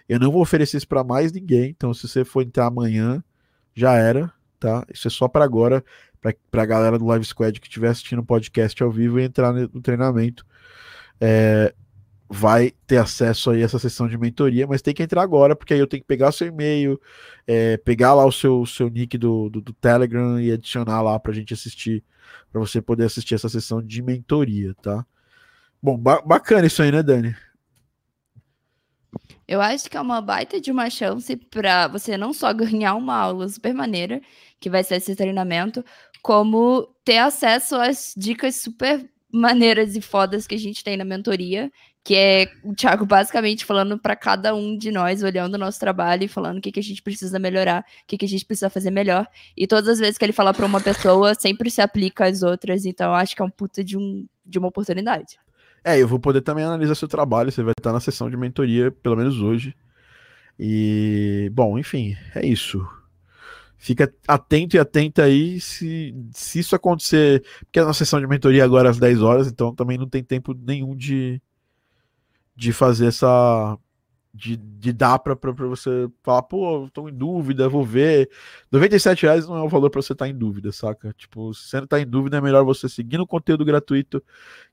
[0.08, 1.72] Eu não vou oferecer isso para mais ninguém.
[1.72, 3.24] Então, se você for entrar amanhã,
[3.74, 4.86] já era, tá?
[4.94, 5.84] Isso é só para agora,
[6.52, 9.52] para a galera do Live Squad que estiver assistindo o podcast ao vivo e entrar
[9.52, 10.46] no treinamento.
[11.20, 11.74] É,
[12.34, 15.74] vai ter acesso aí a essa sessão de mentoria, mas tem que entrar agora, porque
[15.74, 17.00] aí eu tenho que pegar seu e-mail,
[17.46, 21.34] é, pegar lá o seu, seu nick do, do, do Telegram e adicionar lá para
[21.34, 22.02] a gente assistir,
[22.50, 25.06] para você poder assistir essa sessão de mentoria, tá?
[25.84, 27.36] Bom, ba bacana isso aí, né, Dani?
[29.46, 33.18] Eu acho que é uma baita de uma chance para você não só ganhar uma
[33.18, 34.22] aula super maneira,
[34.58, 35.84] que vai ser esse treinamento,
[36.22, 41.72] como ter acesso às dicas super maneiras e fodas que a gente tem na mentoria,
[42.04, 46.24] que é o Thiago basicamente falando para cada um de nós, olhando o nosso trabalho
[46.24, 48.70] e falando o que, que a gente precisa melhorar, o que, que a gente precisa
[48.70, 49.28] fazer melhor.
[49.56, 52.86] E todas as vezes que ele fala para uma pessoa, sempre se aplica às outras,
[52.86, 55.38] então acho que é um puta de, um, de uma oportunidade.
[55.84, 58.92] É, eu vou poder também analisar seu trabalho, você vai estar na sessão de mentoria,
[58.92, 59.76] pelo menos hoje.
[60.60, 62.86] E, bom, enfim, é isso
[63.82, 68.64] fica atento e atenta aí se, se isso acontecer, porque a nossa sessão de mentoria
[68.64, 71.42] agora é às 10 horas, então também não tem tempo nenhum de,
[72.56, 73.78] de fazer essa.
[74.34, 78.30] De, de dar para você falar, pô, estou em dúvida, vou ver.
[78.72, 81.14] 97 reais não é o valor para você estar tá em dúvida, saca?
[81.14, 84.24] Tipo, se você não está em dúvida, é melhor você seguir no conteúdo gratuito,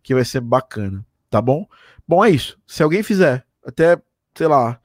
[0.00, 1.66] que vai ser bacana, tá bom?
[2.06, 2.56] Bom, é isso.
[2.68, 4.00] Se alguém fizer, até,
[4.32, 4.80] sei lá,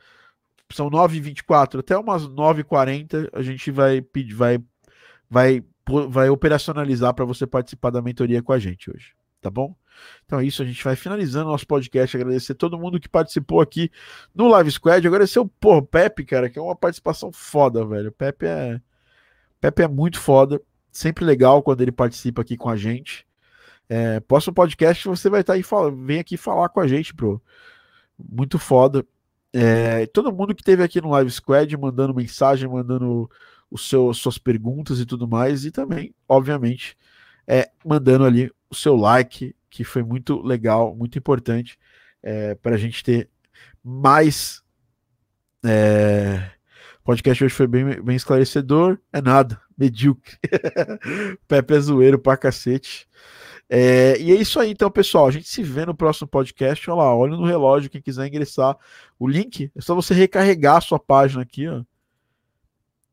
[0.71, 4.57] são 9h24, até umas 9h40 a gente vai pedir, vai,
[5.29, 5.63] vai
[6.09, 9.75] vai operacionalizar para você participar da mentoria com a gente hoje, tá bom?
[10.25, 12.15] Então é isso, a gente vai finalizando nosso podcast.
[12.15, 13.91] Agradecer todo mundo que participou aqui
[14.33, 15.05] no Live Squad.
[15.05, 18.09] Agradecer o pô, Pepe, cara, que é uma participação foda, velho.
[18.09, 18.81] O Pepe é,
[19.59, 20.61] Pepe é muito foda.
[20.91, 23.25] Sempre legal quando ele participa aqui com a gente.
[23.89, 27.13] É, próximo podcast você vai estar tá aí, fala, vem aqui falar com a gente,
[27.13, 27.41] bro.
[28.17, 29.05] Muito foda.
[29.51, 33.29] É, todo mundo que teve aqui no Live Squad mandando mensagem, mandando
[33.69, 36.97] o seu, suas perguntas e tudo mais, e também, obviamente,
[37.47, 41.79] é, mandando ali o seu like, que foi muito legal, muito importante
[42.21, 43.27] é, para a gente ter
[43.83, 44.61] mais.
[45.65, 46.51] É,
[46.99, 48.99] o podcast hoje foi bem, bem esclarecedor.
[49.11, 50.37] É nada, medíocre.
[51.47, 53.07] Pepe é zoeiro pra cacete.
[53.67, 55.27] É, e é isso aí, então, pessoal.
[55.27, 56.87] A gente se vê no próximo podcast.
[56.91, 57.89] Olha lá, olha no relógio.
[57.89, 58.77] Quem quiser ingressar,
[59.17, 61.83] o link é só você recarregar a sua página aqui, ó.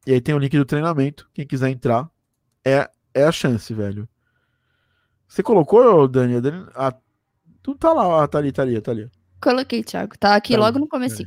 [0.06, 1.26] E aí tem o link do treinamento.
[1.32, 2.10] Quem quiser entrar,
[2.62, 4.06] é, é a chance, velho.
[5.30, 6.40] Você colocou, Dani?
[6.40, 6.92] Dani ah,
[7.62, 9.08] tu tá lá, ah, tá ali, tá ali, tá ali.
[9.40, 10.18] Coloquei, Thiago.
[10.18, 11.22] Tá aqui tá logo ali, no começo.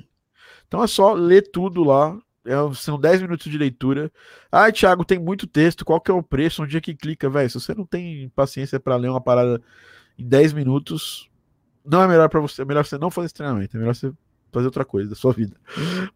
[0.68, 2.20] Então é só ler tudo lá.
[2.46, 4.12] É, são 10 minutos de leitura.
[4.52, 5.86] Ah, Thiago, tem muito texto.
[5.86, 6.62] Qual que é o preço?
[6.62, 7.50] Onde é que clica, velho?
[7.50, 9.62] Se você não tem paciência para ler uma parada
[10.20, 11.30] em 10 minutos,
[11.86, 12.62] não é melhor para você.
[12.62, 13.78] É melhor você não fazer esse treinamento.
[13.78, 14.12] É melhor você
[14.52, 15.56] fazer outra coisa da sua vida.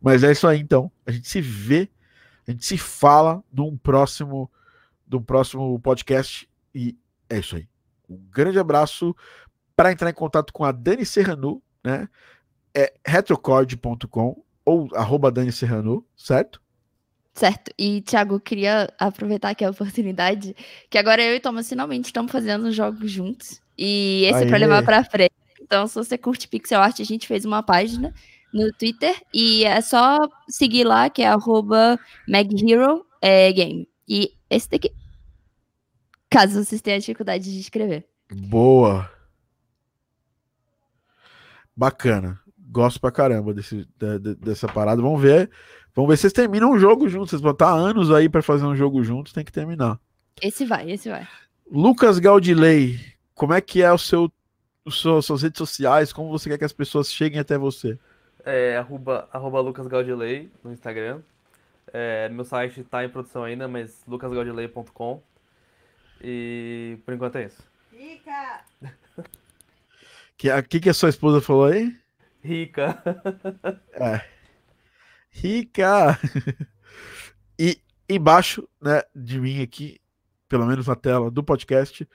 [0.02, 0.92] Mas é isso aí, então.
[1.06, 1.90] A gente se vê,
[2.46, 4.52] a gente se fala num próximo,
[5.10, 6.50] num próximo podcast.
[6.76, 6.98] E
[7.30, 7.66] é isso aí.
[8.10, 9.16] Um grande abraço.
[9.76, 12.08] Para entrar em contato com a Dani Serrano, né?
[12.76, 16.62] É retrocord.com ou arroba Dani Serrano, certo?
[17.34, 17.72] Certo.
[17.78, 20.56] E, Thiago, queria aproveitar aqui a oportunidade,
[20.90, 23.62] que agora eu e Thomas finalmente estamos fazendo jogos juntos.
[23.78, 25.32] E esse é para levar para frente.
[25.62, 28.12] Então, se você curte pixel art, a gente fez uma página
[28.52, 30.18] no Twitter e é só
[30.50, 33.88] seguir lá, que é arroba MagHero é, Game.
[34.08, 34.92] E esse daqui.
[36.30, 38.06] Caso vocês tenham dificuldade de escrever.
[38.32, 39.10] Boa.
[41.76, 42.40] Bacana.
[42.70, 45.02] Gosto pra caramba desse, de, de, dessa parada.
[45.02, 45.50] Vamos ver.
[45.96, 47.30] Vamos ver se vocês terminam um jogo juntos.
[47.30, 50.00] Vocês vão estar anos aí para fazer um jogo juntos, tem que terminar.
[50.42, 51.28] Esse vai, esse vai.
[51.72, 53.00] Lucas Gaudilei,
[53.34, 54.32] como é que é o seu,
[54.86, 56.14] o seu, suas redes sociais?
[56.14, 57.98] Como você quer que as pessoas cheguem até você?
[58.46, 61.22] É arroba, arroba Lucas Gaudilei no Instagram.
[61.92, 65.22] É, meu site está em produção ainda, mas lucasgaudilei.com.
[66.22, 67.64] E por enquanto é isso.
[67.92, 68.62] Rica!
[70.38, 71.96] que, a, que, que a sua esposa falou aí?
[72.44, 73.02] Rica.
[73.94, 74.22] É.
[75.30, 76.20] Rica!
[77.60, 77.80] e
[78.10, 80.00] embaixo, né, de mim aqui,
[80.48, 82.08] pelo menos na tela do podcast,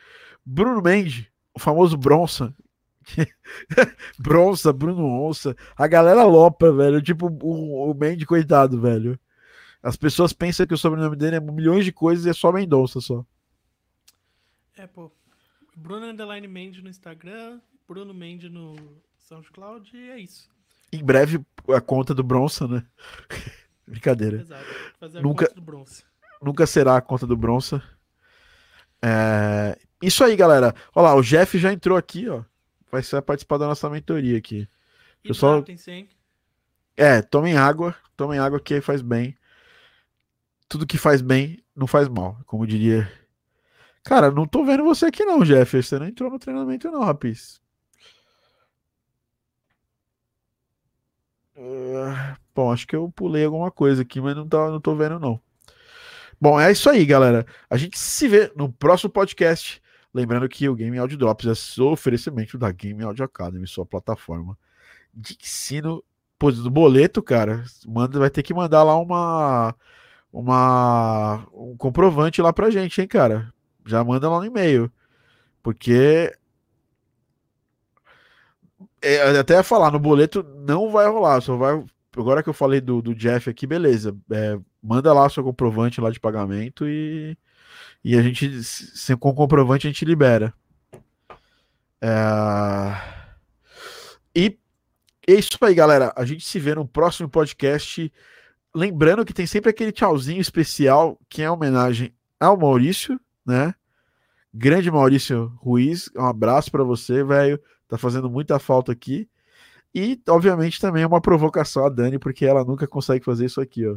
[0.44, 2.54] Bruno Mendes, o famoso Bronça.
[4.18, 5.56] Bronça, Bruno Onça.
[5.76, 7.02] A galera lopa, velho.
[7.02, 9.18] Tipo, o, o Mendes, coitado, velho.
[9.82, 13.00] As pessoas pensam que o sobrenome dele é milhões de coisas e é só Mendonça
[13.00, 13.24] só.
[14.82, 15.12] É, pô.
[15.76, 18.74] Bruno Underline Mendes no Instagram, Bruno Mendes no
[19.16, 20.50] SoundCloud e é isso.
[20.92, 22.84] Em breve a conta do Bronson, né?
[23.86, 24.38] Brincadeira.
[24.38, 24.64] Exato.
[24.98, 26.02] Fazer a nunca, conta do Bronson.
[26.42, 27.80] Nunca será a conta do Bronson.
[29.00, 29.78] É...
[30.02, 30.74] Isso aí, galera.
[30.96, 32.42] Olha lá, o Jeff já entrou aqui, ó.
[32.90, 34.68] Vai ser participar da nossa mentoria aqui.
[35.22, 35.64] Pessoal...
[36.96, 37.94] É, tomem água.
[38.16, 39.38] Tomem água que faz bem.
[40.68, 43.08] Tudo que faz bem não faz mal, como diria
[44.04, 45.80] Cara, não tô vendo você aqui não, Jeff.
[45.82, 47.60] Você não entrou no treinamento não, rapaz.
[51.56, 55.20] Uh, bom, acho que eu pulei alguma coisa aqui, mas não, tá, não tô vendo
[55.20, 55.40] não.
[56.40, 57.46] Bom, é isso aí, galera.
[57.70, 59.80] A gente se vê no próximo podcast.
[60.12, 64.58] Lembrando que o Game Audio Drops é oferecimento da Game Audio Academy, sua plataforma
[65.14, 66.04] de ensino
[66.38, 67.64] pô, do boleto, cara.
[67.86, 69.74] Manda, vai ter que mandar lá uma
[70.32, 73.52] uma um comprovante lá pra gente, hein, cara
[73.86, 74.90] já manda lá no e-mail.
[75.62, 76.32] Porque
[79.02, 81.84] é, até falar, no boleto não vai rolar, só vai.
[82.16, 84.16] Agora que eu falei do, do Jeff aqui, beleza.
[84.30, 87.36] É, manda lá seu comprovante lá de pagamento e,
[88.04, 90.54] e a gente, sem com comprovante, a gente libera.
[92.00, 92.08] É...
[94.34, 94.58] E
[95.26, 96.12] é isso aí, galera.
[96.16, 98.12] A gente se vê no próximo podcast.
[98.74, 103.74] Lembrando que tem sempre aquele tchauzinho especial que é homenagem ao Maurício né?
[104.52, 107.60] Grande Maurício Ruiz, um abraço para você, velho.
[107.88, 109.28] Tá fazendo muita falta aqui.
[109.94, 113.86] E, obviamente, também é uma provocação a Dani, porque ela nunca consegue fazer isso aqui,
[113.86, 113.96] ó.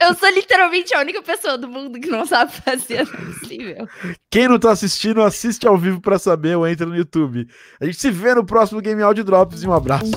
[0.00, 3.88] Eu sou literalmente a única pessoa do mundo que não sabe fazer, não é possível.
[4.30, 7.48] Quem não tá assistindo, assiste ao vivo para saber ou entra no YouTube.
[7.80, 10.12] A gente se vê no próximo Game Audio Drops e um abraço.